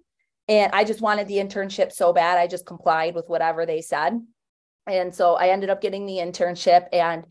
And 0.48 0.72
I 0.72 0.84
just 0.84 1.02
wanted 1.02 1.28
the 1.28 1.36
internship 1.36 1.92
so 1.92 2.14
bad. 2.14 2.38
I 2.38 2.46
just 2.46 2.64
complied 2.64 3.14
with 3.14 3.28
whatever 3.28 3.66
they 3.66 3.82
said. 3.82 4.18
And 4.86 5.14
so 5.14 5.34
I 5.34 5.48
ended 5.48 5.68
up 5.68 5.82
getting 5.82 6.06
the 6.06 6.16
internship 6.16 6.86
and 6.90 7.24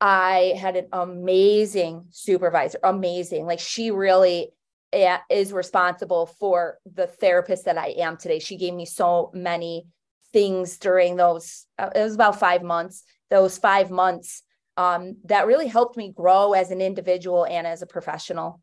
I 0.00 0.54
had 0.58 0.74
an 0.74 0.88
amazing 0.92 2.06
supervisor, 2.10 2.80
amazing. 2.82 3.46
Like 3.46 3.60
she 3.60 3.92
really 3.92 4.48
is 4.92 5.52
responsible 5.52 6.26
for 6.26 6.78
the 6.92 7.06
therapist 7.06 7.66
that 7.66 7.78
I 7.78 7.94
am 7.98 8.16
today. 8.16 8.40
She 8.40 8.56
gave 8.56 8.74
me 8.74 8.86
so 8.86 9.30
many 9.32 9.86
things 10.32 10.78
during 10.78 11.16
those 11.16 11.66
uh, 11.78 11.90
it 11.94 12.02
was 12.02 12.14
about 12.14 12.38
five 12.38 12.62
months 12.62 13.02
those 13.30 13.58
five 13.58 13.90
months 13.90 14.42
um, 14.76 15.16
that 15.24 15.46
really 15.46 15.66
helped 15.66 15.96
me 15.96 16.12
grow 16.12 16.52
as 16.52 16.70
an 16.70 16.80
individual 16.80 17.44
and 17.44 17.66
as 17.66 17.82
a 17.82 17.86
professional 17.86 18.60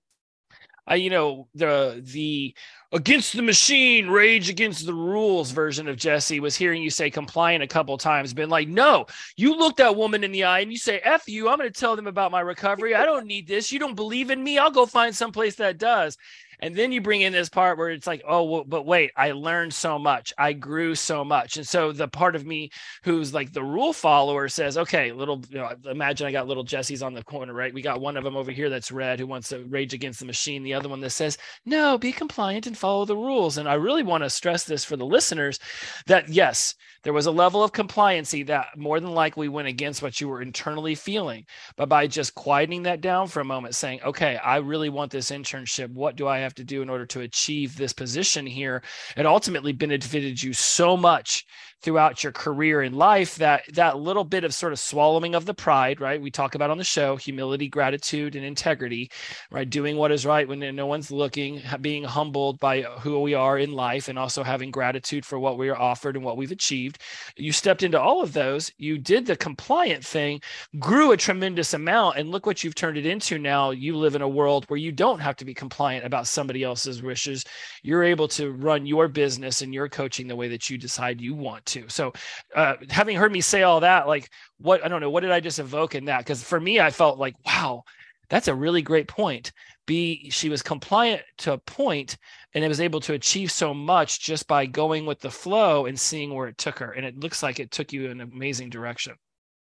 uh, 0.90 0.96
you 0.96 1.10
know 1.10 1.48
the 1.56 2.02
the 2.04 2.56
against 2.94 3.36
the 3.36 3.42
machine 3.42 4.08
rage 4.08 4.50
against 4.50 4.86
the 4.86 4.94
rules 4.94 5.52
version 5.52 5.90
of 5.90 5.98
jesse 5.98 6.40
was 6.40 6.56
hearing 6.56 6.82
you 6.82 6.90
say 6.90 7.10
compliant 7.10 7.62
a 7.64 7.68
couple 7.68 7.98
times 7.98 8.34
been 8.34 8.50
like 8.50 8.68
no 8.70 9.06
you 9.36 9.58
look 9.58 9.76
that 9.76 9.96
woman 9.96 10.24
in 10.24 10.32
the 10.32 10.46
eye 10.46 10.60
and 10.60 10.72
you 10.72 10.78
say 10.78 11.00
f 11.00 11.28
you 11.28 11.50
i'm 11.50 11.58
going 11.58 11.72
to 11.72 11.80
tell 11.80 11.98
them 11.98 12.08
about 12.08 12.32
my 12.32 12.40
recovery 12.40 12.96
i 12.96 13.04
don't 13.04 13.28
need 13.28 13.46
this 13.46 13.72
you 13.72 13.80
don't 13.80 13.96
believe 13.96 14.32
in 14.32 14.42
me 14.42 14.58
i'll 14.58 14.72
go 14.72 14.86
find 14.86 15.14
someplace 15.14 15.56
that 15.56 15.78
does 15.78 16.18
and 16.60 16.76
then 16.76 16.92
you 16.92 17.02
bring 17.02 17.22
in 17.22 17.34
this 17.34 17.50
part 17.50 17.78
where 17.78 17.92
it's 17.92 18.08
like, 18.08 18.24
oh, 18.28 18.44
well, 18.44 18.64
but 18.64 18.86
wait, 18.86 19.12
I 19.16 19.32
learned 19.32 19.74
so 19.74 20.00
much. 20.00 20.34
I 20.38 20.54
grew 20.54 20.96
so 20.96 21.24
much. 21.24 21.58
And 21.58 21.68
so 21.68 21.92
the 21.92 22.08
part 22.08 22.36
of 22.36 22.46
me 22.46 22.72
who's 23.04 23.34
like 23.34 23.54
the 23.54 23.64
rule 23.64 23.94
follower 23.94 24.50
says, 24.50 24.78
okay, 24.78 25.12
little, 25.12 25.44
you 25.50 25.60
know, 25.60 25.72
imagine 25.86 26.26
I 26.26 26.32
got 26.32 26.48
little 26.48 26.64
Jesse's 26.64 27.04
on 27.04 27.14
the 27.14 27.24
corner, 27.24 27.54
right? 27.54 27.74
We 27.74 27.82
got 27.82 28.02
one 28.02 28.18
of 28.18 28.24
them 28.24 28.36
over 28.36 28.52
here 28.52 28.70
that's 28.70 28.92
red 28.92 29.20
who 29.20 29.28
wants 29.28 29.50
to 29.50 29.64
rage 29.66 29.94
against 29.94 30.20
the 30.20 30.26
machine. 30.26 30.64
The 30.64 30.74
other 30.74 30.90
one 30.90 31.02
that 31.02 31.12
says, 31.12 31.38
no, 31.66 31.98
be 31.98 32.12
compliant 32.12 32.66
and 32.66 32.77
follow 32.78 33.06
the 33.06 33.18
rules. 33.18 33.58
And 33.58 33.68
I 33.68 33.74
really 33.74 34.04
want 34.04 34.24
to 34.24 34.30
stress 34.30 34.64
this 34.64 34.86
for 34.86 34.96
the 34.96 35.06
listeners 35.06 35.60
that 36.06 36.30
yes, 36.30 36.76
there 37.04 37.14
was 37.14 37.26
a 37.26 37.32
level 37.32 37.64
of 37.64 37.72
compliancy 37.72 38.46
that 38.48 38.78
more 38.78 39.00
than 39.00 39.12
likely 39.12 39.48
went 39.48 39.68
against 39.68 40.02
what 40.02 40.20
you 40.20 40.28
were 40.28 40.42
internally 40.42 40.96
feeling. 40.96 41.46
But 41.76 41.90
by 41.90 42.08
just 42.08 42.36
quieting 42.36 42.84
that 42.84 43.02
down 43.02 43.28
for 43.28 43.40
a 43.40 43.46
moment, 43.46 43.76
saying, 43.76 44.02
okay, 44.04 44.38
I 44.38 44.58
really 44.58 44.90
want 44.90 45.12
this 45.12 45.32
internship. 45.32 45.90
What 45.94 46.16
do 46.16 46.28
I 46.28 46.40
have 46.40 46.56
to 46.56 46.64
do 46.64 46.82
in 46.82 46.90
order 46.90 47.06
to 47.08 47.22
achieve 47.22 47.78
this 47.78 47.94
position 47.94 48.46
here? 48.46 48.84
It 49.16 49.26
ultimately 49.26 49.72
benefited 49.72 50.42
you 50.42 50.54
so 50.54 50.98
much 50.98 51.46
throughout 51.82 52.24
your 52.24 52.34
career 52.34 52.82
in 52.82 52.94
life 52.94 53.36
that 53.36 53.64
that 53.74 54.00
little 54.00 54.24
bit 54.24 54.44
of 54.44 54.54
sort 54.54 54.74
of 54.74 54.80
swallowing 54.80 55.36
of 55.36 55.46
the 55.46 55.54
pride 55.54 56.02
right? 56.02 56.22
We 56.22 56.32
talk 56.32 56.56
about 56.56 56.70
on 56.70 56.78
the 56.78 56.84
show 56.84 57.16
humility 57.16 57.68
gratitude 57.68 58.36
and 58.36 58.46
integrity 58.46 59.12
right? 59.52 59.70
Doing 59.70 59.98
what 59.98 60.12
is 60.12 60.26
right 60.26 60.48
when 60.48 60.60
no 60.76 60.86
one's 60.86 61.12
looking 61.12 61.62
being 61.82 62.04
humbled 62.04 62.60
by 62.60 62.82
who 62.82 63.22
we 63.22 63.34
are 63.34 63.58
in 63.58 63.72
life 63.72 64.08
and 64.08 64.18
also 64.18 64.44
having 64.44 64.72
gratitude 64.72 65.26
for 65.26 65.40
what 65.40 65.58
we 65.58 65.70
are 65.70 65.78
offered 65.78 66.16
and 66.16 66.26
what 66.26 66.38
we've 66.38 66.52
achieved. 66.52 67.02
You 67.36 67.52
stepped 67.52 67.84
into 67.84 68.00
all 68.00 68.22
of 68.22 68.34
those. 68.34 68.72
You 68.78 68.98
did 68.98 69.26
the 69.26 69.36
compliant 69.36 70.06
thing 70.06 70.42
grew 70.80 71.12
a 71.12 71.18
tremendous 71.18 71.74
amount 71.74 72.18
and 72.18 72.32
look 72.32 72.46
what 72.46 72.64
you've 72.64 72.76
turned 72.76 72.98
it 72.98 73.06
into 73.06 73.38
now. 73.38 73.72
You 73.72 73.96
live 73.98 74.16
in 74.16 74.22
a 74.22 74.28
world 74.28 74.66
where 74.68 74.80
you 74.80 74.92
don't 74.92 75.20
have 75.20 75.36
to 75.38 75.46
be 75.46 75.54
compliant 75.54 76.06
about 76.06 76.28
somebody 76.28 76.64
else's 76.64 77.02
wishes. 77.02 77.46
You're 77.84 78.04
able 78.04 78.28
to 78.30 78.52
run 78.52 78.86
your 78.86 79.08
business 79.08 79.62
and 79.62 79.74
your 79.74 79.90
coaching 79.90 80.28
the 80.28 80.36
way 80.36 80.48
that 80.50 80.70
you 80.70 80.78
decide 80.78 81.22
you 81.22 81.36
want 81.36 81.66
to. 81.68 81.88
So, 81.90 82.14
uh, 82.56 82.76
having 82.90 83.18
heard 83.18 83.32
me 83.32 83.42
say 83.42 83.64
all 83.64 83.82
that, 83.82 84.08
like, 84.08 84.30
what 84.58 84.84
I 84.84 84.88
don't 84.88 85.02
know, 85.02 85.10
what 85.10 85.22
did 85.22 85.32
I 85.32 85.40
just 85.40 85.60
evoke 85.60 85.96
in 85.96 86.06
that? 86.06 86.20
Because 86.20 86.44
for 86.44 86.60
me, 86.60 86.80
I 86.80 86.90
felt 86.90 87.20
like, 87.20 87.36
wow, 87.46 87.84
that's 88.30 88.48
a 88.48 88.56
really 88.56 88.82
great 88.82 89.08
point. 89.08 89.52
B, 89.86 90.30
she 90.30 90.50
was 90.50 90.62
compliant 90.62 91.22
to 91.40 91.54
a 91.54 91.58
point 91.58 92.18
and 92.54 92.64
it 92.64 92.68
was 92.68 92.82
able 92.82 93.00
to 93.02 93.14
achieve 93.14 93.52
so 93.52 93.74
much 93.74 94.20
just 94.20 94.48
by 94.48 94.66
going 94.66 95.06
with 95.06 95.22
the 95.22 95.32
flow 95.32 95.86
and 95.86 95.98
seeing 95.98 96.34
where 96.34 96.48
it 96.48 96.58
took 96.58 96.80
her. 96.80 96.92
And 96.92 97.06
it 97.06 97.18
looks 97.18 97.42
like 97.42 97.60
it 97.60 97.72
took 97.72 97.94
you 97.94 98.06
in 98.06 98.20
an 98.20 98.30
amazing 98.34 98.70
direction. 98.70 99.16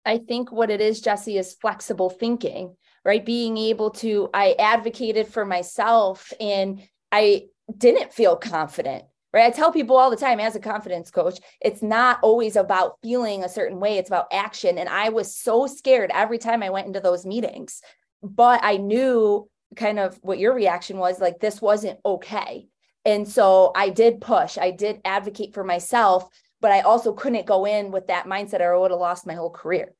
I 0.06 0.20
think 0.20 0.52
what 0.52 0.70
it 0.70 0.82
is, 0.82 1.02
Jesse, 1.02 1.38
is 1.38 1.56
flexible 1.60 2.10
thinking, 2.10 2.76
right? 3.04 3.26
Being 3.26 3.58
able 3.58 3.90
to, 3.92 4.30
I 4.34 4.56
advocated 4.58 5.28
for 5.28 5.44
myself 5.46 6.32
and 6.40 6.82
I 7.12 7.48
didn't 7.76 8.14
feel 8.14 8.36
confident 8.36 9.04
right? 9.36 9.48
I 9.48 9.50
tell 9.50 9.72
people 9.72 9.98
all 9.98 10.10
the 10.10 10.16
time 10.16 10.40
as 10.40 10.56
a 10.56 10.62
confidence 10.62 11.12
coach, 11.12 11.40
it's 11.60 11.84
not 11.84 12.20
always 12.24 12.56
about 12.56 12.98
feeling 13.04 13.44
a 13.44 13.50
certain 13.50 13.82
way, 13.82 13.98
it's 13.98 14.10
about 14.10 14.28
action. 14.32 14.78
And 14.78 14.88
I 14.88 15.10
was 15.10 15.36
so 15.36 15.68
scared 15.68 16.10
every 16.14 16.38
time 16.38 16.64
I 16.64 16.70
went 16.70 16.88
into 16.88 17.02
those 17.02 17.26
meetings, 17.26 17.82
but 18.24 18.62
I 18.64 18.78
knew 18.78 19.50
kind 19.76 20.00
of 20.00 20.18
what 20.22 20.40
your 20.40 20.56
reaction 20.56 20.98
was 20.98 21.20
like, 21.20 21.42
this 21.42 21.62
wasn't 21.62 22.00
okay. 22.06 22.68
And 23.04 23.28
so 23.28 23.74
I 23.76 23.90
did 23.90 24.22
push, 24.22 24.58
I 24.58 24.72
did 24.72 25.02
advocate 25.04 25.54
for 25.54 25.66
myself, 25.66 26.30
but 26.62 26.72
I 26.72 26.80
also 26.82 27.12
couldn't 27.12 27.46
go 27.46 27.66
in 27.66 27.92
with 27.92 28.08
that 28.08 28.28
mindset 28.28 28.62
or 28.62 28.74
I 28.74 28.80
would 28.80 28.92
have 28.92 29.00
lost 29.02 29.28
my 29.28 29.34
whole 29.34 29.52
career. 29.52 29.94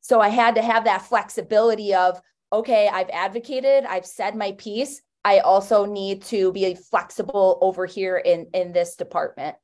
So 0.00 0.20
I 0.20 0.28
had 0.28 0.54
to 0.54 0.62
have 0.62 0.84
that 0.84 1.02
flexibility 1.02 1.92
of, 1.92 2.22
okay, 2.52 2.88
I've 2.88 3.10
advocated, 3.10 3.84
I've 3.84 4.06
said 4.06 4.36
my 4.36 4.52
piece. 4.52 5.02
I 5.26 5.40
also 5.40 5.86
need 5.86 6.22
to 6.26 6.52
be 6.52 6.76
flexible 6.76 7.58
over 7.60 7.84
here 7.84 8.16
in 8.16 8.46
in 8.54 8.70
this 8.72 8.94
department. 8.94 9.56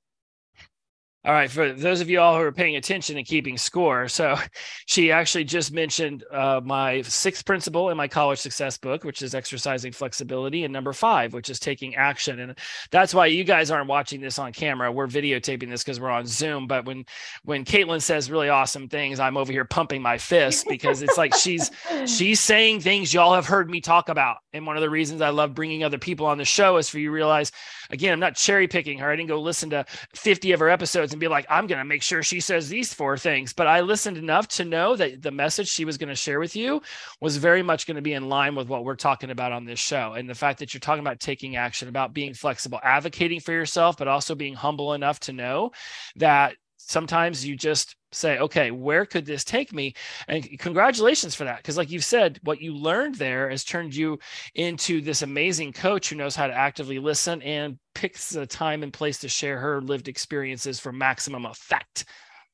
All 1.25 1.33
right, 1.33 1.49
for 1.49 1.73
those 1.73 2.01
of 2.01 2.11
you 2.11 2.19
all 2.19 2.35
who 2.35 2.43
are 2.43 2.51
paying 2.51 2.75
attention 2.75 3.17
and 3.17 3.25
keeping 3.25 3.57
score, 3.57 4.09
so 4.09 4.37
she 4.87 5.13
actually 5.13 5.45
just 5.45 5.73
mentioned 5.73 6.25
uh, 6.33 6.61
my 6.65 7.03
sixth 7.03 7.47
principle 7.47 7.91
in 7.91 7.97
my 7.97 8.09
college 8.09 8.41
success 8.41 8.77
book, 8.77 9.05
which 9.05 9.23
is 9.23 9.33
exercising 9.33 9.93
flexibility, 9.93 10.65
and 10.65 10.73
number 10.73 10.93
five, 10.93 11.33
which 11.33 11.49
is 11.49 11.61
taking 11.61 11.95
action. 11.95 12.41
And 12.41 12.59
that's 12.91 13.15
why 13.15 13.27
you 13.27 13.45
guys 13.45 13.71
aren't 13.71 13.87
watching 13.87 14.21
this 14.21 14.41
on 14.41 14.53
camera. 14.53 14.91
We're 14.91 15.07
videotaping 15.07 15.71
this 15.71 15.85
because 15.85 16.01
we're 16.01 16.11
on 16.11 16.27
Zoom. 16.27 16.67
But 16.67 16.87
when 16.87 17.05
when 17.45 17.65
Katelyn 17.65 18.03
says 18.03 18.29
really 18.29 18.49
awesome 18.49 18.89
things, 18.89 19.21
I'm 19.21 19.37
over 19.37 19.53
here 19.53 19.65
pumping 19.65 20.03
my 20.03 20.19
fist 20.19 20.67
because 20.69 21.03
it's 21.03 21.19
like 21.19 21.37
she's 21.37 21.71
she's 22.07 22.41
saying 22.41 22.81
things 22.81 23.15
y'all 23.15 23.35
have 23.35 23.47
heard 23.47 23.71
me 23.71 23.81
talk 23.81 24.09
about. 24.09 24.39
And 24.53 24.67
one 24.67 24.77
of 24.77 24.83
the 24.83 24.91
reasons 24.91 25.21
I 25.21 25.29
love 25.29 25.55
bringing 25.55 25.85
other 25.85 25.99
people 25.99 26.27
on 26.27 26.37
the 26.37 26.45
show 26.45 26.79
is 26.79 26.89
for 26.89 26.99
you 26.99 27.13
realize, 27.13 27.53
again, 27.91 28.13
I'm 28.13 28.21
not 28.21 28.35
cherry 28.35 28.67
picking 28.67 28.99
her. 28.99 29.09
I 29.09 29.15
didn't 29.15 29.29
go 29.29 29.41
listen 29.41 29.71
to 29.71 29.85
50 30.17 30.51
of 30.51 30.59
her 30.59 30.69
episodes 30.69 31.12
and 31.13 31.21
be 31.21 31.29
like, 31.29 31.47
I'm 31.49 31.67
going 31.67 31.79
to 31.79 31.85
make 31.85 32.03
sure 32.03 32.23
she 32.23 32.41
says 32.41 32.69
these 32.69 32.93
four 32.93 33.17
things. 33.17 33.53
But 33.53 33.67
I 33.67 33.81
listened 33.81 34.19
enough 34.19 34.49
to 34.49 34.65
know 34.65 34.97
that 34.97 35.23
the 35.23 35.31
message 35.31 35.69
she 35.69 35.85
was 35.85 35.99
going 35.99 36.09
to 36.09 36.15
share 36.15 36.41
with 36.41 36.57
you 36.57 36.83
was 37.21 37.37
very 37.37 37.63
much 37.63 37.87
going 37.87 37.97
to 37.97 38.03
be 38.03 38.13
in 38.13 38.29
line 38.29 38.55
with 38.55 38.69
what 38.69 38.85
we're 38.85 38.97
talking 38.97 39.31
about 39.31 39.53
on 39.53 39.65
this 39.65 39.79
show. 39.81 40.15
And 40.15 40.29
the 40.29 40.35
fact 40.35 40.59
that 40.59 40.75
you're 40.75 40.81
talking 40.81 41.01
about 41.01 41.21
taking 41.21 41.57
action, 41.57 41.89
about 41.89 42.13
being 42.13 42.35
flexible, 42.35 42.81
advocating 42.83 43.41
for 43.41 43.53
yourself, 43.53 43.97
but 43.97 44.09
also 44.09 44.35
being 44.35 44.55
humble 44.55 44.95
enough 44.95 45.21
to 45.21 45.33
know 45.33 45.71
that 46.17 46.57
sometimes 46.77 47.47
you 47.47 47.57
just 47.57 47.97
say 48.13 48.39
okay 48.39 48.71
where 48.71 49.05
could 49.07 49.27
this 49.27 49.45
take 49.45 49.73
me? 49.73 49.95
And 50.29 50.59
congratulations 50.59 51.35
for 51.35 51.45
that 51.45 51.59
because 51.59 51.77
like 51.77 51.91
you've 51.91 52.05
said 52.05 52.39
what 52.45 52.61
you 52.61 52.75
learned 52.75 53.17
there 53.17 53.51
has 53.51 53.65
turned 53.65 53.95
you 53.95 54.19
into 54.55 55.01
this 55.01 55.23
amazing 55.23 55.73
coach 55.73 56.11
who 56.11 56.17
knows 56.17 56.37
how 56.37 56.47
to 56.47 56.55
actively 56.55 56.99
listen 56.99 57.43
and 57.43 57.79
picks 57.95 58.31
the 58.31 58.47
time 58.47 58.83
and 58.83 58.93
place 58.93 59.19
to 59.19 59.29
share 59.29 59.59
her 59.59 59.81
lived 59.81 60.09
experiences 60.09 60.79
for 60.79 60.93
maximum 60.93 61.47
effect. 61.47 62.05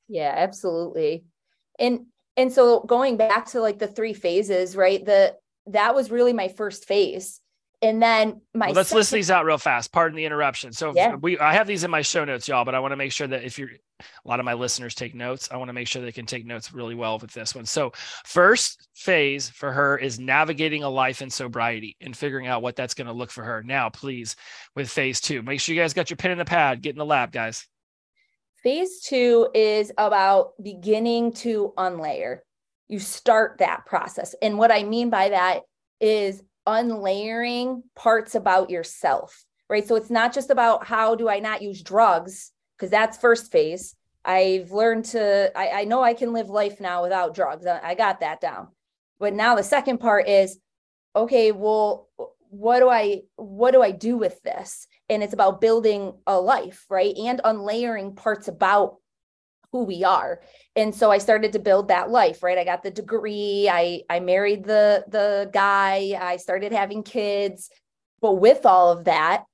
Yeah 0.08 0.34
absolutely. 0.36 1.24
And 1.78 2.06
and 2.36 2.52
so 2.52 2.80
going 2.80 3.16
back 3.16 3.46
to 3.46 3.60
like 3.60 3.78
the 3.78 3.88
three 3.88 4.14
phases 4.14 4.76
right 4.76 5.04
the 5.04 5.34
that 5.66 5.94
was 5.94 6.10
really 6.10 6.32
my 6.32 6.48
first 6.48 6.86
phase 6.86 7.40
and 7.80 8.02
then 8.02 8.40
my 8.54 8.66
well, 8.66 8.74
let's 8.74 8.88
second- 8.88 8.98
list 8.98 9.12
these 9.12 9.30
out 9.30 9.44
real 9.44 9.58
fast. 9.58 9.92
Pardon 9.92 10.16
the 10.16 10.24
interruption. 10.24 10.72
So 10.72 10.92
yeah. 10.94 11.14
we 11.14 11.38
I 11.38 11.54
have 11.54 11.66
these 11.66 11.84
in 11.84 11.90
my 11.90 12.02
show 12.02 12.24
notes, 12.24 12.48
y'all, 12.48 12.64
but 12.64 12.74
I 12.74 12.80
want 12.80 12.92
to 12.92 12.96
make 12.96 13.12
sure 13.12 13.26
that 13.26 13.44
if 13.44 13.58
you're 13.58 13.70
a 14.00 14.28
lot 14.28 14.40
of 14.40 14.44
my 14.44 14.54
listeners 14.54 14.94
take 14.94 15.14
notes, 15.14 15.48
I 15.50 15.56
want 15.56 15.68
to 15.68 15.72
make 15.72 15.88
sure 15.88 16.02
they 16.02 16.12
can 16.12 16.26
take 16.26 16.46
notes 16.46 16.72
really 16.72 16.94
well 16.94 17.18
with 17.18 17.32
this 17.32 17.54
one. 17.54 17.66
So 17.66 17.92
first 18.24 18.88
phase 18.94 19.48
for 19.48 19.72
her 19.72 19.96
is 19.98 20.18
navigating 20.18 20.82
a 20.82 20.88
life 20.88 21.22
in 21.22 21.30
sobriety 21.30 21.96
and 22.00 22.16
figuring 22.16 22.46
out 22.46 22.62
what 22.62 22.76
that's 22.76 22.94
going 22.94 23.08
to 23.08 23.12
look 23.12 23.30
for 23.30 23.44
her. 23.44 23.62
Now, 23.62 23.88
please, 23.90 24.36
with 24.74 24.88
phase 24.90 25.20
two, 25.20 25.42
make 25.42 25.60
sure 25.60 25.74
you 25.74 25.80
guys 25.80 25.94
got 25.94 26.10
your 26.10 26.16
pen 26.16 26.30
in 26.30 26.38
the 26.38 26.44
pad, 26.44 26.82
get 26.82 26.90
in 26.90 26.98
the 26.98 27.04
lab, 27.04 27.32
guys. 27.32 27.66
Phase 28.62 29.00
two 29.00 29.48
is 29.54 29.92
about 29.98 30.52
beginning 30.62 31.32
to 31.32 31.72
unlayer. 31.76 32.38
You 32.88 32.98
start 32.98 33.58
that 33.58 33.86
process. 33.86 34.34
And 34.42 34.58
what 34.58 34.72
I 34.72 34.82
mean 34.82 35.10
by 35.10 35.28
that 35.28 35.60
is 36.00 36.42
unlayering 36.68 37.82
parts 37.96 38.34
about 38.34 38.70
yourself, 38.70 39.44
right? 39.68 39.86
So 39.86 39.96
it's 39.96 40.10
not 40.10 40.34
just 40.34 40.50
about 40.50 40.86
how 40.86 41.14
do 41.14 41.28
I 41.28 41.40
not 41.40 41.62
use 41.62 41.82
drugs, 41.82 42.52
because 42.76 42.90
that's 42.90 43.18
first 43.18 43.50
phase. 43.50 43.94
I've 44.24 44.70
learned 44.70 45.06
to, 45.06 45.50
I, 45.56 45.80
I, 45.80 45.84
know 45.84 46.02
I 46.02 46.12
can 46.12 46.32
live 46.32 46.50
life 46.50 46.80
now 46.80 47.02
without 47.02 47.34
drugs. 47.34 47.66
I, 47.66 47.80
I 47.82 47.94
got 47.94 48.20
that 48.20 48.40
down. 48.40 48.68
But 49.18 49.32
now 49.32 49.54
the 49.54 49.62
second 49.62 49.98
part 49.98 50.28
is, 50.28 50.58
okay, 51.16 51.50
well, 51.50 52.08
what 52.50 52.78
do 52.78 52.88
I 52.88 53.22
what 53.36 53.72
do 53.72 53.82
I 53.82 53.90
do 53.90 54.16
with 54.16 54.42
this? 54.42 54.86
And 55.08 55.22
it's 55.22 55.34
about 55.34 55.60
building 55.60 56.14
a 56.26 56.40
life, 56.40 56.84
right? 56.88 57.14
And 57.16 57.40
unlayering 57.44 58.14
parts 58.14 58.48
about 58.48 58.96
who 59.72 59.84
we 59.84 60.04
are. 60.04 60.40
And 60.76 60.94
so 60.94 61.10
i 61.10 61.18
started 61.18 61.52
to 61.52 61.58
build 61.58 61.88
that 61.88 62.10
life 62.10 62.42
right? 62.42 62.58
I 62.58 62.64
got 62.64 62.82
the 62.82 62.90
degree 62.90 63.68
i 63.70 64.02
i 64.08 64.20
married 64.20 64.64
the 64.64 65.04
the 65.08 65.50
guy 65.52 66.18
i 66.20 66.36
started 66.36 66.72
having 66.72 67.02
kids. 67.02 67.70
But 68.20 68.34
with 68.34 68.66
all 68.66 68.90
of 68.92 69.04
that 69.04 69.44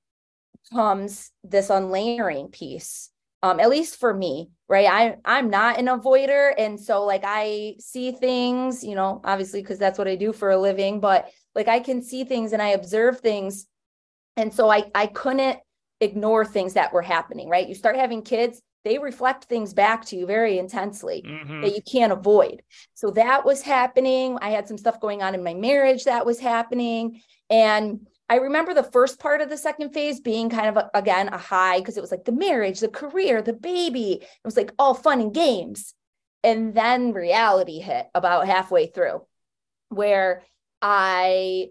comes 0.73 1.31
this 1.43 1.69
unlayering 1.69 2.47
piece 2.49 3.11
um 3.43 3.59
at 3.59 3.69
least 3.69 3.99
for 3.99 4.13
me 4.13 4.49
right? 4.67 4.87
I 4.87 5.17
i'm 5.25 5.49
not 5.49 5.79
an 5.79 5.87
avoider. 5.87 6.53
And 6.57 6.79
so 6.79 7.05
like 7.05 7.23
i 7.25 7.75
see 7.79 8.11
things 8.11 8.83
you 8.83 8.95
know 8.95 9.21
obviously 9.23 9.61
because 9.61 9.79
that's 9.79 9.99
what 9.99 10.07
i 10.07 10.15
do 10.15 10.33
for 10.33 10.51
a 10.51 10.57
living 10.57 10.99
but 10.99 11.29
like 11.53 11.67
i 11.67 11.79
can 11.79 12.01
see 12.01 12.23
things 12.23 12.53
and 12.53 12.61
i 12.61 12.69
observe 12.69 13.19
things. 13.19 13.67
And 14.37 14.53
so 14.53 14.69
i 14.69 14.89
i 14.95 15.07
couldn't 15.07 15.59
ignore 16.01 16.45
things 16.45 16.73
that 16.73 16.93
were 16.93 17.01
happening 17.01 17.49
right? 17.49 17.67
You 17.67 17.75
start 17.75 17.95
having 17.95 18.21
kids 18.21 18.61
they 18.85 18.99
reflect 18.99 19.45
things 19.45 19.73
back 19.73 20.05
to 20.05 20.15
you 20.15 20.25
very 20.25 20.57
intensely 20.59 21.23
Mhm. 21.25 21.63
that 21.63 21.75
you 21.75 21.81
can't 21.81 22.13
avoid. 22.13 22.61
So 22.93 23.09
that 23.11 23.43
was 23.43 23.63
happening. 23.63 24.37
I 24.41 24.51
had 24.51 24.67
some 24.67 24.77
stuff 24.77 25.01
going 25.01 25.23
on 25.23 25.33
in 25.35 25.43
my 25.43 25.55
marriage 25.55 26.05
that 26.05 26.25
was 26.25 26.39
happening. 26.39 27.21
And 27.49 28.07
I 28.29 28.35
remember 28.35 28.73
the 28.73 28.83
first 28.83 29.19
part 29.19 29.41
of 29.41 29.49
the 29.49 29.57
second 29.57 29.91
phase 29.91 30.19
being 30.19 30.49
kind 30.49 30.67
of 30.67 30.77
a, 30.77 30.89
again 30.93 31.27
a 31.29 31.37
high 31.37 31.79
because 31.79 31.97
it 31.97 32.01
was 32.01 32.11
like 32.11 32.25
the 32.25 32.31
marriage, 32.31 32.79
the 32.79 32.87
career, 32.87 33.41
the 33.41 33.53
baby. 33.53 34.13
It 34.21 34.45
was 34.45 34.55
like 34.55 34.71
all 34.79 34.93
fun 34.93 35.19
and 35.19 35.33
games. 35.33 35.93
And 36.43 36.75
then 36.75 37.11
reality 37.11 37.79
hit 37.79 38.07
about 38.13 38.45
halfway 38.47 38.87
through 38.87 39.25
where 39.89 40.43
I 40.81 41.69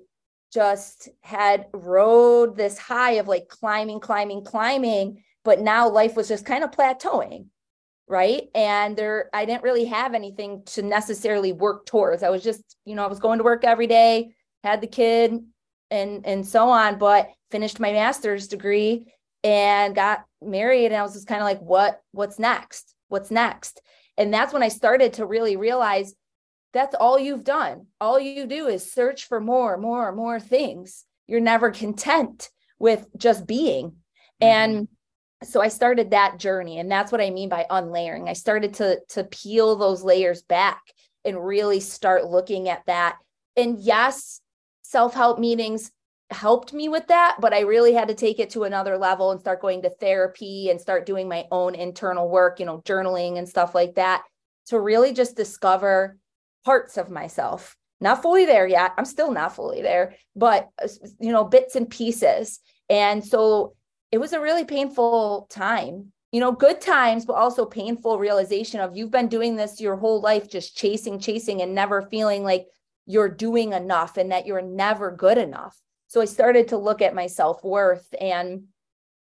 just 0.52 1.08
had 1.22 1.66
rode 1.72 2.56
this 2.56 2.76
high 2.78 3.12
of 3.12 3.28
like 3.28 3.48
climbing, 3.48 4.00
climbing, 4.00 4.44
climbing, 4.44 5.22
but 5.44 5.60
now 5.60 5.88
life 5.88 6.16
was 6.16 6.28
just 6.28 6.44
kind 6.44 6.64
of 6.64 6.70
plateauing. 6.70 7.46
Right. 8.06 8.48
And 8.54 8.96
there, 8.96 9.30
I 9.32 9.46
didn't 9.46 9.62
really 9.62 9.86
have 9.86 10.12
anything 10.12 10.62
to 10.66 10.82
necessarily 10.82 11.52
work 11.52 11.86
towards. 11.86 12.22
I 12.22 12.28
was 12.28 12.42
just, 12.42 12.62
you 12.84 12.94
know, 12.94 13.04
I 13.04 13.08
was 13.08 13.18
going 13.18 13.38
to 13.38 13.44
work 13.44 13.64
every 13.64 13.86
day, 13.86 14.34
had 14.62 14.82
the 14.82 14.86
kid 14.86 15.42
and, 15.90 16.26
and 16.26 16.46
so 16.46 16.68
on, 16.68 16.98
but 16.98 17.30
finished 17.50 17.80
my 17.80 17.92
master's 17.92 18.48
degree 18.48 19.06
and 19.42 19.94
got 19.94 20.24
married. 20.42 20.86
And 20.86 20.96
I 20.96 21.02
was 21.02 21.14
just 21.14 21.26
kind 21.26 21.40
of 21.40 21.46
like, 21.46 21.60
what, 21.60 22.02
what's 22.12 22.38
next? 22.38 22.94
What's 23.08 23.30
next? 23.30 23.80
And 24.18 24.32
that's 24.32 24.52
when 24.52 24.62
I 24.62 24.68
started 24.68 25.14
to 25.14 25.26
really 25.26 25.56
realize 25.56 26.14
that's 26.74 26.94
all 26.94 27.18
you've 27.18 27.44
done. 27.44 27.86
All 28.00 28.20
you 28.20 28.46
do 28.46 28.66
is 28.66 28.92
search 28.92 29.26
for 29.26 29.40
more, 29.40 29.78
more, 29.78 30.12
more 30.12 30.40
things. 30.40 31.04
You're 31.26 31.40
never 31.40 31.70
content 31.70 32.50
with 32.78 33.06
just 33.16 33.46
being. 33.46 33.92
Mm-hmm. 34.42 34.46
And 34.46 34.88
so 35.44 35.60
I 35.60 35.68
started 35.68 36.10
that 36.10 36.38
journey. 36.38 36.78
And 36.78 36.90
that's 36.90 37.12
what 37.12 37.20
I 37.20 37.30
mean 37.30 37.48
by 37.48 37.66
unlayering. 37.70 38.28
I 38.28 38.32
started 38.32 38.74
to, 38.74 39.00
to 39.10 39.24
peel 39.24 39.76
those 39.76 40.02
layers 40.02 40.42
back 40.42 40.82
and 41.24 41.44
really 41.44 41.80
start 41.80 42.26
looking 42.26 42.68
at 42.68 42.84
that. 42.86 43.18
And 43.56 43.78
yes, 43.78 44.40
self 44.82 45.14
help 45.14 45.38
meetings 45.38 45.90
helped 46.30 46.72
me 46.72 46.88
with 46.88 47.06
that, 47.08 47.36
but 47.40 47.52
I 47.52 47.60
really 47.60 47.92
had 47.92 48.08
to 48.08 48.14
take 48.14 48.38
it 48.38 48.50
to 48.50 48.64
another 48.64 48.98
level 48.98 49.30
and 49.30 49.40
start 49.40 49.60
going 49.60 49.82
to 49.82 49.90
therapy 49.90 50.70
and 50.70 50.80
start 50.80 51.06
doing 51.06 51.28
my 51.28 51.46
own 51.50 51.74
internal 51.74 52.28
work, 52.28 52.58
you 52.60 52.66
know, 52.66 52.80
journaling 52.80 53.38
and 53.38 53.48
stuff 53.48 53.74
like 53.74 53.94
that 53.94 54.22
to 54.66 54.80
really 54.80 55.12
just 55.12 55.36
discover 55.36 56.16
parts 56.64 56.96
of 56.96 57.10
myself. 57.10 57.76
Not 58.00 58.22
fully 58.22 58.46
there 58.46 58.66
yet. 58.66 58.92
I'm 58.98 59.04
still 59.04 59.30
not 59.30 59.54
fully 59.54 59.82
there, 59.82 60.14
but 60.34 60.68
uh, 60.82 60.88
you 61.20 61.32
know, 61.32 61.44
bits 61.44 61.76
and 61.76 61.88
pieces. 61.88 62.60
And 62.90 63.24
so 63.24 63.74
it 64.14 64.20
was 64.20 64.32
a 64.32 64.40
really 64.40 64.64
painful 64.64 65.48
time. 65.50 66.12
You 66.30 66.38
know, 66.38 66.52
good 66.52 66.80
times, 66.80 67.24
but 67.24 67.32
also 67.32 67.64
painful 67.64 68.20
realization 68.20 68.78
of 68.78 68.96
you've 68.96 69.10
been 69.10 69.26
doing 69.26 69.56
this 69.56 69.80
your 69.80 69.96
whole 69.96 70.20
life, 70.20 70.48
just 70.48 70.76
chasing, 70.76 71.18
chasing, 71.18 71.62
and 71.62 71.74
never 71.74 72.00
feeling 72.00 72.44
like 72.44 72.66
you're 73.06 73.28
doing 73.28 73.72
enough 73.72 74.16
and 74.16 74.30
that 74.30 74.46
you're 74.46 74.62
never 74.62 75.10
good 75.10 75.36
enough. 75.36 75.76
So 76.06 76.20
I 76.20 76.26
started 76.26 76.68
to 76.68 76.76
look 76.76 77.02
at 77.02 77.16
my 77.16 77.26
self-worth 77.26 78.06
and 78.20 78.66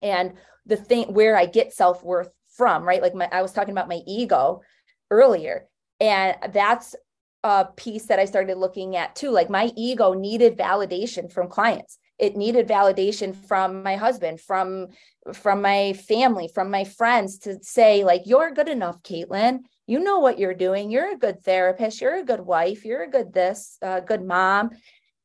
and 0.02 0.32
the 0.66 0.76
thing 0.76 1.14
where 1.14 1.36
I 1.36 1.46
get 1.46 1.72
self-worth 1.72 2.32
from, 2.56 2.82
right? 2.82 3.00
Like 3.00 3.14
my 3.14 3.28
I 3.30 3.42
was 3.42 3.52
talking 3.52 3.70
about 3.70 3.88
my 3.88 4.00
ego 4.08 4.60
earlier. 5.08 5.68
And 6.00 6.34
that's 6.52 6.96
a 7.44 7.66
piece 7.76 8.06
that 8.06 8.18
I 8.18 8.24
started 8.24 8.58
looking 8.58 8.96
at 8.96 9.14
too. 9.14 9.30
Like 9.30 9.50
my 9.50 9.70
ego 9.76 10.14
needed 10.14 10.58
validation 10.58 11.30
from 11.30 11.46
clients. 11.46 11.99
It 12.20 12.36
needed 12.36 12.68
validation 12.68 13.34
from 13.34 13.82
my 13.82 13.96
husband, 13.96 14.40
from 14.40 14.88
from 15.34 15.62
my 15.62 15.94
family, 15.94 16.48
from 16.48 16.70
my 16.70 16.84
friends 16.84 17.38
to 17.40 17.62
say 17.62 18.04
like 18.04 18.22
you're 18.26 18.52
good 18.52 18.68
enough, 18.68 19.02
Katelyn. 19.02 19.60
You 19.86 19.98
know 19.98 20.20
what 20.20 20.38
you're 20.38 20.54
doing. 20.54 20.90
You're 20.90 21.14
a 21.14 21.18
good 21.18 21.42
therapist. 21.42 22.00
You're 22.00 22.18
a 22.18 22.24
good 22.24 22.40
wife. 22.40 22.84
You're 22.84 23.02
a 23.02 23.10
good 23.10 23.32
this, 23.32 23.76
uh, 23.82 24.00
good 24.00 24.22
mom. 24.22 24.70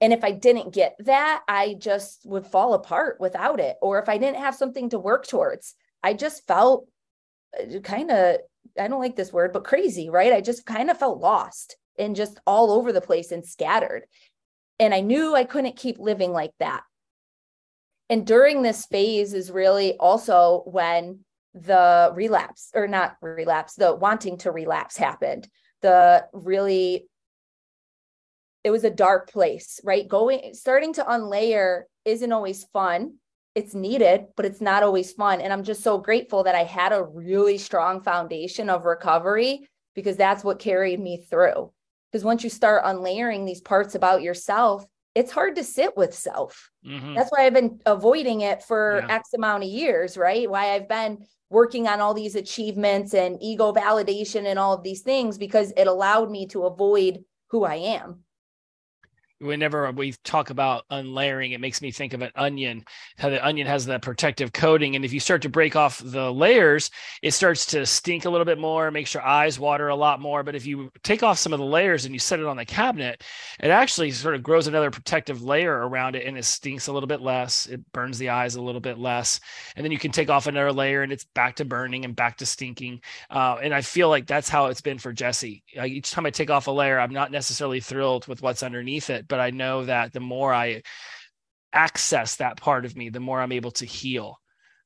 And 0.01 0.11
if 0.11 0.23
I 0.23 0.31
didn't 0.31 0.73
get 0.73 0.95
that, 0.99 1.43
I 1.47 1.75
just 1.77 2.25
would 2.25 2.47
fall 2.47 2.73
apart 2.73 3.17
without 3.19 3.59
it. 3.59 3.77
Or 3.81 3.99
if 3.99 4.09
I 4.09 4.17
didn't 4.17 4.41
have 4.41 4.55
something 4.55 4.89
to 4.89 4.99
work 4.99 5.27
towards, 5.27 5.75
I 6.03 6.13
just 6.13 6.47
felt 6.47 6.87
kind 7.83 8.11
of, 8.11 8.37
I 8.79 8.87
don't 8.87 8.99
like 8.99 9.15
this 9.15 9.31
word, 9.31 9.53
but 9.53 9.63
crazy, 9.63 10.09
right? 10.09 10.33
I 10.33 10.41
just 10.41 10.65
kind 10.65 10.89
of 10.89 10.97
felt 10.97 11.19
lost 11.19 11.77
and 11.97 12.15
just 12.15 12.39
all 12.45 12.71
over 12.71 12.91
the 12.91 13.01
place 13.01 13.31
and 13.31 13.45
scattered. 13.45 14.03
And 14.79 14.93
I 14.93 15.01
knew 15.01 15.35
I 15.35 15.45
couldn't 15.45 15.77
keep 15.77 15.99
living 15.99 16.31
like 16.31 16.53
that. 16.59 16.83
And 18.09 18.25
during 18.25 18.61
this 18.61 18.85
phase 18.85 19.33
is 19.33 19.49
really 19.49 19.95
also 19.97 20.63
when 20.65 21.21
the 21.53 22.11
relapse, 22.13 22.69
or 22.75 22.87
not 22.87 23.15
relapse, 23.21 23.75
the 23.75 23.95
wanting 23.95 24.37
to 24.39 24.51
relapse 24.51 24.97
happened. 24.97 25.47
The 25.81 26.27
really, 26.33 27.07
it 28.63 28.71
was 28.71 28.83
a 28.83 28.89
dark 28.89 29.31
place, 29.31 29.79
right? 29.83 30.07
Going, 30.07 30.53
starting 30.53 30.93
to 30.93 31.03
unlayer 31.03 31.83
isn't 32.03 32.31
always 32.31 32.65
fun. 32.65 33.15
It's 33.55 33.73
needed, 33.73 34.25
but 34.35 34.45
it's 34.45 34.61
not 34.61 34.83
always 34.83 35.13
fun. 35.13 35.39
And 35.39 35.53
I'm 35.53 35.63
just 35.63 35.81
so 35.81 35.97
grateful 35.97 36.43
that 36.43 36.55
I 36.55 36.63
had 36.63 36.91
a 36.91 37.03
really 37.03 37.57
strong 37.57 38.01
foundation 38.01 38.69
of 38.69 38.85
recovery 38.85 39.67
because 39.95 40.17
that's 40.17 40.43
what 40.43 40.59
carried 40.59 40.99
me 40.99 41.25
through 41.29 41.71
because 42.15 42.23
once 42.23 42.45
you 42.45 42.49
start 42.49 42.81
unlayering 42.85 43.43
these 43.43 43.59
parts 43.59 43.93
about 43.93 44.21
yourself 44.21 44.85
it's 45.15 45.33
hard 45.33 45.57
to 45.57 45.65
sit 45.65 45.97
with 45.97 46.13
self 46.13 46.71
Mhm. 46.85 47.13
that's 47.13 47.29
why 47.29 47.45
i've 47.45 47.53
been 47.53 47.81
avoiding 47.85 48.39
it 48.39 48.63
for 48.63 49.01
Yeah. 49.05 49.15
x 49.15 49.33
amount 49.33 49.63
of 49.65 49.69
years 49.69 50.17
right 50.17 50.49
why 50.49 50.71
i've 50.71 50.87
been 50.87 51.25
working 51.49 51.89
on 51.89 51.99
all 51.99 52.13
these 52.13 52.35
achievements 52.35 53.13
and 53.13 53.37
ego 53.41 53.73
validation 53.73 54.45
and 54.45 54.57
all 54.57 54.71
of 54.73 54.81
these 54.83 55.01
things 55.01 55.37
because 55.37 55.73
it 55.75 55.87
allowed 55.87 56.31
me 56.31 56.47
to 56.47 56.63
avoid 56.63 57.25
who 57.49 57.65
i 57.65 57.75
am 57.75 58.23
whenever 59.39 59.91
we 59.91 60.13
talk 60.23 60.49
about 60.49 60.85
unlayering, 60.89 61.51
it 61.51 61.59
makes 61.59 61.81
me 61.81 61.91
think 61.91 62.13
of 62.13 62.21
an 62.21 62.31
onion, 62.35 62.85
how 63.17 63.29
the 63.29 63.45
onion 63.45 63.67
has 63.67 63.85
that 63.85 64.01
protective 64.01 64.53
coating. 64.53 64.95
And 64.95 65.03
if 65.03 65.13
you 65.13 65.19
start 65.19 65.41
to 65.43 65.49
break 65.49 65.75
off 65.75 66.01
the 66.03 66.31
layers, 66.31 66.89
it 67.21 67.31
starts 67.31 67.65
to 67.67 67.85
stink 67.85 68.25
a 68.25 68.29
little 68.29 68.45
bit 68.45 68.57
more, 68.57 68.91
makes 68.91 69.13
your 69.13 69.23
eyes 69.23 69.59
water 69.59 69.89
a 69.89 69.95
lot 69.95 70.21
more. 70.21 70.43
But 70.43 70.55
if 70.55 70.65
you 70.65 70.91
take 71.03 71.23
off 71.23 71.37
some 71.37 71.53
of 71.53 71.59
the 71.59 71.65
layers 71.65 72.05
and 72.05 72.13
you 72.13 72.19
set 72.19 72.39
it 72.39 72.45
on 72.45 72.57
the 72.57 72.65
cabinet, 72.65 73.23
it 73.59 73.69
actually 73.69 74.11
sort 74.11 74.35
of 74.35 74.43
grows 74.43 74.67
another 74.67 74.91
protective 74.91 75.43
layer 75.43 75.87
around 75.87 76.15
it 76.15 76.25
and 76.25 76.37
it 76.37 76.45
stinks 76.45 76.87
a 76.87 76.93
little 76.93 77.07
bit 77.07 77.21
less. 77.21 77.67
It 77.67 77.81
burns 77.91 78.17
the 78.17 78.29
eyes 78.29 78.55
a 78.55 78.61
little 78.61 78.81
bit 78.81 78.97
less. 78.97 79.39
And 79.75 79.83
then 79.83 79.91
you 79.91 79.99
can 79.99 80.11
take 80.11 80.29
off 80.29 80.47
another 80.47 80.71
layer 80.71 81.01
and 81.01 81.11
it's 81.11 81.25
back 81.25 81.57
to 81.57 81.65
burning 81.65 82.05
and 82.05 82.15
back 82.15 82.37
to 82.37 82.45
stinking. 82.45 83.01
Uh, 83.29 83.57
and 83.61 83.73
I 83.73 83.81
feel 83.81 84.09
like 84.09 84.27
that's 84.27 84.49
how 84.49 84.67
it's 84.67 84.81
been 84.81 84.97
for 84.97 85.11
Jesse. 85.11 85.63
Like 85.75 85.91
each 85.91 86.11
time 86.11 86.25
I 86.25 86.29
take 86.29 86.49
off 86.49 86.67
a 86.67 86.71
layer, 86.71 86.99
I'm 86.99 87.13
not 87.13 87.31
necessarily 87.31 87.79
thrilled 87.79 88.27
with 88.27 88.41
what's 88.41 88.63
underneath 88.63 89.09
it, 89.09 89.24
but 89.27 89.39
I 89.39 89.51
know 89.51 89.85
that 89.85 90.13
the 90.13 90.19
more 90.19 90.53
I 90.53 90.81
access 91.73 92.37
that 92.37 92.57
part 92.57 92.85
of 92.85 92.95
me, 92.95 93.09
the 93.09 93.19
more 93.19 93.41
I'm 93.41 93.51
able 93.51 93.71
to 93.71 93.85
heal 93.85 94.39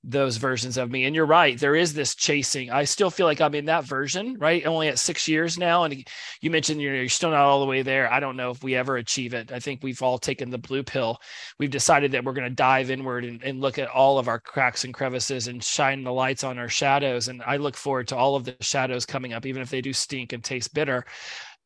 those 0.04 0.38
versions 0.38 0.78
of 0.78 0.90
me. 0.90 1.04
And 1.04 1.14
you're 1.14 1.26
right, 1.26 1.60
there 1.60 1.76
is 1.76 1.94
this 1.94 2.16
chasing. 2.16 2.72
I 2.72 2.86
still 2.86 3.10
feel 3.10 3.26
like 3.26 3.42
I'm 3.42 3.54
in 3.54 3.66
that 3.66 3.84
version, 3.84 4.38
right? 4.40 4.66
Only 4.66 4.88
at 4.88 4.98
six 4.98 5.28
years 5.28 5.58
now. 5.58 5.84
And 5.84 6.08
you 6.40 6.50
mentioned 6.50 6.82
you're, 6.82 6.96
you're 6.96 7.10
still 7.10 7.32
not 7.32 7.42
all 7.42 7.60
the 7.60 7.66
way 7.66 7.82
there. 7.82 8.12
I 8.12 8.22
don't 8.22 8.38
know 8.38 8.52
if 8.52 8.64
we 8.64 8.76
ever 8.76 8.96
achieve 8.96 9.34
it. 9.34 9.52
I 9.52 9.60
think 9.60 9.84
we've 9.84 10.02
all 10.02 10.18
taken 10.18 10.50
the 10.50 10.58
blue 10.58 10.84
pill. 10.84 11.20
We've 11.60 11.70
decided 11.70 12.14
that 12.14 12.24
we're 12.24 12.34
going 12.34 12.50
to 12.50 12.56
dive 12.56 12.92
inward 12.92 13.26
and, 13.26 13.44
and 13.44 13.60
look 13.60 13.78
at 13.78 13.90
all 13.90 14.18
of 14.18 14.30
our 14.30 14.40
cracks 14.40 14.86
and 14.86 14.94
crevices 14.94 15.50
and 15.50 15.62
shine 15.62 16.04
the 16.06 16.14
lights 16.14 16.46
on 16.46 16.58
our 16.58 16.70
shadows. 16.70 17.28
And 17.28 17.42
I 17.46 17.58
look 17.58 17.76
forward 17.76 18.08
to 18.10 18.16
all 18.16 18.38
of 18.38 18.46
the 18.46 18.56
shadows 18.62 19.06
coming 19.06 19.34
up, 19.34 19.46
even 19.46 19.62
if 19.62 19.70
they 19.70 19.82
do 19.82 19.92
stink 19.92 20.32
and 20.32 20.42
taste 20.42 20.74
bitter 20.74 21.06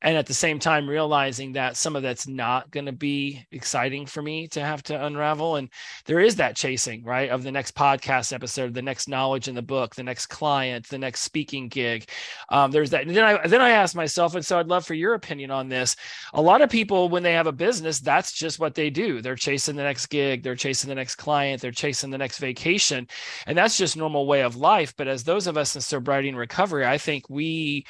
and 0.04 0.18
at 0.18 0.26
the 0.26 0.34
same 0.34 0.60
time 0.60 0.88
realizing 0.88 1.54
that 1.54 1.78
some 1.78 1.96
of 1.96 2.04
that's 2.04 2.28
not 2.28 2.70
going 2.72 2.86
to 2.86 2.92
be 2.92 3.46
exciting 3.52 4.06
for 4.06 4.22
me 4.22 4.48
to 4.50 4.60
have 4.60 4.84
to 4.84 5.06
unravel. 5.06 5.56
And 5.56 5.70
there 6.06 6.20
is 6.20 6.36
that 6.36 6.58
chasing 6.58 7.04
right 7.04 7.30
of 7.30 7.42
the 7.42 7.52
next 7.52 7.74
podcast 7.74 8.34
episode 8.34 8.74
the 8.74 8.82
next 8.82 9.08
knowledge 9.08 9.48
in 9.48 9.56
the 9.56 9.62
book 9.62 9.96
the 9.96 10.04
next 10.04 10.26
client 10.28 10.88
the 10.90 10.98
next 10.98 11.22
speaking 11.22 11.70
gig. 11.70 12.10
Um, 12.50 12.72
there's 12.72 12.90
that. 12.90 13.08
And 13.08 13.16
then 13.16 13.24
i 13.24 13.48
then 13.48 13.62
i 13.62 13.70
asked 13.70 13.96
myself 13.96 14.36
and 14.36 14.46
so 14.46 14.60
i'd 14.60 14.68
love 14.68 14.86
for 14.86 14.94
your 14.94 15.14
opinion 15.14 15.52
on 15.52 15.70
this. 15.70 15.96
A 16.34 16.42
lot 16.42 16.62
of 16.62 16.70
people 16.70 17.08
when 17.08 17.24
they 17.24 17.34
have 17.34 17.48
a 17.48 17.54
business 17.54 18.00
that's 18.00 18.34
just 18.34 18.60
what 18.60 18.76
they 18.76 18.90
do. 18.90 19.22
They're 19.22 19.36
chasing 19.36 19.78
the 19.78 19.84
next 19.84 20.08
gig 20.08 20.44
they're 20.44 20.56
chasing 20.56 20.90
the 20.90 20.96
next 20.96 21.16
client 21.16 21.62
they're 21.62 21.72
chasing 21.72 22.10
the 22.10 22.18
next 22.18 22.40
vacation. 22.40 23.08
And 23.48 23.58
that's 23.58 23.78
just 23.78 23.96
normal 23.96 24.28
way 24.28 24.42
of 24.42 24.58
life. 24.58 24.94
But 24.98 25.08
as 25.08 25.24
those 25.24 25.48
of 25.48 25.58
us 25.58 25.76
in 25.76 25.82
sobriety 25.82 26.28
and 26.28 26.38
recovery 26.38 26.86
i 26.86 26.98
think 26.98 27.30
we 27.30 27.86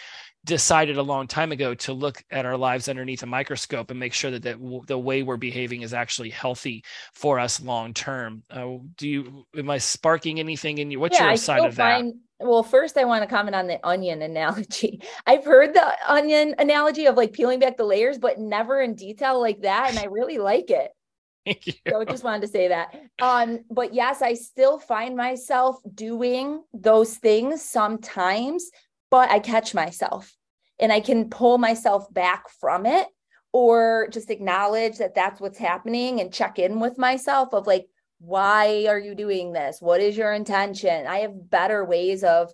decided 0.46 0.98
a 0.98 1.04
long 1.04 1.28
time 1.28 1.52
ago 1.52 1.74
to 1.74 1.94
look 1.94 2.24
at 2.30 2.46
our 2.46 2.58
lives 2.58 2.90
underneath 2.90 3.24
a 3.24 3.26
microscope 3.26 3.92
and 3.92 4.00
make 4.00 4.14
sure 4.14 4.32
that, 4.32 4.44
that 4.44 4.60
the 4.88 4.98
way 4.98 5.24
we're 5.24 5.38
behaving 5.38 5.82
is 5.82 5.94
actually 5.94 6.30
healthy 6.30 6.84
for 7.14 7.40
us 7.40 7.62
long 7.62 7.94
term. 7.94 8.44
Uh, 8.50 8.78
do 8.98 9.08
you 9.08 9.46
am 9.58 9.70
I 9.70 9.78
sparking 9.78 10.40
anything 10.40 10.80
in 10.80 10.92
you? 10.92 11.00
What's 11.00 11.18
yeah, 11.18 11.24
your 11.24 11.32
I 11.32 11.36
side 11.36 11.66
of 11.66 11.76
that? 11.76 11.98
find- 11.98 12.16
well, 12.40 12.64
first 12.64 12.98
I 12.98 13.06
want 13.06 13.24
to 13.24 13.30
comment 13.34 13.56
on 13.56 13.68
the 13.68 13.80
onion 13.88 14.22
analogy. 14.22 15.02
I've 15.26 15.46
heard 15.46 15.74
the 15.74 15.94
onion 16.08 16.56
analogy 16.60 17.06
of 17.06 17.16
like 17.16 17.32
peeling 17.32 17.60
back 17.60 17.78
the 17.78 17.86
layers, 17.86 18.18
but 18.18 18.40
never 18.40 18.82
in 18.82 18.96
detail 18.96 19.40
like 19.40 19.62
that. 19.62 19.90
And 19.90 20.00
I 20.00 20.06
really 20.06 20.40
like 20.40 20.70
it. 20.70 20.92
Thank 21.46 21.68
you. 21.68 21.74
So 21.90 22.04
just 22.06 22.24
wanted 22.24 22.42
to 22.42 22.48
say 22.48 22.70
that. 22.70 22.96
Um, 23.22 23.60
but 23.70 23.94
yes, 23.94 24.22
I 24.22 24.34
still 24.34 24.80
find 24.80 25.16
myself 25.16 25.78
doing 25.94 26.64
those 26.74 27.16
things 27.18 27.62
sometimes, 27.62 28.70
but 29.14 29.30
I 29.30 29.38
catch 29.38 29.76
myself 29.76 30.36
and 30.80 30.92
I 30.92 31.00
can 31.00 31.30
pull 31.30 31.60
myself 31.60 32.12
back 32.12 32.50
from 32.60 32.88
it 32.88 33.06
or 33.52 34.08
just 34.12 34.32
acknowledge 34.32 34.98
that 34.98 35.14
that's 35.14 35.40
what's 35.40 35.60
happening 35.60 36.20
and 36.20 36.34
check 36.34 36.58
in 36.58 36.80
with 36.80 36.98
myself 36.98 37.54
of 37.54 37.68
like, 37.68 37.86
why 38.18 38.88
are 38.90 38.98
you 38.98 39.14
doing 39.14 39.54
this? 39.54 39.78
What 39.80 40.02
is 40.02 40.18
your 40.18 40.34
intention? 40.34 41.06
I 41.06 41.20
have 41.20 41.52
better 41.52 41.86
ways 41.86 42.24
of 42.24 42.52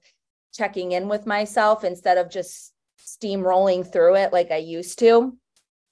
checking 0.54 0.92
in 0.92 1.08
with 1.08 1.26
myself 1.26 1.86
instead 1.86 2.18
of 2.18 2.30
just 2.30 2.74
steamrolling 3.08 3.90
through 3.90 4.16
it 4.16 4.34
like 4.34 4.52
I 4.52 4.58
used 4.58 5.00
to 5.00 5.38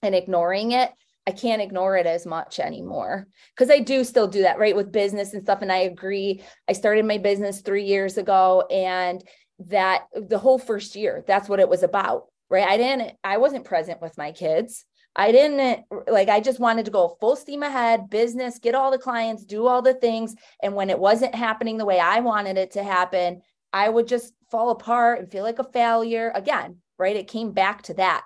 and 0.01 0.13
ignoring 0.13 0.71
it. 0.71 0.91
I 1.25 1.31
can't 1.31 1.61
ignore 1.61 1.95
it 1.95 2.05
as 2.05 2.25
much 2.25 2.59
anymore 2.59 3.27
because 3.55 3.71
I 3.71 3.79
do 3.79 4.03
still 4.03 4.27
do 4.27 4.41
that, 4.41 4.59
right? 4.59 4.75
With 4.75 4.91
business 4.91 5.33
and 5.33 5.43
stuff. 5.43 5.61
And 5.61 5.71
I 5.71 5.79
agree. 5.79 6.43
I 6.67 6.73
started 6.73 7.05
my 7.05 7.19
business 7.19 7.61
three 7.61 7.85
years 7.85 8.17
ago 8.17 8.67
and 8.69 9.23
that 9.59 10.03
the 10.15 10.37
whole 10.37 10.59
first 10.59 10.95
year, 10.95 11.23
that's 11.27 11.49
what 11.49 11.59
it 11.59 11.69
was 11.69 11.83
about, 11.83 12.25
right? 12.49 12.67
I 12.67 12.77
didn't, 12.77 13.13
I 13.23 13.37
wasn't 13.37 13.65
present 13.65 14.01
with 14.01 14.17
my 14.17 14.31
kids. 14.31 14.85
I 15.15 15.31
didn't 15.31 15.85
like, 16.07 16.29
I 16.29 16.39
just 16.39 16.59
wanted 16.59 16.85
to 16.85 16.91
go 16.91 17.17
full 17.19 17.35
steam 17.35 17.63
ahead, 17.63 18.09
business, 18.09 18.59
get 18.59 18.75
all 18.75 18.91
the 18.91 18.99
clients, 18.99 19.45
do 19.45 19.65
all 19.65 19.81
the 19.81 19.95
things. 19.95 20.35
And 20.61 20.75
when 20.75 20.91
it 20.91 20.99
wasn't 20.99 21.33
happening 21.33 21.77
the 21.77 21.85
way 21.85 21.99
I 21.99 22.19
wanted 22.19 22.57
it 22.57 22.71
to 22.71 22.83
happen, 22.83 23.41
I 23.73 23.89
would 23.89 24.07
just 24.07 24.33
fall 24.51 24.69
apart 24.69 25.19
and 25.19 25.31
feel 25.31 25.43
like 25.43 25.57
a 25.57 25.63
failure 25.63 26.31
again, 26.35 26.77
right? 26.99 27.15
It 27.15 27.27
came 27.27 27.51
back 27.51 27.81
to 27.83 27.95
that. 27.95 28.23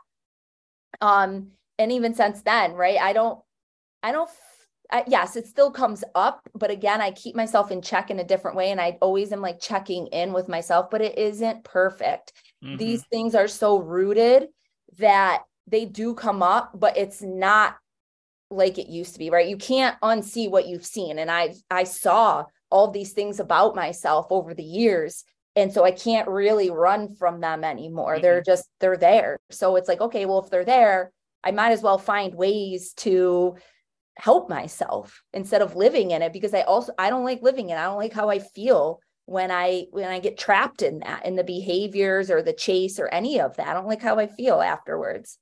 Um, 1.00 1.52
and 1.82 1.92
even 1.92 2.14
since 2.14 2.42
then 2.44 2.74
right 2.74 3.00
i 3.00 3.12
don't 3.12 3.40
i 4.04 4.12
don't 4.12 4.30
I, 4.92 5.04
yes 5.08 5.36
it 5.36 5.48
still 5.48 5.72
comes 5.72 6.04
up 6.16 6.42
but 6.54 6.72
again 6.72 7.02
i 7.02 7.12
keep 7.12 7.36
myself 7.36 7.72
in 7.72 7.82
check 7.82 8.10
in 8.10 8.20
a 8.20 8.24
different 8.24 8.58
way 8.58 8.72
and 8.72 8.82
i 8.82 8.98
always 9.02 9.32
am 9.32 9.42
like 9.42 9.60
checking 9.60 10.08
in 10.08 10.34
with 10.34 10.50
myself 10.50 10.90
but 10.90 11.02
it 11.02 11.18
isn't 11.18 11.64
perfect 11.64 12.34
mm-hmm. 12.64 12.78
these 12.78 13.04
things 13.06 13.36
are 13.36 13.48
so 13.48 13.80
rooted 13.80 14.48
that 14.98 15.44
they 15.68 15.86
do 15.86 16.14
come 16.14 16.44
up 16.44 16.72
but 16.76 16.98
it's 16.98 17.22
not 17.22 17.78
like 18.50 18.78
it 18.78 18.88
used 18.88 19.14
to 19.14 19.20
be 19.20 19.30
right 19.30 19.48
you 19.48 19.58
can't 19.58 20.00
unsee 20.02 20.50
what 20.50 20.68
you've 20.68 20.86
seen 20.86 21.20
and 21.20 21.32
i 21.32 21.54
i 21.70 21.84
saw 21.84 22.44
all 22.70 22.90
these 22.92 23.14
things 23.14 23.40
about 23.40 23.76
myself 23.76 24.28
over 24.30 24.54
the 24.54 24.64
years 24.64 25.24
and 25.56 25.72
so 25.72 25.86
i 25.86 25.92
can't 25.92 26.28
really 26.28 26.70
run 26.70 27.16
from 27.16 27.40
them 27.40 27.64
anymore 27.64 28.16
mm-hmm. 28.16 28.24
they're 28.24 28.42
just 28.42 28.68
they're 28.80 28.98
there 28.98 29.40
so 29.50 29.78
it's 29.78 29.88
like 29.88 30.02
okay 30.02 30.26
well 30.26 30.44
if 30.44 30.50
they're 30.50 30.66
there 30.66 31.12
I 31.44 31.52
might 31.52 31.72
as 31.72 31.82
well 31.82 31.98
find 31.98 32.36
ways 32.36 32.94
to 32.98 33.56
help 34.18 34.50
myself 34.50 35.24
instead 35.34 35.62
of 35.62 35.76
living 35.76 36.12
in 36.12 36.22
it 36.22 36.34
because 36.34 36.54
I 36.54 36.62
also 36.62 36.94
I 36.98 37.10
don't 37.10 37.24
like 37.24 37.42
living 37.42 37.70
in 37.70 37.78
it. 37.78 37.80
I 37.80 37.86
don't 37.86 37.98
like 37.98 38.14
how 38.14 38.30
I 38.30 38.40
feel 38.40 39.00
when 39.26 39.52
I 39.52 39.86
when 39.92 40.06
I 40.06 40.20
get 40.20 40.38
trapped 40.38 40.82
in 40.82 41.00
that 41.00 41.26
in 41.26 41.36
the 41.36 41.44
behaviors 41.44 42.30
or 42.30 42.42
the 42.42 42.54
chase 42.54 43.00
or 43.00 43.08
any 43.08 43.40
of 43.40 43.56
that. 43.58 43.68
I 43.68 43.74
don't 43.74 43.88
like 43.88 44.02
how 44.02 44.20
I 44.20 44.28
feel 44.28 44.62
afterwards. 44.62 45.38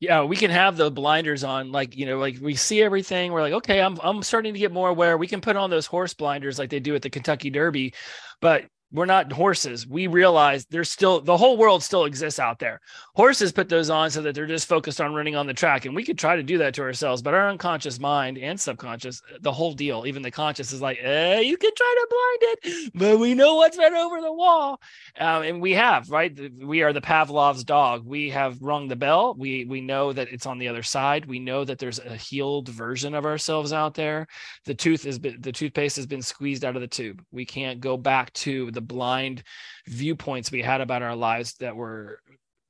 Yeah, 0.00 0.24
we 0.24 0.36
can 0.36 0.50
have 0.50 0.76
the 0.76 0.90
blinders 0.90 1.44
on, 1.44 1.72
like 1.72 1.96
you 1.96 2.06
know, 2.06 2.18
like 2.18 2.38
we 2.40 2.56
see 2.56 2.82
everything. 2.82 3.32
We're 3.32 3.42
like, 3.42 3.52
okay, 3.54 3.80
I'm 3.80 3.98
I'm 4.02 4.22
starting 4.22 4.52
to 4.54 4.58
get 4.58 4.72
more 4.72 4.88
aware. 4.88 5.16
We 5.16 5.28
can 5.28 5.40
put 5.40 5.56
on 5.56 5.70
those 5.70 5.86
horse 5.86 6.14
blinders 6.14 6.58
like 6.58 6.70
they 6.70 6.80
do 6.80 6.94
at 6.94 7.02
the 7.02 7.10
Kentucky 7.10 7.50
Derby, 7.50 7.94
but 8.40 8.64
we're 8.94 9.06
not 9.06 9.32
horses. 9.32 9.88
We 9.88 10.06
realize 10.06 10.66
there's 10.66 10.90
still 10.90 11.20
the 11.20 11.36
whole 11.36 11.56
world 11.56 11.82
still 11.82 12.04
exists 12.04 12.38
out 12.38 12.60
there. 12.60 12.80
Horses 13.16 13.50
put 13.50 13.68
those 13.68 13.90
on 13.90 14.08
so 14.08 14.22
that 14.22 14.36
they're 14.36 14.46
just 14.46 14.68
focused 14.68 15.00
on 15.00 15.14
running 15.14 15.34
on 15.34 15.48
the 15.48 15.52
track. 15.52 15.84
And 15.84 15.96
we 15.96 16.04
could 16.04 16.16
try 16.16 16.36
to 16.36 16.44
do 16.44 16.58
that 16.58 16.74
to 16.74 16.82
ourselves, 16.82 17.20
but 17.20 17.34
our 17.34 17.48
unconscious 17.48 17.98
mind 17.98 18.38
and 18.38 18.58
subconscious, 18.58 19.20
the 19.40 19.50
whole 19.50 19.72
deal, 19.72 20.04
even 20.06 20.22
the 20.22 20.30
conscious 20.30 20.72
is 20.72 20.80
like, 20.80 20.98
eh, 21.02 21.40
you 21.40 21.56
can 21.56 21.72
try 21.74 21.94
to 21.96 22.08
blind 22.08 22.38
it, 22.42 22.92
but 22.94 23.18
we 23.18 23.34
know 23.34 23.56
what's 23.56 23.76
right 23.76 23.92
over 23.92 24.20
the 24.20 24.32
wall. 24.32 24.80
Um, 25.18 25.42
and 25.42 25.60
we 25.60 25.72
have, 25.72 26.08
right? 26.08 26.32
We 26.62 26.82
are 26.82 26.92
the 26.92 27.00
Pavlov's 27.00 27.64
dog. 27.64 28.06
We 28.06 28.30
have 28.30 28.62
rung 28.62 28.86
the 28.86 28.96
bell. 28.96 29.34
We 29.36 29.64
we 29.64 29.80
know 29.80 30.12
that 30.12 30.28
it's 30.28 30.46
on 30.46 30.58
the 30.58 30.68
other 30.68 30.84
side. 30.84 31.26
We 31.26 31.40
know 31.40 31.64
that 31.64 31.80
there's 31.80 31.98
a 31.98 32.14
healed 32.14 32.68
version 32.68 33.14
of 33.14 33.26
ourselves 33.26 33.72
out 33.72 33.94
there. 33.94 34.28
The 34.66 34.74
tooth 34.74 35.04
been 35.20 35.40
the 35.40 35.52
toothpaste 35.52 35.96
has 35.96 36.06
been 36.06 36.22
squeezed 36.22 36.64
out 36.64 36.76
of 36.76 36.80
the 36.80 36.86
tube. 36.86 37.24
We 37.32 37.44
can't 37.44 37.80
go 37.80 37.96
back 37.96 38.32
to 38.34 38.70
the 38.70 38.83
blind 38.86 39.42
viewpoints 39.86 40.50
we 40.50 40.62
had 40.62 40.80
about 40.80 41.02
our 41.02 41.16
lives 41.16 41.54
that 41.54 41.76
were 41.76 42.20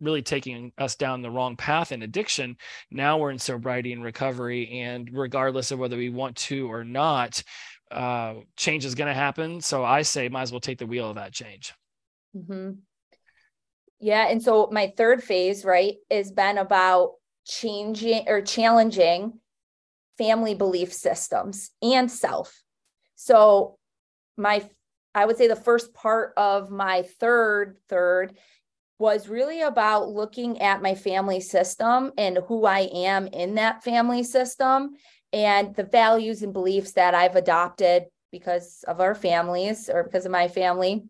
really 0.01 0.23
taking 0.23 0.73
us 0.79 0.97
down 0.97 1.23
the 1.23 1.31
wrong 1.31 1.57
path 1.57 1.93
in 1.93 2.03
addiction. 2.03 2.57
Now 2.91 3.19
we're 3.19 3.31
in 3.31 3.39
sobriety 3.39 3.93
and 3.93 4.03
recovery. 4.03 4.81
And 4.81 5.09
regardless 5.13 5.71
of 5.71 5.79
whether 5.79 5.97
we 5.97 6.11
want 6.11 6.37
to 6.37 6.71
or 6.71 6.85
not, 6.85 7.43
uh, 7.91 8.35
change 8.57 8.85
is 8.85 8.95
going 8.95 9.09
to 9.09 9.15
happen. 9.15 9.61
So 9.61 9.85
I 9.85 10.03
say, 10.03 10.29
might 10.29 10.43
as 10.43 10.53
well 10.53 10.61
take 10.61 10.79
the 10.79 10.87
wheel 10.87 11.11
of 11.11 11.17
that 11.17 11.33
change. 11.33 11.73
Mm-hmm. 12.37 12.73
Yeah. 14.01 14.29
And 14.29 14.43
so 14.43 14.69
my 14.71 14.93
third 14.97 15.23
phase, 15.23 15.65
right, 15.65 15.95
has 16.11 16.31
been 16.31 16.59
about 16.59 17.13
changing 17.47 18.25
or 18.29 18.43
challenging 18.43 19.39
family 20.19 20.55
belief 20.55 20.93
systems 20.93 21.71
and 21.81 22.11
self. 22.11 22.63
So 23.15 23.79
my 24.37 24.69
I 25.15 25.27
would 25.27 25.37
say 25.37 25.47
the 25.47 25.57
first 25.57 25.95
part 25.95 26.33
of 26.37 26.71
my 26.71 27.03
third 27.03 27.77
third 27.89 28.37
was 28.99 29.29
really 29.29 29.63
about 29.63 30.09
looking 30.09 30.61
at 30.61 30.83
my 30.83 30.95
family 30.95 31.41
system 31.41 32.13
and 32.17 32.39
who 32.47 32.65
I 32.65 32.89
am 32.93 33.27
in 33.27 33.57
that 33.57 33.83
family 33.83 34.23
system 34.23 34.93
and 35.33 35.75
the 35.75 35.85
values 35.85 36.43
and 36.43 36.53
beliefs 36.53 36.93
that 36.93 37.15
I've 37.15 37.37
adopted 37.37 38.05
because 38.31 38.85
of 38.87 39.01
our 39.01 39.15
families 39.15 39.91
or 39.93 40.05
because 40.05 40.27
of 40.27 40.33
my 40.33 40.49
family. 40.49 41.05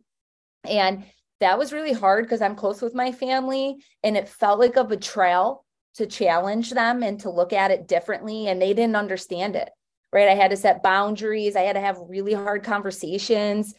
And 0.64 1.05
that 1.40 1.59
was 1.59 1.72
really 1.72 1.92
hard 1.92 2.24
because 2.24 2.40
I'm 2.40 2.57
close 2.57 2.80
with 2.80 2.94
my 2.94 3.12
family 3.12 3.76
and 4.02 4.16
it 4.16 4.28
felt 4.28 4.59
like 4.59 4.76
a 4.76 4.84
betrayal 4.84 5.64
to 5.96 6.07
challenge 6.07 6.70
them 6.70 7.02
and 7.02 7.20
to 7.20 7.30
look 7.30 7.52
at 7.52 7.70
it 7.70 7.86
differently 7.86 8.48
and 8.48 8.61
they 8.61 8.72
didn't 8.72 8.96
understand 8.96 9.57
it. 9.57 9.70
Right? 10.11 10.28
I 10.28 10.34
had 10.34 10.52
to 10.52 10.57
set 10.57 10.82
boundaries, 10.82 11.57
I 11.57 11.62
had 11.62 11.74
to 11.74 11.80
have 11.80 11.98
really 12.09 12.34
hard 12.34 12.62
conversations 12.62 13.74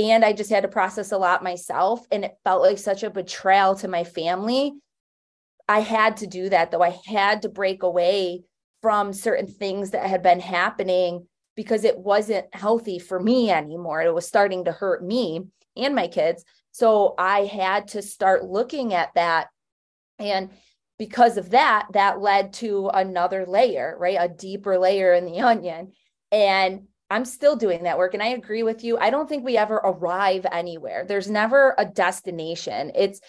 and 0.00 0.24
I 0.24 0.32
just 0.32 0.50
had 0.50 0.62
to 0.62 0.68
process 0.68 1.12
a 1.12 1.18
lot 1.18 1.42
myself. 1.42 2.06
And 2.10 2.24
it 2.24 2.36
felt 2.44 2.62
like 2.62 2.78
such 2.78 3.02
a 3.02 3.10
betrayal 3.10 3.74
to 3.76 3.88
my 3.88 4.04
family. 4.04 4.72
I 5.68 5.80
had 5.80 6.18
to 6.18 6.26
do 6.26 6.48
that 6.48 6.70
though. 6.70 6.82
I 6.82 6.98
had 7.06 7.42
to 7.42 7.48
break 7.48 7.82
away 7.82 8.42
from 8.82 9.12
certain 9.12 9.46
things 9.46 9.90
that 9.90 10.06
had 10.06 10.22
been 10.22 10.40
happening 10.40 11.26
because 11.56 11.84
it 11.84 11.98
wasn't 11.98 12.46
healthy 12.54 12.98
for 12.98 13.20
me 13.20 13.50
anymore. 13.50 14.02
It 14.02 14.14
was 14.14 14.26
starting 14.26 14.64
to 14.64 14.72
hurt 14.72 15.04
me 15.04 15.42
and 15.76 15.94
my 15.94 16.08
kids. 16.08 16.44
So 16.72 17.14
I 17.18 17.40
had 17.40 17.88
to 17.88 18.02
start 18.02 18.44
looking 18.44 18.94
at 18.94 19.14
that. 19.14 19.48
And 20.18 20.50
because 20.98 21.36
of 21.36 21.50
that, 21.50 21.88
that 21.92 22.20
led 22.20 22.52
to 22.54 22.90
another 22.92 23.46
layer, 23.46 23.96
right? 23.98 24.18
A 24.20 24.28
deeper 24.28 24.78
layer 24.78 25.12
in 25.14 25.24
the 25.24 25.40
onion. 25.52 25.92
And 26.32 26.86
I'm 27.10 27.24
still 27.24 27.56
doing 27.56 27.82
that 27.82 27.98
work. 27.98 28.14
And 28.14 28.22
I 28.22 28.28
agree 28.28 28.62
with 28.62 28.84
you. 28.84 28.96
I 28.96 29.10
don't 29.10 29.28
think 29.28 29.44
we 29.44 29.56
ever 29.56 29.76
arrive 29.76 30.46
anywhere. 30.50 31.04
There's 31.06 31.28
never 31.28 31.74
a 31.76 31.84
destination. 31.84 32.92
It's 32.94 33.20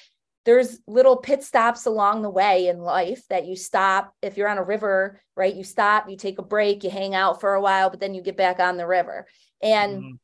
there's 0.46 0.80
little 0.88 1.18
pit 1.18 1.44
stops 1.44 1.86
along 1.86 2.22
the 2.22 2.30
way 2.30 2.68
in 2.68 2.80
life 2.80 3.24
that 3.30 3.46
you 3.46 3.56
stop. 3.56 4.14
If 4.22 4.38
you're 4.38 4.48
on 4.48 4.58
a 4.58 4.64
river, 4.64 5.20
right? 5.36 5.54
You 5.54 5.64
stop, 5.64 6.10
you 6.10 6.18
take 6.18 6.40
a 6.40 6.44
break, 6.44 6.84
you 6.84 6.90
hang 6.90 7.14
out 7.14 7.42
for 7.42 7.54
a 7.54 7.62
while, 7.62 7.90
but 7.90 8.00
then 8.00 8.14
you 8.14 8.22
get 8.22 8.38
back 8.38 8.60
on 8.60 8.78
the 8.78 8.88
river. 8.88 9.28
And 9.62 9.98
mm-hmm. 9.98 10.16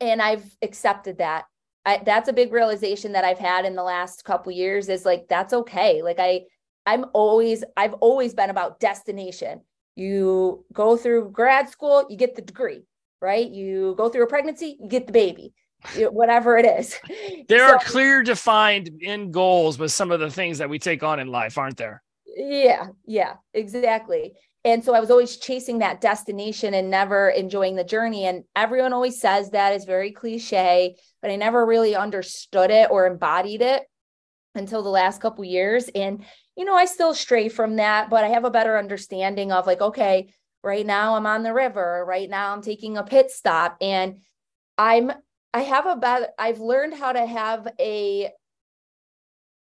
and 0.00 0.22
I've 0.22 0.44
accepted 0.62 1.18
that. 1.18 1.44
I, 1.84 2.02
that's 2.04 2.28
a 2.28 2.32
big 2.32 2.52
realization 2.52 3.12
that 3.12 3.24
I've 3.24 3.38
had 3.38 3.64
in 3.64 3.76
the 3.76 3.82
last 3.82 4.24
couple 4.24 4.52
years 4.52 4.88
is 4.88 5.04
like 5.04 5.26
that's 5.28 5.52
okay. 5.52 6.02
Like 6.02 6.18
I 6.18 6.42
I'm 6.84 7.06
always 7.14 7.64
I've 7.76 7.94
always 7.94 8.34
been 8.34 8.50
about 8.50 8.80
destination 8.80 9.62
you 9.96 10.64
go 10.72 10.96
through 10.96 11.30
grad 11.30 11.68
school, 11.68 12.06
you 12.08 12.16
get 12.16 12.36
the 12.36 12.42
degree, 12.42 12.82
right? 13.20 13.48
You 13.50 13.94
go 13.96 14.08
through 14.08 14.24
a 14.24 14.28
pregnancy, 14.28 14.76
you 14.78 14.88
get 14.88 15.06
the 15.06 15.12
baby, 15.12 15.54
whatever 15.96 16.58
it 16.58 16.66
is. 16.66 16.96
There 17.48 17.68
so, 17.68 17.74
are 17.74 17.78
clear 17.78 18.22
defined 18.22 18.90
end 19.02 19.32
goals 19.32 19.78
with 19.78 19.92
some 19.92 20.10
of 20.10 20.20
the 20.20 20.30
things 20.30 20.58
that 20.58 20.68
we 20.68 20.78
take 20.78 21.02
on 21.02 21.20
in 21.20 21.28
life, 21.28 21.58
aren't 21.58 21.76
there? 21.76 22.02
Yeah, 22.36 22.88
yeah, 23.06 23.34
exactly. 23.54 24.34
And 24.64 24.84
so 24.84 24.94
I 24.94 25.00
was 25.00 25.12
always 25.12 25.36
chasing 25.36 25.78
that 25.78 26.00
destination 26.00 26.74
and 26.74 26.90
never 26.90 27.28
enjoying 27.28 27.76
the 27.76 27.84
journey. 27.84 28.24
And 28.24 28.42
everyone 28.56 28.92
always 28.92 29.20
says 29.20 29.50
that 29.50 29.74
is 29.74 29.84
very 29.84 30.10
cliche, 30.10 30.96
but 31.22 31.30
I 31.30 31.36
never 31.36 31.64
really 31.64 31.94
understood 31.94 32.72
it 32.72 32.90
or 32.90 33.06
embodied 33.06 33.62
it 33.62 33.84
until 34.56 34.82
the 34.82 34.88
last 34.88 35.20
couple 35.20 35.44
years. 35.44 35.88
And 35.94 36.24
you 36.56 36.64
know, 36.64 36.74
I 36.74 36.86
still 36.86 37.14
stray 37.14 37.48
from 37.48 37.76
that, 37.76 38.10
but 38.10 38.24
I 38.24 38.28
have 38.28 38.44
a 38.44 38.50
better 38.50 38.78
understanding 38.78 39.52
of 39.52 39.66
like, 39.66 39.80
okay, 39.80 40.32
right 40.62 40.86
now 40.86 41.14
I'm 41.14 41.26
on 41.26 41.42
the 41.42 41.52
river, 41.52 42.04
right 42.06 42.28
now 42.28 42.52
I'm 42.52 42.62
taking 42.62 42.96
a 42.96 43.04
pit 43.04 43.30
stop 43.30 43.76
and 43.80 44.18
I'm 44.78 45.12
I 45.54 45.60
have 45.60 45.86
a 45.86 45.96
better 45.96 46.28
I've 46.38 46.60
learned 46.60 46.94
how 46.94 47.12
to 47.12 47.24
have 47.24 47.68
a 47.78 48.30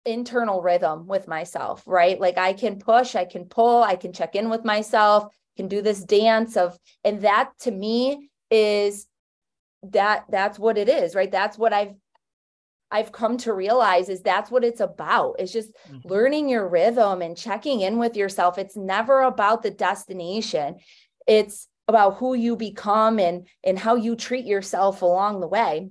internal 0.04 0.62
rhythm 0.62 1.06
with 1.06 1.26
myself, 1.26 1.82
right? 1.86 2.20
Like 2.20 2.38
I 2.38 2.52
can 2.52 2.78
push, 2.78 3.16
I 3.16 3.24
can 3.24 3.46
pull, 3.46 3.82
I 3.82 3.96
can 3.96 4.12
check 4.12 4.36
in 4.36 4.48
with 4.48 4.64
myself, 4.64 5.32
can 5.56 5.68
do 5.68 5.82
this 5.82 6.04
dance 6.04 6.56
of 6.56 6.78
and 7.02 7.22
that 7.22 7.52
to 7.60 7.70
me 7.70 8.30
is 8.50 9.06
that 9.82 10.24
that's 10.30 10.58
what 10.58 10.78
it 10.78 10.88
is 10.88 11.14
right 11.14 11.30
that's 11.30 11.58
what 11.58 11.72
i've 11.72 11.94
I've 12.90 13.12
come 13.12 13.36
to 13.38 13.52
realize 13.52 14.08
is 14.08 14.22
that's 14.22 14.50
what 14.50 14.64
it's 14.64 14.80
about. 14.80 15.36
It's 15.38 15.52
just 15.52 15.72
mm-hmm. 15.88 16.08
learning 16.08 16.48
your 16.48 16.68
rhythm 16.68 17.20
and 17.20 17.36
checking 17.36 17.80
in 17.80 17.98
with 17.98 18.16
yourself. 18.16 18.58
It's 18.58 18.76
never 18.76 19.22
about 19.22 19.62
the 19.62 19.70
destination. 19.70 20.76
It's 21.26 21.68
about 21.88 22.16
who 22.16 22.34
you 22.34 22.56
become 22.56 23.18
and 23.18 23.46
and 23.64 23.78
how 23.78 23.96
you 23.96 24.16
treat 24.16 24.44
yourself 24.44 25.02
along 25.02 25.40
the 25.40 25.48
way. 25.48 25.88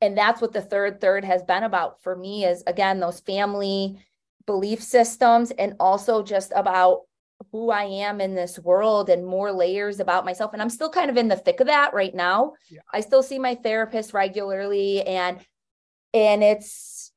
And 0.00 0.18
that's 0.18 0.40
what 0.40 0.52
the 0.52 0.60
third 0.60 1.00
third 1.00 1.24
has 1.24 1.42
been 1.42 1.62
about 1.62 2.02
for 2.02 2.14
me 2.16 2.44
is 2.44 2.62
again 2.66 3.00
those 3.00 3.20
family 3.20 3.98
belief 4.46 4.82
systems 4.82 5.50
and 5.52 5.74
also 5.80 6.22
just 6.22 6.52
about 6.54 7.02
who 7.50 7.70
I 7.70 7.84
am 7.84 8.20
in 8.20 8.34
this 8.34 8.58
world 8.58 9.08
and 9.10 9.26
more 9.26 9.52
layers 9.52 10.00
about 10.00 10.24
myself. 10.24 10.52
And 10.52 10.62
I'm 10.62 10.70
still 10.70 10.90
kind 10.90 11.10
of 11.10 11.16
in 11.16 11.28
the 11.28 11.36
thick 11.36 11.60
of 11.60 11.66
that 11.66 11.94
right 11.94 12.14
now. 12.14 12.52
Yeah. 12.70 12.80
I 12.92 13.00
still 13.00 13.22
see 13.22 13.38
my 13.38 13.54
therapist 13.54 14.12
regularly 14.12 15.02
and 15.02 15.38
and 16.14 16.42
it's 16.42 17.12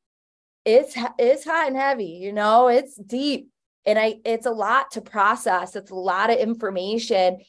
it's 0.65 0.97
it's 1.17 1.45
hot 1.45 1.67
and 1.67 1.77
heavy 1.77 2.19
you 2.21 2.33
know 2.33 2.67
it's 2.67 2.95
deep. 2.95 3.49
And 3.85 3.97
i 3.97 4.15
it's 4.25 4.45
a 4.45 4.51
lot 4.51 4.91
to 4.91 5.01
process. 5.01 5.77
It's 5.77 5.91
a 5.91 5.95
lot 5.95 6.29
of 6.29 6.37
information. 6.37 7.39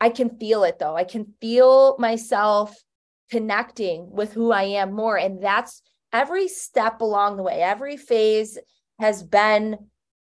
I 0.00 0.08
can 0.08 0.38
feel 0.38 0.64
it 0.64 0.78
though. 0.78 0.96
I 0.96 1.04
can 1.04 1.34
feel 1.40 1.96
myself 1.98 2.74
connecting 3.30 4.10
with 4.10 4.32
who 4.32 4.52
i 4.52 4.62
am 4.62 4.92
more. 4.92 5.18
And 5.18 5.42
that's 5.42 5.82
every 6.12 6.48
step 6.48 7.02
along 7.02 7.36
the 7.36 7.42
way 7.42 7.60
every 7.60 7.98
phase 7.98 8.58
has 8.98 9.22
been 9.22 9.76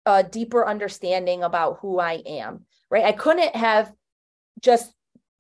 a 0.05 0.23
deeper 0.23 0.67
understanding 0.67 1.43
about 1.43 1.79
who 1.81 1.99
i 1.99 2.21
am 2.25 2.65
right? 2.89 3.05
I 3.05 3.11
couldn't 3.11 3.55
have 3.55 3.91
just 4.61 4.91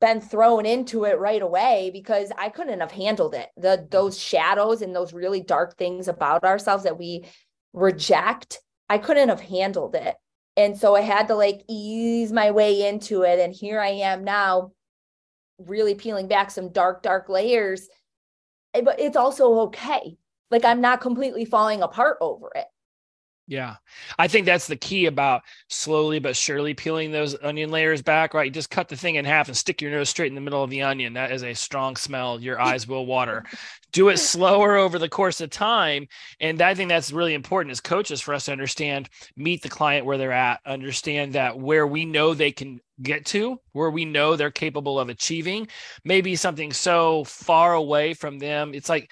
been 0.01 0.21
thrown 0.21 0.65
into 0.65 1.03
it 1.03 1.19
right 1.19 1.41
away 1.41 1.89
because 1.91 2.31
I 2.37 2.49
couldn't 2.49 2.79
have 2.79 2.91
handled 2.91 3.35
it. 3.35 3.49
The 3.57 3.87
those 3.89 4.17
shadows 4.17 4.81
and 4.81 4.95
those 4.95 5.13
really 5.13 5.41
dark 5.41 5.77
things 5.77 6.07
about 6.07 6.43
ourselves 6.43 6.83
that 6.83 6.97
we 6.97 7.25
reject, 7.73 8.59
I 8.89 8.97
couldn't 8.97 9.29
have 9.29 9.41
handled 9.41 9.95
it. 9.95 10.15
And 10.55 10.77
so 10.77 10.95
I 10.95 11.01
had 11.01 11.27
to 11.27 11.35
like 11.35 11.63
ease 11.69 12.31
my 12.31 12.51
way 12.51 12.87
into 12.87 13.23
it 13.23 13.39
and 13.39 13.53
here 13.53 13.79
I 13.79 13.89
am 13.89 14.23
now 14.23 14.71
really 15.57 15.95
peeling 15.95 16.27
back 16.27 16.51
some 16.51 16.71
dark 16.71 17.03
dark 17.03 17.29
layers. 17.29 17.89
Eh, 18.73 18.81
but 18.81 18.99
it's 18.99 19.17
also 19.17 19.59
okay. 19.61 20.17
Like 20.51 20.65
I'm 20.65 20.81
not 20.81 21.01
completely 21.01 21.45
falling 21.45 21.81
apart 21.81 22.17
over 22.21 22.51
it. 22.55 22.65
Yeah. 23.49 23.77
I 24.19 24.27
think 24.27 24.45
that's 24.45 24.67
the 24.67 24.75
key 24.75 25.07
about 25.07 25.41
slowly 25.69 26.19
but 26.19 26.35
surely 26.35 26.75
peeling 26.75 27.11
those 27.11 27.35
onion 27.41 27.71
layers 27.71 28.03
back, 28.03 28.35
right? 28.35 28.45
You 28.45 28.51
just 28.51 28.69
cut 28.69 28.89
the 28.89 28.95
thing 28.95 29.15
in 29.15 29.25
half 29.25 29.47
and 29.47 29.57
stick 29.57 29.81
your 29.81 29.89
nose 29.89 30.07
straight 30.07 30.27
in 30.27 30.35
the 30.35 30.41
middle 30.41 30.63
of 30.63 30.69
the 30.69 30.83
onion. 30.83 31.13
That 31.13 31.31
is 31.31 31.43
a 31.43 31.55
strong 31.55 31.95
smell. 31.95 32.39
Your 32.39 32.61
eyes 32.61 32.87
will 32.87 33.07
water. 33.07 33.43
Do 33.91 34.09
it 34.09 34.17
slower 34.17 34.75
over 34.75 34.99
the 34.99 35.09
course 35.09 35.41
of 35.41 35.49
time. 35.49 36.07
And 36.39 36.61
I 36.61 36.75
think 36.75 36.89
that's 36.89 37.11
really 37.11 37.33
important 37.33 37.71
as 37.71 37.81
coaches 37.81 38.21
for 38.21 38.35
us 38.35 38.45
to 38.45 38.51
understand, 38.51 39.09
meet 39.35 39.63
the 39.63 39.69
client 39.69 40.05
where 40.05 40.19
they're 40.19 40.31
at, 40.31 40.59
understand 40.63 41.33
that 41.33 41.57
where 41.57 41.87
we 41.87 42.05
know 42.05 42.35
they 42.35 42.51
can 42.51 42.79
get 43.01 43.25
to, 43.25 43.59
where 43.71 43.89
we 43.89 44.05
know 44.05 44.35
they're 44.35 44.51
capable 44.51 44.99
of 44.99 45.09
achieving, 45.09 45.67
maybe 46.03 46.35
something 46.35 46.71
so 46.71 47.23
far 47.23 47.73
away 47.73 48.13
from 48.13 48.37
them. 48.37 48.75
It's 48.75 48.89
like, 48.89 49.09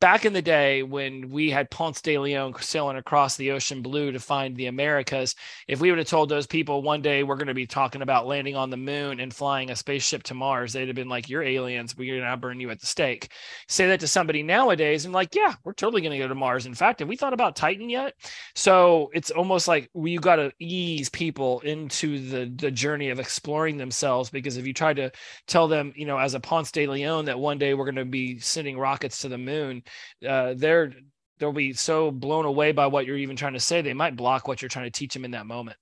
back 0.00 0.24
in 0.24 0.32
the 0.32 0.40
day 0.40 0.82
when 0.82 1.28
we 1.28 1.50
had 1.50 1.70
Ponce 1.70 2.00
de 2.00 2.16
Leon 2.16 2.54
sailing 2.60 2.96
across 2.96 3.36
the 3.36 3.50
ocean 3.50 3.82
blue 3.82 4.10
to 4.12 4.18
find 4.18 4.56
the 4.56 4.66
Americas, 4.66 5.34
if 5.68 5.80
we 5.80 5.90
would 5.90 5.98
have 5.98 6.08
told 6.08 6.30
those 6.30 6.46
people 6.46 6.82
one 6.82 7.02
day 7.02 7.22
we're 7.22 7.36
going 7.36 7.48
to 7.48 7.54
be 7.54 7.66
talking 7.66 8.00
about 8.00 8.26
landing 8.26 8.56
on 8.56 8.70
the 8.70 8.78
moon 8.78 9.20
and 9.20 9.32
flying 9.32 9.70
a 9.70 9.76
spaceship 9.76 10.22
to 10.24 10.34
Mars, 10.34 10.72
they'd 10.72 10.88
have 10.88 10.96
been 10.96 11.10
like, 11.10 11.28
You're 11.28 11.42
aliens. 11.42 11.96
We're 11.96 12.18
going 12.18 12.30
to 12.30 12.36
burn 12.38 12.60
you 12.60 12.70
at 12.70 12.80
the 12.80 12.86
stake. 12.86 13.30
Say 13.68 13.88
that 13.88 14.00
to 14.00 14.08
somebody 14.08 14.42
nowadays 14.42 15.04
and 15.04 15.12
like, 15.12 15.34
Yeah, 15.34 15.54
we're 15.64 15.74
totally 15.74 16.00
going 16.00 16.12
to 16.12 16.18
go 16.18 16.28
to 16.28 16.34
Mars. 16.34 16.64
In 16.64 16.74
fact, 16.74 17.00
have 17.00 17.08
we 17.08 17.16
thought 17.16 17.34
about 17.34 17.54
Titan 17.54 17.90
yet? 17.90 18.14
So 18.54 19.10
it's 19.12 19.30
almost 19.30 19.68
like 19.68 19.90
you 19.94 20.18
got 20.18 20.36
to 20.36 20.50
ease 20.58 21.10
people 21.10 21.60
into 21.60 22.26
the, 22.30 22.50
the 22.56 22.70
journey 22.70 23.10
of 23.10 23.20
exploring 23.20 23.76
themselves 23.76 24.30
because 24.30 24.56
if 24.56 24.66
you 24.66 24.72
try 24.72 24.94
to 24.94 25.10
tell 25.46 25.68
them, 25.68 25.92
you 25.94 26.06
know, 26.06 26.16
as 26.16 26.32
a 26.32 26.40
Ponce 26.40 26.72
de 26.72 26.86
Leon 26.86 27.26
that 27.26 27.38
one 27.38 27.58
day 27.58 27.74
we're 27.74 27.84
going 27.84 27.94
to 27.96 28.04
be 28.06 28.38
sending 28.38 28.78
rockets 28.78 29.20
to 29.20 29.28
the 29.28 29.36
moon, 29.36 29.82
uh, 30.26 30.54
they're 30.56 30.92
they'll 31.38 31.52
be 31.52 31.72
so 31.72 32.10
blown 32.10 32.44
away 32.44 32.72
by 32.72 32.86
what 32.86 33.06
you're 33.06 33.16
even 33.16 33.36
trying 33.36 33.54
to 33.54 33.60
say 33.60 33.80
they 33.80 33.94
might 33.94 34.16
block 34.16 34.46
what 34.46 34.60
you're 34.60 34.68
trying 34.68 34.84
to 34.84 34.90
teach 34.90 35.14
them 35.14 35.24
in 35.24 35.30
that 35.32 35.46
moment 35.46 35.76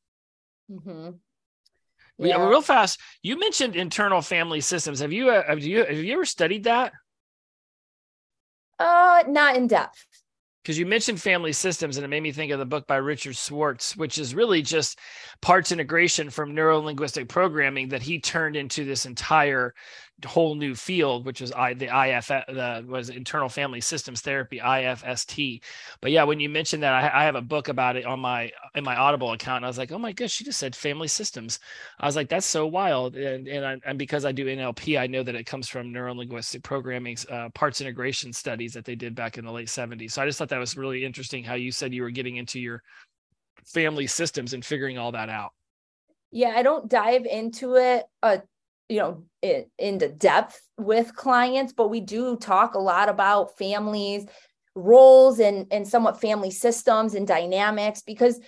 mm-hmm. 0.71 1.11
yeah. 2.19 2.37
yeah 2.39 2.49
real 2.49 2.63
fast 2.63 3.01
you 3.23 3.39
mentioned 3.39 3.77
internal 3.77 4.23
family 4.23 4.61
systems 4.61 5.01
have 5.01 5.13
you 5.13 5.31
uh, 5.31 5.43
have 5.47 5.61
you 5.61 5.85
have 5.85 5.97
you 5.97 6.13
ever 6.13 6.25
studied 6.25 6.65
that 6.65 6.93
uh 8.79 9.25
not 9.27 9.57
in 9.57 9.67
depth 9.67 10.07
because 10.69 10.79
you 10.79 10.85
mentioned 10.85 11.19
family 11.19 11.55
systems 11.55 11.97
and 11.97 12.05
it 12.05 12.09
made 12.09 12.23
me 12.23 12.31
think 12.31 12.53
of 12.53 12.59
the 12.59 12.67
book 12.67 12.87
by 12.87 12.97
Richard 12.97 13.35
Schwartz, 13.35 13.97
which 13.97 14.19
is 14.19 14.35
really 14.35 14.61
just 14.61 14.99
parts 15.41 15.73
integration 15.73 16.29
from 16.29 16.55
neuro 16.55 16.79
linguistic 16.79 17.27
programming 17.27 17.89
that 17.89 18.03
he 18.03 18.21
turned 18.21 18.55
into 18.55 18.85
this 18.85 19.07
entire 19.07 19.73
whole 20.25 20.55
new 20.57 20.75
field, 20.75 21.25
which 21.25 21.41
is 21.41 21.53
I 21.53 21.75
the 21.75 21.87
IF 21.87 22.29
the 22.29 22.85
was 22.89 23.09
internal 23.09 23.49
family 23.49 23.81
systems 23.81 24.21
therapy 24.21 24.59
IFST. 24.59 25.63
But 26.01 26.11
yeah, 26.11 26.25
when 26.25 26.41
you 26.41 26.49
mentioned 26.49 26.83
that, 26.83 26.93
I, 26.93 27.21
I, 27.21 27.25
have 27.25 27.37
a 27.37 27.41
book 27.41 27.69
about 27.69 27.97
it 27.97 28.05
on 28.05 28.19
my 28.19 28.51
in 28.75 28.83
my 28.83 28.97
Audible 28.97 29.33
account. 29.33 29.59
And 29.59 29.67
I 29.67 29.69
was 29.69 29.79
like, 29.79 29.93
oh 29.93 29.99
my 29.99 30.13
gosh, 30.13 30.33
she 30.33 30.45
just 30.45 30.59
said 30.59 30.75
family 30.75 31.07
systems. 31.07 31.61
I 32.01 32.07
was 32.07 32.17
like, 32.17 32.29
that's 32.29 32.47
so 32.47 32.67
wild. 32.67 33.15
And 33.15 33.47
and, 33.47 33.65
I, 33.65 33.77
and 33.87 33.99
because 33.99 34.25
I 34.25 34.33
do 34.33 34.47
NLP, 34.47 34.99
I 34.99 35.07
know 35.07 35.23
that 35.23 35.37
it 35.37 35.45
comes 35.45 35.69
from 35.69 35.93
neuro 35.93 36.15
linguistic 36.15 36.65
programming 36.65 37.17
uh, 37.31 37.51
parts 37.51 37.81
integration 37.81 38.33
studies 38.33 38.73
that 38.73 38.85
they 38.85 38.97
did 38.97 39.15
back 39.15 39.39
in 39.39 39.45
the 39.45 39.53
late 39.53 39.69
70s. 39.69 40.13
So 40.13 40.23
I 40.23 40.27
just 40.27 40.39
thought 40.39 40.49
that 40.49 40.59
was 40.59 40.77
really 40.77 41.05
interesting 41.05 41.45
how 41.45 41.55
you 41.55 41.71
said 41.71 41.95
you 41.95 42.03
were 42.03 42.11
getting 42.11 42.37
into 42.37 42.59
your 42.59 42.83
family 43.67 44.07
systems 44.07 44.53
and 44.53 44.65
figuring 44.65 44.99
all 44.99 45.13
that 45.13 45.29
out. 45.29 45.53
Yeah, 46.31 46.53
I 46.55 46.63
don't 46.63 46.89
dive 46.89 47.25
into 47.25 47.77
it 47.77 48.05
uh, 48.23 48.39
you 48.89 48.99
know 48.99 49.25
in, 49.43 49.67
into 49.79 50.09
depth 50.09 50.61
with 50.77 51.15
clients 51.15 51.73
but 51.73 51.89
we 51.89 52.01
do 52.01 52.37
talk 52.37 52.75
a 52.75 52.79
lot 52.79 53.09
about 53.09 53.57
families 53.59 54.27
roles 54.75 55.41
and 55.41 55.67
and 55.71 55.87
somewhat 55.87 56.21
family 56.21 56.51
systems 56.51 57.15
and 57.15 57.27
dynamics 57.27 58.03
because 58.03 58.41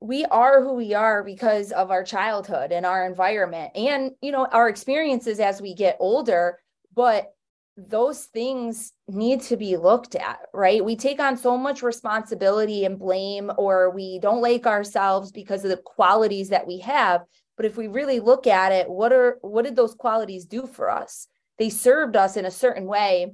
we 0.00 0.24
are 0.26 0.62
who 0.62 0.74
we 0.74 0.92
are 0.94 1.22
because 1.24 1.72
of 1.72 1.90
our 1.90 2.04
childhood 2.04 2.72
and 2.72 2.84
our 2.84 3.06
environment 3.06 3.72
and 3.74 4.12
you 4.20 4.32
know 4.32 4.46
our 4.46 4.68
experiences 4.68 5.40
as 5.40 5.60
we 5.60 5.74
get 5.74 5.96
older 6.00 6.58
but 6.94 7.32
those 7.76 8.26
things 8.26 8.92
need 9.08 9.40
to 9.40 9.56
be 9.56 9.76
looked 9.76 10.14
at 10.14 10.38
right? 10.52 10.84
We 10.84 10.94
take 10.94 11.20
on 11.20 11.36
so 11.36 11.58
much 11.58 11.82
responsibility 11.82 12.84
and 12.84 12.98
blame 12.98 13.50
or 13.58 13.90
we 13.90 14.20
don't 14.20 14.40
like 14.40 14.66
ourselves 14.66 15.32
because 15.32 15.64
of 15.64 15.70
the 15.70 15.78
qualities 15.78 16.50
that 16.50 16.66
we 16.68 16.78
have 16.78 17.22
but 17.56 17.66
if 17.66 17.76
we 17.76 17.86
really 17.86 18.20
look 18.20 18.46
at 18.46 18.72
it, 18.72 18.88
what 18.88 19.12
are 19.12 19.38
what 19.42 19.64
did 19.64 19.76
those 19.76 19.94
qualities 19.94 20.44
do 20.44 20.66
for 20.66 20.90
us? 20.90 21.28
They 21.58 21.70
served 21.70 22.16
us 22.16 22.36
in 22.36 22.44
a 22.44 22.50
certain 22.50 22.86
way 22.86 23.32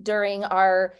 during 0.00 0.44
our 0.44 0.94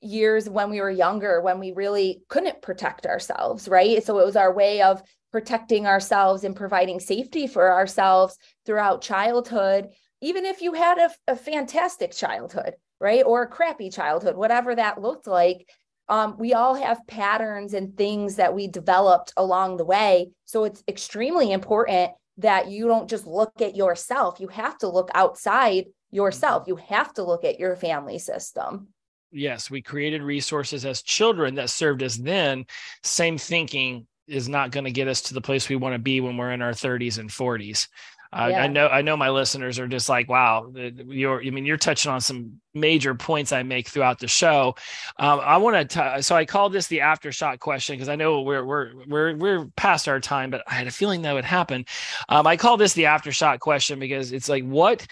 years 0.00 0.48
when 0.48 0.70
we 0.70 0.80
were 0.80 0.90
younger, 0.90 1.40
when 1.40 1.58
we 1.58 1.72
really 1.72 2.22
couldn't 2.28 2.62
protect 2.62 3.06
ourselves, 3.06 3.68
right? 3.68 4.02
So 4.04 4.18
it 4.18 4.26
was 4.26 4.36
our 4.36 4.52
way 4.52 4.82
of 4.82 5.02
protecting 5.32 5.86
ourselves 5.86 6.44
and 6.44 6.54
providing 6.54 7.00
safety 7.00 7.46
for 7.46 7.72
ourselves 7.72 8.38
throughout 8.64 9.02
childhood, 9.02 9.88
even 10.20 10.44
if 10.44 10.62
you 10.62 10.72
had 10.74 10.98
a, 10.98 11.10
a 11.32 11.36
fantastic 11.36 12.12
childhood, 12.12 12.74
right? 13.00 13.24
Or 13.24 13.42
a 13.42 13.48
crappy 13.48 13.90
childhood, 13.90 14.36
whatever 14.36 14.74
that 14.74 15.00
looked 15.00 15.26
like 15.26 15.68
um, 16.08 16.36
we 16.38 16.54
all 16.54 16.74
have 16.74 17.06
patterns 17.06 17.74
and 17.74 17.96
things 17.96 18.36
that 18.36 18.54
we 18.54 18.68
developed 18.68 19.32
along 19.36 19.76
the 19.76 19.84
way. 19.84 20.30
So 20.44 20.64
it's 20.64 20.84
extremely 20.88 21.52
important 21.52 22.12
that 22.38 22.68
you 22.68 22.86
don't 22.86 23.08
just 23.08 23.26
look 23.26 23.60
at 23.60 23.74
yourself. 23.74 24.40
You 24.40 24.48
have 24.48 24.78
to 24.78 24.88
look 24.88 25.10
outside 25.14 25.86
yourself. 26.10 26.64
You 26.66 26.76
have 26.76 27.12
to 27.14 27.24
look 27.24 27.44
at 27.44 27.58
your 27.58 27.76
family 27.76 28.18
system. 28.18 28.88
Yes, 29.32 29.70
we 29.70 29.82
created 29.82 30.22
resources 30.22 30.84
as 30.84 31.02
children 31.02 31.56
that 31.56 31.70
served 31.70 32.02
us 32.02 32.16
then. 32.16 32.66
Same 33.02 33.38
thinking 33.38 34.06
is 34.28 34.48
not 34.48 34.70
going 34.70 34.84
to 34.84 34.90
get 34.90 35.08
us 35.08 35.22
to 35.22 35.34
the 35.34 35.40
place 35.40 35.68
we 35.68 35.76
want 35.76 35.94
to 35.94 35.98
be 35.98 36.20
when 36.20 36.36
we're 36.36 36.52
in 36.52 36.62
our 36.62 36.72
30s 36.72 37.18
and 37.18 37.30
40s. 37.30 37.88
Uh, 38.32 38.48
yeah. 38.50 38.62
I 38.62 38.66
know 38.66 38.88
I 38.88 39.02
know 39.02 39.16
my 39.16 39.30
listeners 39.30 39.78
are 39.78 39.88
just 39.88 40.08
like, 40.08 40.28
wow, 40.28 40.72
you're 40.74 41.44
I 41.44 41.50
mean 41.50 41.64
you're 41.64 41.76
touching 41.76 42.10
on 42.10 42.20
some 42.20 42.60
major 42.74 43.14
points 43.14 43.52
I 43.52 43.62
make 43.62 43.88
throughout 43.88 44.18
the 44.18 44.28
show. 44.28 44.74
Um, 45.18 45.40
I 45.42 45.56
want 45.56 45.90
to 45.90 46.22
so 46.22 46.36
I 46.36 46.44
call 46.44 46.68
this 46.68 46.86
the 46.88 46.98
aftershock 46.98 47.58
question 47.60 47.94
because 47.94 48.08
I 48.08 48.16
know 48.16 48.42
we're 48.42 48.64
we're 48.64 48.92
we're 49.06 49.36
we're 49.36 49.66
past 49.76 50.08
our 50.08 50.20
time, 50.20 50.50
but 50.50 50.62
I 50.66 50.74
had 50.74 50.86
a 50.86 50.92
feeling 50.92 51.22
that 51.22 51.32
would 51.32 51.44
happen. 51.44 51.84
Um, 52.28 52.46
I 52.46 52.56
call 52.56 52.76
this 52.76 52.92
the 52.94 53.04
aftershock 53.04 53.60
question 53.60 53.98
because 53.98 54.32
it's 54.32 54.48
like 54.48 54.64
what 54.64 55.06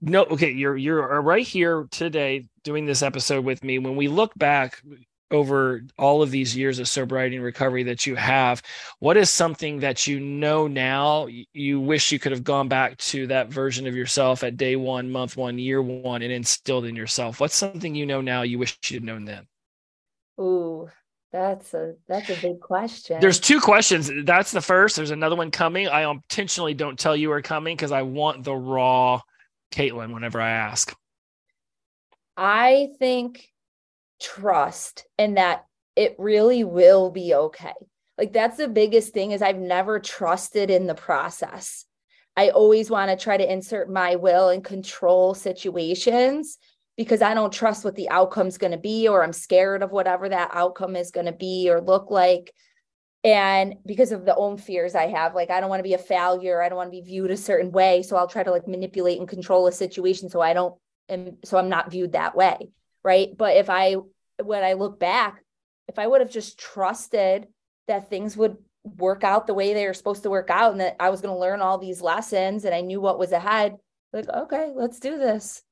no 0.00 0.24
okay 0.24 0.52
you're 0.52 0.76
you're 0.76 1.22
right 1.22 1.46
here 1.46 1.88
today 1.90 2.46
doing 2.62 2.84
this 2.84 3.02
episode 3.02 3.44
with 3.44 3.64
me 3.64 3.78
when 3.78 3.96
we 3.96 4.08
look 4.08 4.32
back 4.36 4.82
over 5.30 5.82
all 5.98 6.22
of 6.22 6.30
these 6.30 6.56
years 6.56 6.78
of 6.78 6.88
sobriety 6.88 7.36
and 7.36 7.44
recovery 7.44 7.82
that 7.84 8.06
you 8.06 8.14
have, 8.14 8.62
what 8.98 9.16
is 9.16 9.30
something 9.30 9.80
that 9.80 10.06
you 10.06 10.20
know 10.20 10.66
now 10.66 11.26
you 11.52 11.80
wish 11.80 12.12
you 12.12 12.18
could 12.18 12.32
have 12.32 12.44
gone 12.44 12.68
back 12.68 12.96
to 12.98 13.26
that 13.26 13.48
version 13.48 13.86
of 13.86 13.96
yourself 13.96 14.44
at 14.44 14.56
day 14.56 14.76
one, 14.76 15.10
month 15.10 15.36
one, 15.36 15.58
year 15.58 15.82
one, 15.82 16.22
and 16.22 16.32
instilled 16.32 16.84
in 16.84 16.94
yourself? 16.96 17.40
What's 17.40 17.56
something 17.56 17.94
you 17.94 18.06
know 18.06 18.20
now 18.20 18.42
you 18.42 18.58
wish 18.58 18.78
you'd 18.88 19.04
known 19.04 19.24
then? 19.24 19.46
Ooh, 20.38 20.88
that's 21.32 21.74
a 21.74 21.94
that's 22.08 22.30
a 22.30 22.40
big 22.40 22.60
question. 22.60 23.20
There's 23.20 23.40
two 23.40 23.60
questions. 23.60 24.10
That's 24.24 24.52
the 24.52 24.60
first. 24.60 24.96
There's 24.96 25.10
another 25.10 25.36
one 25.36 25.50
coming. 25.50 25.88
I 25.88 26.08
intentionally 26.08 26.74
don't 26.74 26.98
tell 26.98 27.16
you 27.16 27.32
are 27.32 27.42
coming 27.42 27.76
because 27.76 27.92
I 27.92 28.02
want 28.02 28.44
the 28.44 28.54
raw 28.54 29.20
Katelyn 29.72 30.14
whenever 30.14 30.40
I 30.40 30.50
ask. 30.50 30.96
I 32.36 32.90
think 32.98 33.50
trust 34.20 35.06
and 35.18 35.36
that 35.36 35.64
it 35.94 36.14
really 36.18 36.64
will 36.64 37.10
be 37.10 37.34
okay. 37.34 37.74
Like 38.18 38.32
that's 38.32 38.56
the 38.56 38.68
biggest 38.68 39.12
thing 39.12 39.32
is 39.32 39.42
I've 39.42 39.58
never 39.58 39.98
trusted 39.98 40.70
in 40.70 40.86
the 40.86 40.94
process. 40.94 41.84
I 42.36 42.50
always 42.50 42.90
want 42.90 43.10
to 43.10 43.22
try 43.22 43.36
to 43.36 43.52
insert 43.52 43.90
my 43.90 44.16
will 44.16 44.50
and 44.50 44.62
control 44.62 45.34
situations 45.34 46.58
because 46.96 47.22
I 47.22 47.34
don't 47.34 47.52
trust 47.52 47.84
what 47.84 47.94
the 47.94 48.10
outcome's 48.10 48.58
going 48.58 48.72
to 48.72 48.78
be 48.78 49.08
or 49.08 49.22
I'm 49.22 49.32
scared 49.32 49.82
of 49.82 49.90
whatever 49.90 50.28
that 50.28 50.50
outcome 50.52 50.96
is 50.96 51.10
going 51.10 51.26
to 51.26 51.32
be 51.32 51.70
or 51.70 51.80
look 51.80 52.10
like 52.10 52.52
and 53.24 53.74
because 53.84 54.12
of 54.12 54.24
the 54.24 54.36
own 54.36 54.56
fears 54.56 54.94
I 54.94 55.08
have 55.08 55.34
like 55.34 55.50
I 55.50 55.60
don't 55.60 55.68
want 55.68 55.80
to 55.80 55.88
be 55.88 55.94
a 55.94 55.98
failure, 55.98 56.62
I 56.62 56.68
don't 56.68 56.76
want 56.76 56.88
to 56.88 56.96
be 56.96 57.06
viewed 57.06 57.30
a 57.30 57.36
certain 57.36 57.72
way, 57.72 58.02
so 58.02 58.16
I'll 58.16 58.28
try 58.28 58.44
to 58.44 58.50
like 58.50 58.68
manipulate 58.68 59.18
and 59.18 59.28
control 59.28 59.66
a 59.66 59.72
situation 59.72 60.28
so 60.28 60.40
I 60.40 60.52
don't 60.52 60.74
and 61.08 61.36
so 61.44 61.58
I'm 61.58 61.68
not 61.68 61.90
viewed 61.90 62.12
that 62.12 62.36
way, 62.36 62.70
right? 63.06 63.28
But 63.34 63.56
if 63.56 63.70
I 63.70 63.96
when 64.42 64.64
I 64.64 64.72
look 64.72 64.98
back, 64.98 65.42
if 65.88 65.98
I 65.98 66.06
would 66.06 66.20
have 66.20 66.30
just 66.30 66.58
trusted 66.58 67.46
that 67.86 68.10
things 68.10 68.36
would 68.36 68.56
work 68.98 69.22
out 69.24 69.46
the 69.46 69.54
way 69.54 69.72
they 69.72 69.86
were 69.86 69.94
supposed 69.94 70.24
to 70.24 70.30
work 70.30 70.50
out 70.50 70.72
and 70.72 70.80
that 70.80 70.96
I 71.00 71.10
was 71.10 71.20
going 71.20 71.32
to 71.32 71.40
learn 71.40 71.60
all 71.60 71.78
these 71.78 72.02
lessons 72.02 72.64
and 72.64 72.74
I 72.74 72.80
knew 72.80 73.00
what 73.00 73.18
was 73.18 73.32
ahead, 73.32 73.76
like, 74.12 74.28
okay, 74.28 74.72
let's 74.74 74.98
do 74.98 75.18
this. 75.18 75.62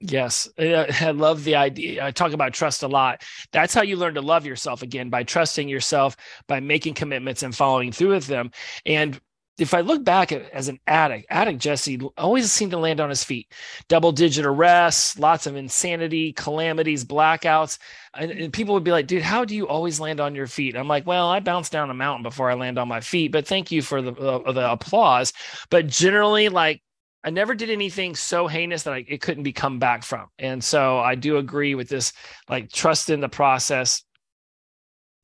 Yes, 0.00 0.48
I 0.58 1.10
love 1.10 1.42
the 1.42 1.56
idea. 1.56 2.04
I 2.04 2.12
talk 2.12 2.32
about 2.32 2.54
trust 2.54 2.84
a 2.84 2.88
lot. 2.88 3.24
That's 3.50 3.74
how 3.74 3.82
you 3.82 3.96
learn 3.96 4.14
to 4.14 4.20
love 4.20 4.46
yourself 4.46 4.82
again 4.82 5.10
by 5.10 5.24
trusting 5.24 5.68
yourself, 5.68 6.16
by 6.46 6.60
making 6.60 6.94
commitments 6.94 7.42
and 7.42 7.54
following 7.54 7.90
through 7.90 8.10
with 8.10 8.26
them. 8.26 8.52
And 8.86 9.20
if 9.58 9.74
I 9.74 9.80
look 9.80 10.04
back 10.04 10.32
at, 10.32 10.48
as 10.50 10.68
an 10.68 10.78
addict, 10.86 11.26
addict 11.30 11.58
Jesse 11.58 12.00
always 12.16 12.50
seemed 12.50 12.70
to 12.70 12.78
land 12.78 13.00
on 13.00 13.08
his 13.08 13.24
feet. 13.24 13.52
Double 13.88 14.12
digit 14.12 14.46
arrests, 14.46 15.18
lots 15.18 15.46
of 15.46 15.56
insanity, 15.56 16.32
calamities, 16.32 17.04
blackouts. 17.04 17.78
And, 18.14 18.30
and, 18.30 18.52
people 18.52 18.74
would 18.74 18.84
be 18.84 18.92
like, 18.92 19.06
dude, 19.06 19.22
how 19.22 19.44
do 19.44 19.54
you 19.54 19.66
always 19.66 20.00
land 20.00 20.20
on 20.20 20.34
your 20.34 20.46
feet? 20.46 20.76
I'm 20.76 20.88
like, 20.88 21.06
well, 21.06 21.28
I 21.28 21.40
bounce 21.40 21.70
down 21.70 21.90
a 21.90 21.94
mountain 21.94 22.22
before 22.22 22.50
I 22.50 22.54
land 22.54 22.78
on 22.78 22.88
my 22.88 23.00
feet, 23.00 23.32
but 23.32 23.46
thank 23.46 23.70
you 23.70 23.82
for 23.82 24.00
the, 24.00 24.12
uh, 24.12 24.52
the 24.52 24.70
applause. 24.70 25.32
But 25.70 25.88
generally, 25.88 26.48
like, 26.48 26.82
I 27.24 27.30
never 27.30 27.54
did 27.54 27.68
anything 27.68 28.14
so 28.14 28.46
heinous 28.46 28.84
that 28.84 28.94
I, 28.94 29.04
it 29.08 29.20
couldn't 29.20 29.42
be 29.42 29.52
come 29.52 29.78
back 29.78 30.04
from. 30.04 30.28
And 30.38 30.62
so 30.62 30.98
I 30.98 31.14
do 31.16 31.38
agree 31.38 31.74
with 31.74 31.88
this, 31.88 32.12
like, 32.48 32.70
trust 32.70 33.10
in 33.10 33.20
the 33.20 33.28
process, 33.28 34.04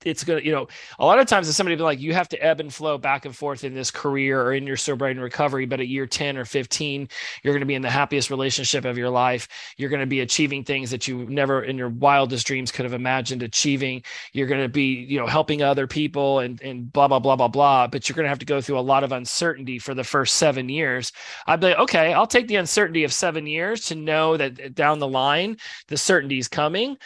it's 0.05 0.25
gonna 0.25 0.41
you 0.41 0.53
know 0.53 0.67
a 0.99 1.05
lot 1.05 1.19
of 1.19 1.27
times 1.27 1.49
if 1.49 1.55
somebody 1.55 1.77
be 1.77 1.83
like 1.83 2.01
you 2.01 2.13
have 2.15 2.29
to 2.29 2.43
ebb 2.43 2.61
and 2.61 2.73
flow 2.73 2.99
back 2.99 3.25
and 3.25 3.35
forth 3.35 3.65
in 3.65 3.75
this 3.75 3.91
career 3.91 4.41
or 4.41 4.53
in 4.53 4.67
your 4.67 4.77
sobriety 4.77 5.17
and 5.17 5.25
recovery 5.25 5.67
but 5.67 5.81
at 5.81 5.89
year 5.89 6.07
10 6.07 6.37
or 6.37 6.45
15 6.45 7.09
you're 7.43 7.53
going 7.55 7.61
to 7.61 7.67
be 7.67 7.75
in 7.75 7.83
the 7.83 7.91
happiest 7.91 8.31
relationship 8.31 8.85
of 8.85 8.99
your 8.99 9.11
life. 9.11 9.49
You're 9.77 9.91
going 9.91 10.01
to 10.01 10.07
be 10.07 10.21
achieving 10.21 10.65
things 10.65 10.91
that 10.91 11.07
you 11.09 11.27
never 11.29 11.63
in 11.63 11.79
your 11.79 11.89
wildest 11.89 12.47
dreams 12.47 12.71
could 12.71 12.85
have 12.85 12.93
imagined 12.93 13.43
achieving. 13.43 14.03
You're 14.33 14.47
going 14.47 14.63
to 14.63 14.69
be 14.69 15.05
you 15.09 15.19
know 15.19 15.27
helping 15.27 15.63
other 15.63 15.87
people 15.87 16.41
and 16.41 16.61
and 16.63 16.93
blah 16.93 17.09
blah 17.09 17.19
blah 17.19 17.37
blah 17.37 17.49
blah 17.49 17.87
but 17.87 18.09
you're 18.09 18.15
going 18.15 18.25
to 18.25 18.31
have 18.31 18.39
to 18.39 18.47
go 18.47 18.61
through 18.61 18.79
a 18.79 18.81
lot 18.81 19.05
of 19.05 19.13
uncertainty 19.13 19.79
for 19.79 19.95
the 19.95 20.05
first 20.05 20.37
seven 20.37 20.69
years. 20.69 21.13
I'd 21.47 21.61
be 21.61 21.69
like 21.69 21.79
okay 21.79 22.15
i'll 22.15 22.27
take 22.27 22.49
the 22.49 22.57
uncertainty 22.57 23.05
of 23.05 23.13
seven 23.13 23.47
years 23.47 23.85
to 23.87 23.95
know 23.95 24.37
that 24.37 24.59
eh, 24.61 24.69
down 24.73 24.99
the 24.99 25.09
line 25.09 25.57
the 25.89 25.97
certainty 25.97 26.39
is 26.39 26.49
coming 26.49 26.97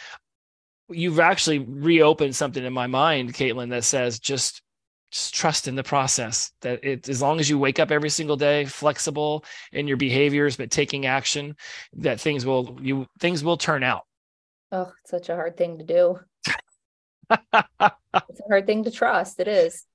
you've 0.89 1.19
actually 1.19 1.59
reopened 1.59 2.35
something 2.35 2.63
in 2.63 2.73
my 2.73 2.87
mind, 2.87 3.33
Katelyn, 3.33 3.69
that 3.69 3.83
says 3.83 4.19
just 4.19 4.61
just 5.11 5.33
trust 5.33 5.67
in 5.67 5.75
the 5.75 5.83
process 5.83 6.51
that 6.61 6.83
it 6.83 7.09
as 7.09 7.21
long 7.21 7.39
as 7.39 7.49
you 7.49 7.57
wake 7.57 7.79
up 7.79 7.89
every 7.89 8.11
single 8.11 8.35
day 8.35 8.65
flexible 8.65 9.43
in 9.71 9.87
your 9.87 9.97
behaviors 9.97 10.55
but 10.55 10.69
taking 10.69 11.07
action 11.07 11.55
that 11.93 12.21
things 12.21 12.45
will 12.45 12.77
you 12.81 13.07
things 13.19 13.43
will 13.43 13.57
turn 13.57 13.83
out. 13.83 14.03
Oh 14.71 14.91
it's 15.01 15.11
such 15.11 15.29
a 15.29 15.35
hard 15.35 15.57
thing 15.57 15.77
to 15.79 15.83
do. 15.83 16.19
It's 18.11 18.39
a 18.39 18.47
hard 18.47 18.65
thing 18.65 18.85
to 18.85 18.91
trust. 18.91 19.39
It 19.39 19.47
is. 19.47 19.85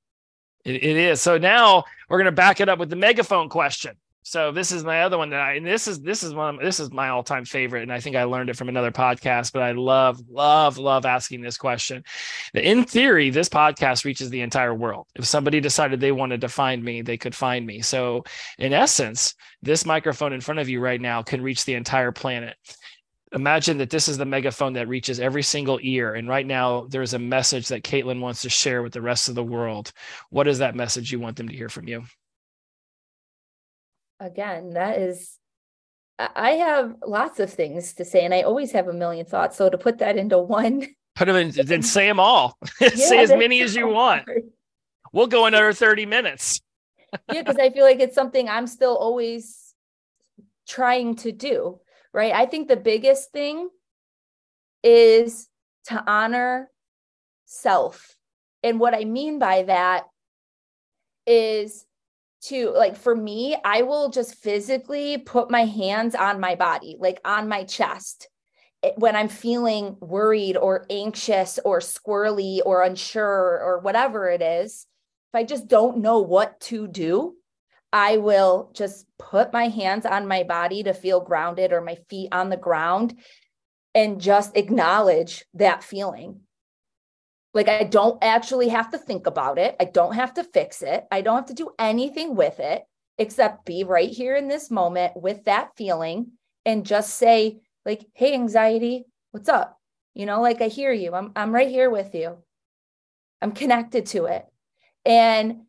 It, 0.65 0.77
it 0.77 0.97
is. 0.97 1.21
So 1.21 1.37
now 1.37 1.83
we're 2.09 2.19
going 2.19 2.27
to 2.27 2.33
back 2.33 2.61
it 2.61 2.69
up 2.69 2.79
with 2.79 2.89
the 2.89 2.97
megaphone 2.97 3.49
question 3.49 3.97
so 4.27 4.51
this 4.53 4.73
is 4.73 4.85
my 4.85 5.03
other 5.03 5.19
one 5.19 5.29
that 5.31 5.41
I 5.41 5.53
and 5.53 5.67
this 5.67 5.87
is 5.87 6.01
this 6.01 6.23
is 6.23 6.33
one 6.33 6.57
this 6.57 6.81
is 6.81 6.91
my 6.91 7.11
all-time 7.11 7.45
favorite 7.45 7.83
and 7.83 7.93
I 7.93 8.01
think 8.01 8.17
I 8.17 8.25
learned 8.25 8.49
it 8.49 8.57
from 8.57 8.71
another 8.71 8.91
podcast 8.91 9.53
but 9.53 9.63
I 9.63 9.73
love 9.73 10.19
love 10.31 10.79
love 10.79 11.05
asking 11.05 11.43
this 11.43 11.59
question. 11.59 12.03
In 12.55 12.85
theory 12.85 13.29
this 13.29 13.51
podcast 13.51 14.07
reaches 14.07 14.31
the 14.31 14.41
entire 14.41 14.75
world. 14.75 15.09
If 15.15 15.27
somebody 15.27 15.61
decided 15.61 16.01
they 16.01 16.11
wanted 16.11 16.41
to 16.41 16.49
find 16.49 16.83
me 16.83 17.03
they 17.03 17.19
could 17.19 17.35
find 17.35 17.67
me. 17.67 17.83
So 17.83 18.25
in 18.59 18.73
essence 18.73 19.35
this 19.61 19.85
microphone 19.85 20.33
in 20.33 20.41
front 20.41 20.59
of 20.59 20.71
you 20.71 20.81
right 20.81 21.01
now 21.01 21.23
can 21.23 21.43
reach 21.43 21.67
the 21.67 21.75
entire 21.75 22.11
planet. 22.11 22.57
Imagine 23.33 23.77
that 23.79 23.91
this 23.91 24.09
is 24.09 24.17
the 24.17 24.25
megaphone 24.25 24.73
that 24.73 24.89
reaches 24.89 25.21
every 25.21 25.43
single 25.43 25.79
ear 25.83 26.15
and 26.15 26.31
right 26.31 26.47
now 26.47 26.87
there's 26.89 27.13
a 27.13 27.19
message 27.19 27.69
that 27.69 27.85
Katelyn 27.85 28.21
wants 28.21 28.41
to 28.41 28.49
share 28.49 28.83
with 28.83 28.95
the 28.95 29.03
rest 29.03 29.29
of 29.29 29.35
the 29.35 29.45
world. 29.45 29.93
What 30.31 30.49
is 30.49 30.61
that 30.61 30.75
message 30.75 31.13
you 31.13 31.21
want 31.21 31.37
them 31.37 31.49
to 31.51 31.55
hear 31.55 31.69
from 31.69 31.89
you? 31.89 32.05
Again, 34.25 34.71
that 34.71 34.99
is, 34.99 35.39
I 36.19 36.53
have 36.53 36.97
lots 37.07 37.41
of 37.41 37.53
things 37.53 37.95
to 37.95 38.05
say, 38.05 38.25
and 38.25 38.33
I 38.33 38.43
always 38.43 38.73
have 38.73 38.89
a 38.89 38.93
million 38.93 39.27
thoughts. 39.27 39.57
So 39.57 39.69
to 39.69 39.79
put 39.79 39.99
that 39.99 40.17
into 40.17 40.39
one, 40.39 40.87
put 41.15 41.27
them 41.27 41.37
in, 41.37 41.51
then 41.51 41.83
say 41.97 42.07
them 42.07 42.21
all. 42.21 42.59
Yeah, 42.81 42.89
say 42.91 43.19
as 43.23 43.31
many 43.31 43.61
as 43.63 43.77
you 43.77 43.89
want. 43.89 44.29
We'll 45.13 45.27
go 45.29 45.47
another 45.47 45.73
30 45.73 46.07
minutes. 46.07 46.61
yeah, 47.33 47.43
because 47.43 47.57
I 47.57 47.71
feel 47.71 47.85
like 47.85 48.01
it's 48.01 48.15
something 48.15 48.49
I'm 48.49 48.67
still 48.67 48.97
always 48.97 49.75
trying 50.67 51.17
to 51.17 51.31
do, 51.31 51.81
right? 52.13 52.33
I 52.33 52.47
think 52.47 52.67
the 52.69 52.77
biggest 52.77 53.31
thing 53.31 53.69
is 54.83 55.49
to 55.87 56.03
honor 56.07 56.71
self. 57.45 58.17
And 58.63 58.81
what 58.81 58.95
I 58.95 59.05
mean 59.05 59.39
by 59.39 59.65
that 59.65 60.05
is 61.27 61.87
to 62.45 62.71
like 62.71 62.97
for 62.97 63.15
me, 63.15 63.57
I 63.65 63.83
will 63.83 64.11
just 64.11 64.37
physically 64.37 65.19
put 65.19 65.51
my 65.51 65.65
hands 65.65 66.15
on 66.15 66.41
my 66.41 66.55
body, 66.55 66.97
like 66.99 67.21
on 67.25 67.49
my 67.49 67.65
chest 67.65 68.29
eh, 68.83 68.93
when 68.97 69.17
I'm 69.17 69.29
feeling 69.29 69.97
worried 70.01 70.57
or 70.57 70.87
anxious 70.91 71.59
or 71.65 71.81
squirrely 71.81 72.61
or 72.65 72.83
unsure 72.83 73.61
or 73.63 73.81
whatever 73.81 74.29
it 74.29 74.43
is. 74.43 74.87
If 75.33 75.39
I 75.39 75.45
just 75.45 75.69
don't 75.69 75.99
know 75.99 76.21
what 76.21 76.61
to 76.61 76.87
do, 76.87 77.35
I 77.93 78.17
will 78.17 78.71
just 78.75 79.07
put 79.19 79.53
my 79.53 79.69
hands 79.69 80.05
on 80.05 80.27
my 80.27 80.43
body 80.43 80.83
to 80.83 80.93
feel 80.93 81.21
grounded 81.21 81.73
or 81.73 81.81
my 81.81 81.97
feet 82.09 82.29
on 82.33 82.51
the 82.51 82.57
ground 82.57 83.19
and 83.95 84.21
just 84.21 84.57
acknowledge 84.57 85.45
that 85.55 85.85
feeling 85.85 86.41
like 87.55 87.69
I 87.69 87.85
don't 87.85 88.23
actually 88.23 88.69
have 88.69 88.91
to 88.91 88.99
think 88.99 89.27
about 89.27 89.59
it. 89.59 89.77
I 89.81 89.85
don't 89.85 90.15
have 90.15 90.35
to 90.35 90.45
fix 90.45 90.83
it. 90.83 91.05
I 91.11 91.21
don't 91.21 91.37
have 91.37 91.47
to 91.47 91.55
do 91.55 91.71
anything 91.79 92.35
with 92.35 92.59
it 92.61 92.83
except 93.17 93.65
be 93.65 93.85
right 93.85 94.11
here 94.11 94.35
in 94.35 94.49
this 94.49 94.71
moment 94.71 95.17
with 95.17 95.45
that 95.45 95.71
feeling 95.77 96.33
and 96.67 96.85
just 96.85 97.15
say 97.15 97.61
like, 97.87 98.07
"Hey 98.15 98.35
anxiety, 98.35 99.07
what's 99.31 99.49
up?" 99.49 99.81
You 100.15 100.27
know, 100.27 100.43
like 100.43 100.61
I 100.61 100.69
hear 100.69 100.93
you. 100.93 101.15
I'm 101.15 101.33
I'm 101.37 101.55
right 101.55 101.69
here 101.69 101.91
with 101.91 102.15
you. 102.15 102.39
I'm 103.41 103.53
connected 103.53 104.07
to 104.07 104.27
it. 104.27 104.47
And 105.05 105.63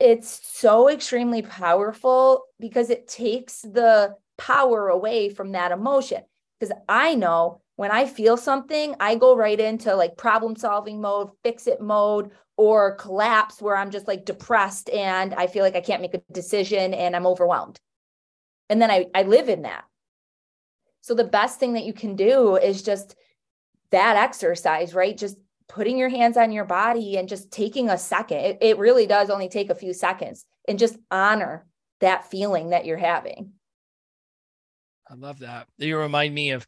it's 0.00 0.40
so 0.44 0.88
extremely 0.88 1.42
powerful 1.42 2.44
because 2.58 2.90
it 2.90 3.08
takes 3.08 3.62
the 3.62 4.16
power 4.36 4.88
away 4.88 5.28
from 5.28 5.52
that 5.52 5.72
emotion 5.72 6.22
because 6.58 6.74
I 6.88 7.14
know 7.14 7.60
when 7.78 7.92
I 7.92 8.06
feel 8.06 8.36
something, 8.36 8.96
I 8.98 9.14
go 9.14 9.36
right 9.36 9.58
into 9.58 9.94
like 9.94 10.16
problem 10.16 10.56
solving 10.56 11.00
mode, 11.00 11.30
fix 11.44 11.68
it 11.68 11.80
mode, 11.80 12.32
or 12.56 12.96
collapse 12.96 13.62
where 13.62 13.76
I'm 13.76 13.92
just 13.92 14.08
like 14.08 14.24
depressed 14.24 14.90
and 14.90 15.32
I 15.32 15.46
feel 15.46 15.62
like 15.62 15.76
I 15.76 15.80
can't 15.80 16.02
make 16.02 16.14
a 16.14 16.22
decision 16.32 16.92
and 16.92 17.14
I'm 17.14 17.24
overwhelmed. 17.24 17.78
And 18.68 18.82
then 18.82 18.90
I, 18.90 19.06
I 19.14 19.22
live 19.22 19.48
in 19.48 19.62
that. 19.62 19.84
So 21.02 21.14
the 21.14 21.22
best 21.22 21.60
thing 21.60 21.74
that 21.74 21.84
you 21.84 21.92
can 21.92 22.16
do 22.16 22.56
is 22.56 22.82
just 22.82 23.14
that 23.92 24.16
exercise, 24.16 24.92
right? 24.92 25.16
Just 25.16 25.38
putting 25.68 25.98
your 25.98 26.08
hands 26.08 26.36
on 26.36 26.50
your 26.50 26.64
body 26.64 27.16
and 27.16 27.28
just 27.28 27.52
taking 27.52 27.90
a 27.90 27.96
second. 27.96 28.38
It, 28.38 28.58
it 28.60 28.78
really 28.78 29.06
does 29.06 29.30
only 29.30 29.48
take 29.48 29.70
a 29.70 29.76
few 29.76 29.94
seconds 29.94 30.44
and 30.66 30.80
just 30.80 30.98
honor 31.12 31.64
that 32.00 32.28
feeling 32.28 32.70
that 32.70 32.86
you're 32.86 32.96
having. 32.96 33.52
I 35.10 35.14
love 35.14 35.38
that. 35.38 35.68
You 35.78 35.98
remind 35.98 36.34
me 36.34 36.50
of 36.50 36.66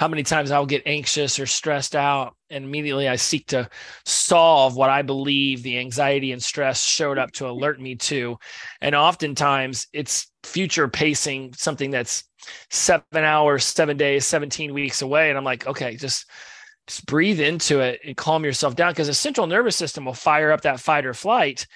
how 0.00 0.08
many 0.08 0.22
times 0.22 0.50
I'll 0.50 0.64
get 0.64 0.86
anxious 0.86 1.38
or 1.38 1.44
stressed 1.44 1.94
out, 1.94 2.34
and 2.48 2.64
immediately 2.64 3.06
I 3.06 3.16
seek 3.16 3.48
to 3.48 3.68
solve 4.06 4.74
what 4.74 4.88
I 4.88 5.02
believe 5.02 5.62
the 5.62 5.78
anxiety 5.78 6.32
and 6.32 6.42
stress 6.42 6.82
showed 6.82 7.18
up 7.18 7.32
to 7.32 7.46
alert 7.46 7.78
me 7.78 7.96
to. 7.96 8.38
And 8.80 8.94
oftentimes 8.94 9.88
it's 9.92 10.32
future 10.42 10.88
pacing 10.88 11.52
something 11.52 11.90
that's 11.90 12.24
seven 12.70 13.24
hours, 13.24 13.62
seven 13.64 13.98
days, 13.98 14.24
17 14.24 14.72
weeks 14.72 15.02
away. 15.02 15.28
And 15.28 15.36
I'm 15.36 15.44
like, 15.44 15.66
okay, 15.66 15.96
just 15.96 16.24
just 16.86 17.04
breathe 17.04 17.38
into 17.38 17.80
it 17.80 18.00
and 18.02 18.16
calm 18.16 18.42
yourself 18.42 18.74
down 18.74 18.92
because 18.92 19.08
the 19.08 19.12
central 19.12 19.46
nervous 19.46 19.76
system 19.76 20.06
will 20.06 20.14
fire 20.14 20.50
up 20.50 20.62
that 20.62 20.80
fight 20.80 21.04
or 21.04 21.12
flight. 21.12 21.66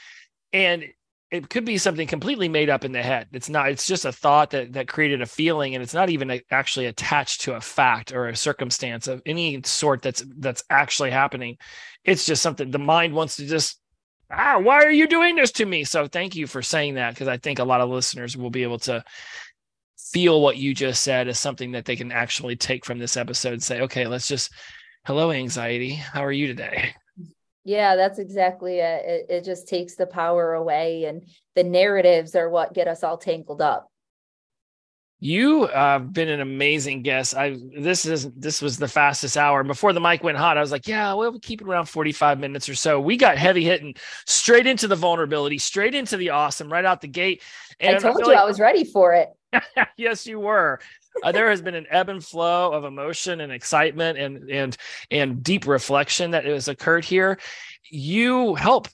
And 0.50 0.86
it 1.34 1.50
could 1.50 1.64
be 1.64 1.78
something 1.78 2.06
completely 2.06 2.48
made 2.48 2.70
up 2.70 2.84
in 2.84 2.92
the 2.92 3.02
head. 3.02 3.26
It's 3.32 3.48
not. 3.48 3.68
It's 3.68 3.86
just 3.86 4.04
a 4.04 4.12
thought 4.12 4.50
that 4.50 4.74
that 4.74 4.86
created 4.86 5.20
a 5.20 5.26
feeling, 5.26 5.74
and 5.74 5.82
it's 5.82 5.94
not 5.94 6.08
even 6.08 6.40
actually 6.50 6.86
attached 6.86 7.42
to 7.42 7.54
a 7.54 7.60
fact 7.60 8.12
or 8.12 8.28
a 8.28 8.36
circumstance 8.36 9.08
of 9.08 9.20
any 9.26 9.60
sort 9.64 10.02
that's 10.02 10.24
that's 10.38 10.62
actually 10.70 11.10
happening. 11.10 11.58
It's 12.04 12.24
just 12.24 12.42
something 12.42 12.70
the 12.70 12.78
mind 12.78 13.14
wants 13.14 13.36
to 13.36 13.46
just 13.46 13.80
ah, 14.30 14.58
why 14.60 14.82
are 14.84 14.90
you 14.90 15.08
doing 15.08 15.36
this 15.36 15.52
to 15.52 15.66
me? 15.66 15.84
So 15.84 16.06
thank 16.06 16.36
you 16.36 16.46
for 16.46 16.62
saying 16.62 16.94
that 16.94 17.14
because 17.14 17.28
I 17.28 17.36
think 17.36 17.58
a 17.58 17.64
lot 17.64 17.80
of 17.80 17.90
listeners 17.90 18.36
will 18.36 18.50
be 18.50 18.62
able 18.62 18.78
to 18.80 19.04
feel 19.98 20.40
what 20.40 20.56
you 20.56 20.74
just 20.74 21.02
said 21.02 21.28
as 21.28 21.38
something 21.38 21.72
that 21.72 21.84
they 21.84 21.96
can 21.96 22.12
actually 22.12 22.56
take 22.56 22.84
from 22.84 22.98
this 22.98 23.16
episode 23.16 23.54
and 23.54 23.62
say, 23.62 23.80
okay, 23.82 24.06
let's 24.06 24.28
just 24.28 24.52
hello 25.04 25.32
anxiety, 25.32 25.94
how 25.94 26.24
are 26.24 26.32
you 26.32 26.46
today? 26.46 26.94
Yeah, 27.64 27.96
that's 27.96 28.18
exactly 28.18 28.78
it. 28.78 29.04
it. 29.04 29.26
It 29.30 29.44
just 29.44 29.66
takes 29.66 29.94
the 29.94 30.06
power 30.06 30.52
away, 30.52 31.04
and 31.04 31.26
the 31.54 31.64
narratives 31.64 32.34
are 32.34 32.50
what 32.50 32.74
get 32.74 32.88
us 32.88 33.02
all 33.02 33.16
tangled 33.16 33.62
up. 33.62 33.90
You 35.20 35.68
have 35.68 36.02
uh, 36.02 36.04
been 36.04 36.28
an 36.28 36.42
amazing 36.42 37.00
guest. 37.00 37.34
I 37.34 37.56
this 37.78 38.04
is 38.04 38.30
this 38.32 38.60
was 38.60 38.76
the 38.76 38.88
fastest 38.88 39.38
hour. 39.38 39.64
Before 39.64 39.94
the 39.94 40.00
mic 40.00 40.22
went 40.22 40.36
hot, 40.36 40.58
I 40.58 40.60
was 40.60 40.70
like, 40.70 40.86
"Yeah, 40.86 41.14
we'll 41.14 41.38
keep 41.38 41.62
it 41.62 41.66
around 41.66 41.86
forty 41.86 42.12
five 42.12 42.38
minutes 42.38 42.68
or 42.68 42.74
so." 42.74 43.00
We 43.00 43.16
got 43.16 43.38
heavy 43.38 43.64
hitting, 43.64 43.94
straight 44.26 44.66
into 44.66 44.86
the 44.86 44.96
vulnerability, 44.96 45.56
straight 45.56 45.94
into 45.94 46.18
the 46.18 46.30
awesome, 46.30 46.70
right 46.70 46.84
out 46.84 47.00
the 47.00 47.08
gate. 47.08 47.42
And 47.80 47.96
I 47.96 48.00
told 48.00 48.16
I 48.16 48.18
you 48.18 48.26
like, 48.26 48.36
I 48.36 48.44
was 48.44 48.60
ready 48.60 48.84
for 48.84 49.14
it. 49.14 49.30
yes, 49.96 50.26
you 50.26 50.40
were 50.40 50.80
uh, 51.22 51.32
there 51.32 51.50
has 51.50 51.62
been 51.62 51.74
an 51.74 51.86
ebb 51.90 52.08
and 52.08 52.24
flow 52.24 52.72
of 52.72 52.84
emotion 52.84 53.40
and 53.40 53.52
excitement 53.52 54.18
and 54.18 54.50
and 54.50 54.76
and 55.10 55.42
deep 55.42 55.66
reflection 55.66 56.32
that 56.32 56.44
has 56.44 56.68
occurred 56.68 57.04
here. 57.04 57.38
You 57.90 58.54
help 58.54 58.88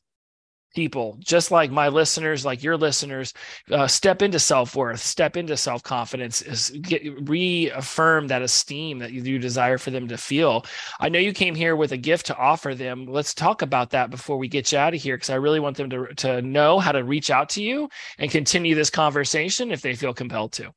people 0.75 1.17
just 1.19 1.51
like 1.51 1.71
my 1.71 1.89
listeners 1.89 2.45
like 2.45 2.63
your 2.63 2.77
listeners 2.77 3.35
uh, 3.73 3.87
step 3.87 4.23
into 4.23 4.39
self-worth 4.39 5.01
step 5.01 5.37
into 5.37 5.57
self-confidence 5.57 6.43
is 6.43 6.71
get, 6.83 7.03
reaffirm 7.29 8.29
that 8.29 8.43
esteem 8.43 8.99
that 8.99 9.11
you, 9.11 9.23
you 9.23 9.39
desire 9.39 9.79
for 9.79 9.91
them 9.91 10.07
to 10.07 10.17
feel. 10.17 10.65
I 11.01 11.09
know 11.09 11.19
you 11.19 11.33
came 11.33 11.55
here 11.55 11.75
with 11.75 11.93
a 11.93 11.97
gift 11.97 12.27
to 12.27 12.37
offer 12.37 12.75
them. 12.75 13.07
Let's 13.07 13.35
talk 13.35 13.63
about 13.63 13.91
that 13.91 14.11
before 14.11 14.39
we 14.39 14.49
get 14.49 14.71
you 14.71 14.79
out 14.79 14.95
of 14.95 15.03
here 15.03 15.17
because 15.17 15.31
i 15.31 15.35
really 15.35 15.61
want 15.61 15.77
them 15.77 15.91
to, 15.91 16.07
to 16.17 16.43
know 16.43 16.79
how 16.79 16.93
to 16.93 17.03
reach 17.03 17.31
out 17.31 17.49
to 17.51 17.63
you 17.63 17.89
and 18.19 18.31
continue 18.31 18.75
this 18.75 18.91
conversation 18.91 19.73
if 19.73 19.83
they 19.83 19.95
feel 19.95 20.15
compelled 20.15 20.53
to 20.53 20.73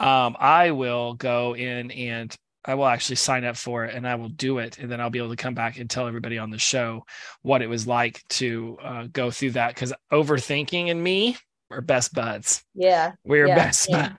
um, 0.00 0.36
I 0.38 0.72
will 0.72 1.14
go 1.14 1.54
in 1.54 1.90
and 1.92 2.34
I 2.64 2.74
will 2.74 2.86
actually 2.86 3.16
sign 3.16 3.44
up 3.44 3.56
for 3.56 3.84
it 3.84 3.94
and 3.94 4.06
I 4.06 4.16
will 4.16 4.28
do 4.28 4.58
it. 4.58 4.78
And 4.78 4.90
then 4.90 5.00
I'll 5.00 5.10
be 5.10 5.18
able 5.18 5.30
to 5.30 5.36
come 5.36 5.54
back 5.54 5.78
and 5.78 5.88
tell 5.88 6.08
everybody 6.08 6.38
on 6.38 6.50
the 6.50 6.58
show 6.58 7.04
what 7.42 7.62
it 7.62 7.68
was 7.68 7.86
like 7.86 8.22
to 8.30 8.78
uh, 8.82 9.06
go 9.12 9.30
through 9.30 9.52
that. 9.52 9.76
Cause 9.76 9.92
overthinking 10.12 10.90
and 10.90 11.02
me 11.02 11.36
are 11.70 11.80
best 11.80 12.12
buds. 12.12 12.64
Yeah. 12.74 13.12
We're 13.24 13.46
yeah, 13.46 13.54
best 13.54 13.88
yeah. 13.88 14.08
buds. 14.08 14.18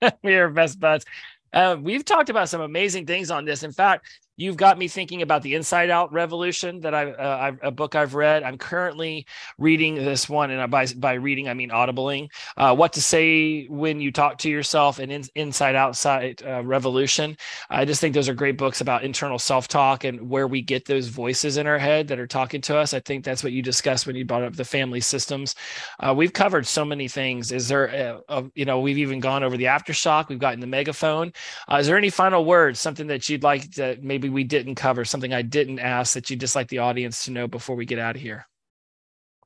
we 0.22 0.34
are 0.34 0.48
best 0.48 0.80
buds. 0.80 1.04
Uh, 1.52 1.76
we've 1.80 2.04
talked 2.04 2.28
about 2.28 2.48
some 2.48 2.60
amazing 2.60 3.06
things 3.06 3.30
on 3.30 3.44
this. 3.44 3.62
In 3.62 3.72
fact, 3.72 4.06
You've 4.38 4.58
got 4.58 4.76
me 4.76 4.86
thinking 4.86 5.22
about 5.22 5.42
the 5.42 5.54
Inside 5.54 5.88
Out 5.88 6.12
Revolution 6.12 6.80
that 6.80 6.94
I, 6.94 7.10
uh, 7.10 7.52
I 7.62 7.66
a 7.66 7.70
book 7.70 7.94
I've 7.94 8.14
read. 8.14 8.42
I'm 8.42 8.58
currently 8.58 9.26
reading 9.56 9.94
this 9.94 10.28
one, 10.28 10.50
and 10.50 10.70
by 10.70 10.86
by 10.96 11.14
reading 11.14 11.48
I 11.48 11.54
mean 11.54 11.70
audibling. 11.70 12.30
Uh, 12.54 12.74
what 12.74 12.92
to 12.94 13.02
say 13.02 13.64
when 13.66 13.98
you 13.98 14.12
talk 14.12 14.36
to 14.38 14.50
yourself 14.50 14.98
and 14.98 15.10
in, 15.10 15.24
Inside 15.34 15.74
Outside 15.74 16.42
uh, 16.46 16.62
Revolution. 16.62 17.38
I 17.70 17.86
just 17.86 18.02
think 18.02 18.14
those 18.14 18.28
are 18.28 18.34
great 18.34 18.58
books 18.58 18.82
about 18.82 19.04
internal 19.04 19.38
self 19.38 19.68
talk 19.68 20.04
and 20.04 20.28
where 20.28 20.46
we 20.46 20.60
get 20.60 20.84
those 20.84 21.08
voices 21.08 21.56
in 21.56 21.66
our 21.66 21.78
head 21.78 22.06
that 22.08 22.18
are 22.18 22.26
talking 22.26 22.60
to 22.62 22.76
us. 22.76 22.92
I 22.92 23.00
think 23.00 23.24
that's 23.24 23.42
what 23.42 23.52
you 23.52 23.62
discussed 23.62 24.06
when 24.06 24.16
you 24.16 24.26
brought 24.26 24.42
up 24.42 24.56
the 24.56 24.66
family 24.66 25.00
systems. 25.00 25.54
Uh, 25.98 26.12
we've 26.14 26.34
covered 26.34 26.66
so 26.66 26.84
many 26.84 27.08
things. 27.08 27.52
Is 27.52 27.68
there, 27.68 27.86
a, 27.86 28.20
a, 28.28 28.44
you 28.54 28.66
know, 28.66 28.80
we've 28.80 28.98
even 28.98 29.18
gone 29.18 29.42
over 29.42 29.56
the 29.56 29.64
aftershock. 29.64 30.28
We've 30.28 30.38
gotten 30.38 30.60
the 30.60 30.66
megaphone. 30.66 31.32
Uh, 31.72 31.76
is 31.76 31.86
there 31.86 31.96
any 31.96 32.10
final 32.10 32.44
words? 32.44 32.78
Something 32.78 33.06
that 33.06 33.30
you'd 33.30 33.42
like 33.42 33.70
to 33.72 33.96
maybe 34.02 34.25
maybe 34.26 34.34
we 34.34 34.44
didn't 34.44 34.74
cover, 34.74 35.04
something 35.04 35.32
I 35.32 35.42
didn't 35.42 35.78
ask 35.78 36.14
that 36.14 36.28
you'd 36.30 36.40
just 36.40 36.56
like 36.56 36.68
the 36.68 36.78
audience 36.78 37.24
to 37.24 37.30
know 37.30 37.46
before 37.46 37.76
we 37.76 37.86
get 37.86 37.98
out 37.98 38.16
of 38.16 38.22
here? 38.22 38.46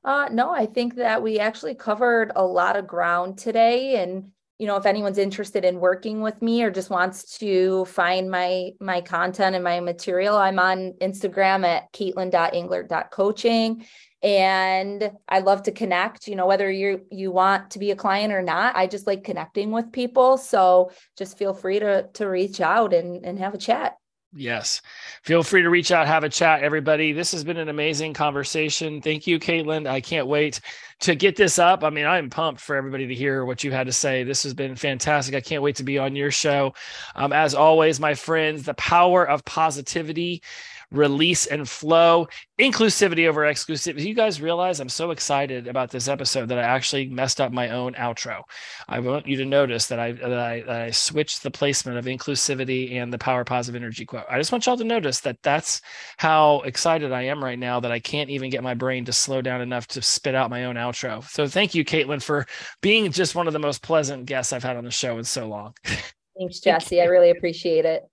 Uh, 0.03 0.27
no, 0.31 0.51
I 0.51 0.65
think 0.65 0.95
that 0.95 1.21
we 1.21 1.37
actually 1.39 1.75
covered 1.75 2.31
a 2.35 2.43
lot 2.43 2.75
of 2.75 2.87
ground 2.87 3.37
today. 3.37 4.01
And, 4.01 4.31
you 4.57 4.65
know, 4.65 4.77
if 4.77 4.87
anyone's 4.87 5.19
interested 5.19 5.63
in 5.63 5.79
working 5.79 6.21
with 6.21 6.41
me 6.41 6.63
or 6.63 6.71
just 6.71 6.89
wants 6.89 7.37
to 7.37 7.85
find 7.85 8.31
my 8.31 8.71
my 8.79 9.01
content 9.01 9.55
and 9.55 9.63
my 9.63 9.79
material, 9.79 10.35
I'm 10.35 10.57
on 10.57 10.93
Instagram 10.99 11.63
at 11.65 11.93
katelyn.englert.coaching. 11.93 13.85
And 14.23 15.11
I 15.27 15.39
love 15.39 15.63
to 15.63 15.71
connect, 15.71 16.27
you 16.27 16.35
know, 16.35 16.47
whether 16.47 16.71
you 16.71 17.05
you 17.11 17.31
want 17.31 17.71
to 17.71 17.79
be 17.79 17.91
a 17.91 17.95
client 17.95 18.33
or 18.33 18.41
not. 18.41 18.75
I 18.75 18.87
just 18.87 19.05
like 19.05 19.23
connecting 19.23 19.71
with 19.71 19.91
people. 19.91 20.37
So 20.37 20.91
just 21.15 21.37
feel 21.37 21.53
free 21.53 21.79
to 21.79 22.07
to 22.13 22.27
reach 22.27 22.59
out 22.59 22.93
and, 22.93 23.23
and 23.23 23.37
have 23.37 23.53
a 23.53 23.59
chat. 23.59 23.97
Yes. 24.33 24.81
Feel 25.23 25.43
free 25.43 25.61
to 25.61 25.69
reach 25.69 25.91
out, 25.91 26.07
have 26.07 26.23
a 26.23 26.29
chat, 26.29 26.63
everybody. 26.63 27.11
This 27.11 27.33
has 27.33 27.43
been 27.43 27.57
an 27.57 27.67
amazing 27.67 28.13
conversation. 28.13 29.01
Thank 29.01 29.27
you, 29.27 29.39
Katelyn. 29.39 29.89
I 29.89 29.99
can't 29.99 30.25
wait 30.25 30.61
to 31.01 31.15
get 31.15 31.35
this 31.35 31.59
up. 31.59 31.83
I 31.83 31.89
mean, 31.89 32.05
I'm 32.05 32.29
pumped 32.29 32.61
for 32.61 32.77
everybody 32.77 33.07
to 33.07 33.15
hear 33.15 33.43
what 33.43 33.65
you 33.65 33.71
had 33.71 33.87
to 33.87 33.91
say. 33.91 34.23
This 34.23 34.43
has 34.43 34.53
been 34.53 34.77
fantastic. 34.77 35.35
I 35.35 35.41
can't 35.41 35.61
wait 35.61 35.75
to 35.77 35.83
be 35.83 35.97
on 35.97 36.15
your 36.15 36.31
show. 36.31 36.73
Um, 37.13 37.33
as 37.33 37.53
always, 37.53 37.99
my 37.99 38.13
friends, 38.13 38.63
the 38.63 38.73
power 38.75 39.27
of 39.27 39.43
positivity 39.43 40.41
release 40.91 41.45
and 41.45 41.67
flow, 41.67 42.27
inclusivity 42.59 43.27
over 43.27 43.41
exclusivity. 43.41 44.05
You 44.05 44.13
guys 44.13 44.41
realize 44.41 44.79
I'm 44.79 44.89
so 44.89 45.11
excited 45.11 45.67
about 45.67 45.89
this 45.89 46.07
episode 46.07 46.49
that 46.49 46.59
I 46.59 46.63
actually 46.63 47.07
messed 47.07 47.39
up 47.39 47.51
my 47.51 47.69
own 47.69 47.93
outro. 47.93 48.43
I 48.87 48.99
want 48.99 49.25
you 49.25 49.37
to 49.37 49.45
notice 49.45 49.87
that 49.87 49.99
I 49.99 50.11
that 50.11 50.33
I, 50.33 50.61
that 50.61 50.81
I 50.81 50.91
switched 50.91 51.43
the 51.43 51.51
placement 51.51 51.97
of 51.97 52.05
inclusivity 52.05 52.93
and 52.93 53.11
the 53.11 53.17
power 53.17 53.43
positive 53.43 53.81
energy 53.81 54.05
quote. 54.05 54.25
I 54.29 54.37
just 54.37 54.51
want 54.51 54.65
y'all 54.65 54.77
to 54.77 54.83
notice 54.83 55.21
that 55.21 55.41
that's 55.41 55.81
how 56.17 56.61
excited 56.61 57.11
I 57.11 57.23
am 57.23 57.43
right 57.43 57.59
now 57.59 57.79
that 57.79 57.91
I 57.91 57.99
can't 57.99 58.29
even 58.29 58.49
get 58.49 58.63
my 58.63 58.73
brain 58.73 59.05
to 59.05 59.13
slow 59.13 59.41
down 59.41 59.61
enough 59.61 59.87
to 59.87 60.01
spit 60.01 60.35
out 60.35 60.49
my 60.49 60.65
own 60.65 60.75
outro. 60.75 61.23
So 61.29 61.47
thank 61.47 61.73
you, 61.73 61.85
Katelyn, 61.85 62.21
for 62.21 62.45
being 62.81 63.11
just 63.11 63.35
one 63.35 63.47
of 63.47 63.53
the 63.53 63.59
most 63.59 63.81
pleasant 63.81 64.25
guests 64.25 64.53
I've 64.53 64.63
had 64.63 64.77
on 64.77 64.83
the 64.83 64.91
show 64.91 65.17
in 65.17 65.23
so 65.23 65.47
long. 65.47 65.73
Thanks, 66.37 66.59
Jesse. 66.59 67.01
I 67.01 67.05
really 67.05 67.29
appreciate 67.29 67.85
it. 67.85 68.03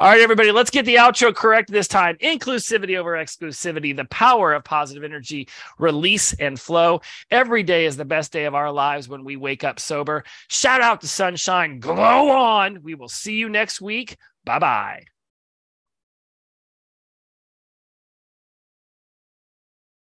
All 0.00 0.08
right, 0.08 0.22
everybody, 0.22 0.50
let's 0.50 0.70
get 0.70 0.86
the 0.86 0.94
outro 0.94 1.34
correct 1.34 1.70
this 1.70 1.86
time. 1.86 2.16
Inclusivity 2.22 2.96
over 2.96 3.12
exclusivity, 3.12 3.94
the 3.94 4.06
power 4.06 4.54
of 4.54 4.64
positive 4.64 5.04
energy, 5.04 5.46
release 5.78 6.32
and 6.32 6.58
flow. 6.58 7.02
Every 7.30 7.62
day 7.62 7.84
is 7.84 7.98
the 7.98 8.06
best 8.06 8.32
day 8.32 8.46
of 8.46 8.54
our 8.54 8.72
lives 8.72 9.10
when 9.10 9.24
we 9.24 9.36
wake 9.36 9.62
up 9.62 9.78
sober. 9.78 10.24
Shout 10.48 10.80
out 10.80 11.02
to 11.02 11.06
sunshine. 11.06 11.80
Glow 11.80 12.30
on. 12.30 12.82
We 12.82 12.94
will 12.94 13.10
see 13.10 13.34
you 13.34 13.50
next 13.50 13.82
week. 13.82 14.16
Bye 14.46 14.58
bye. 14.58 15.04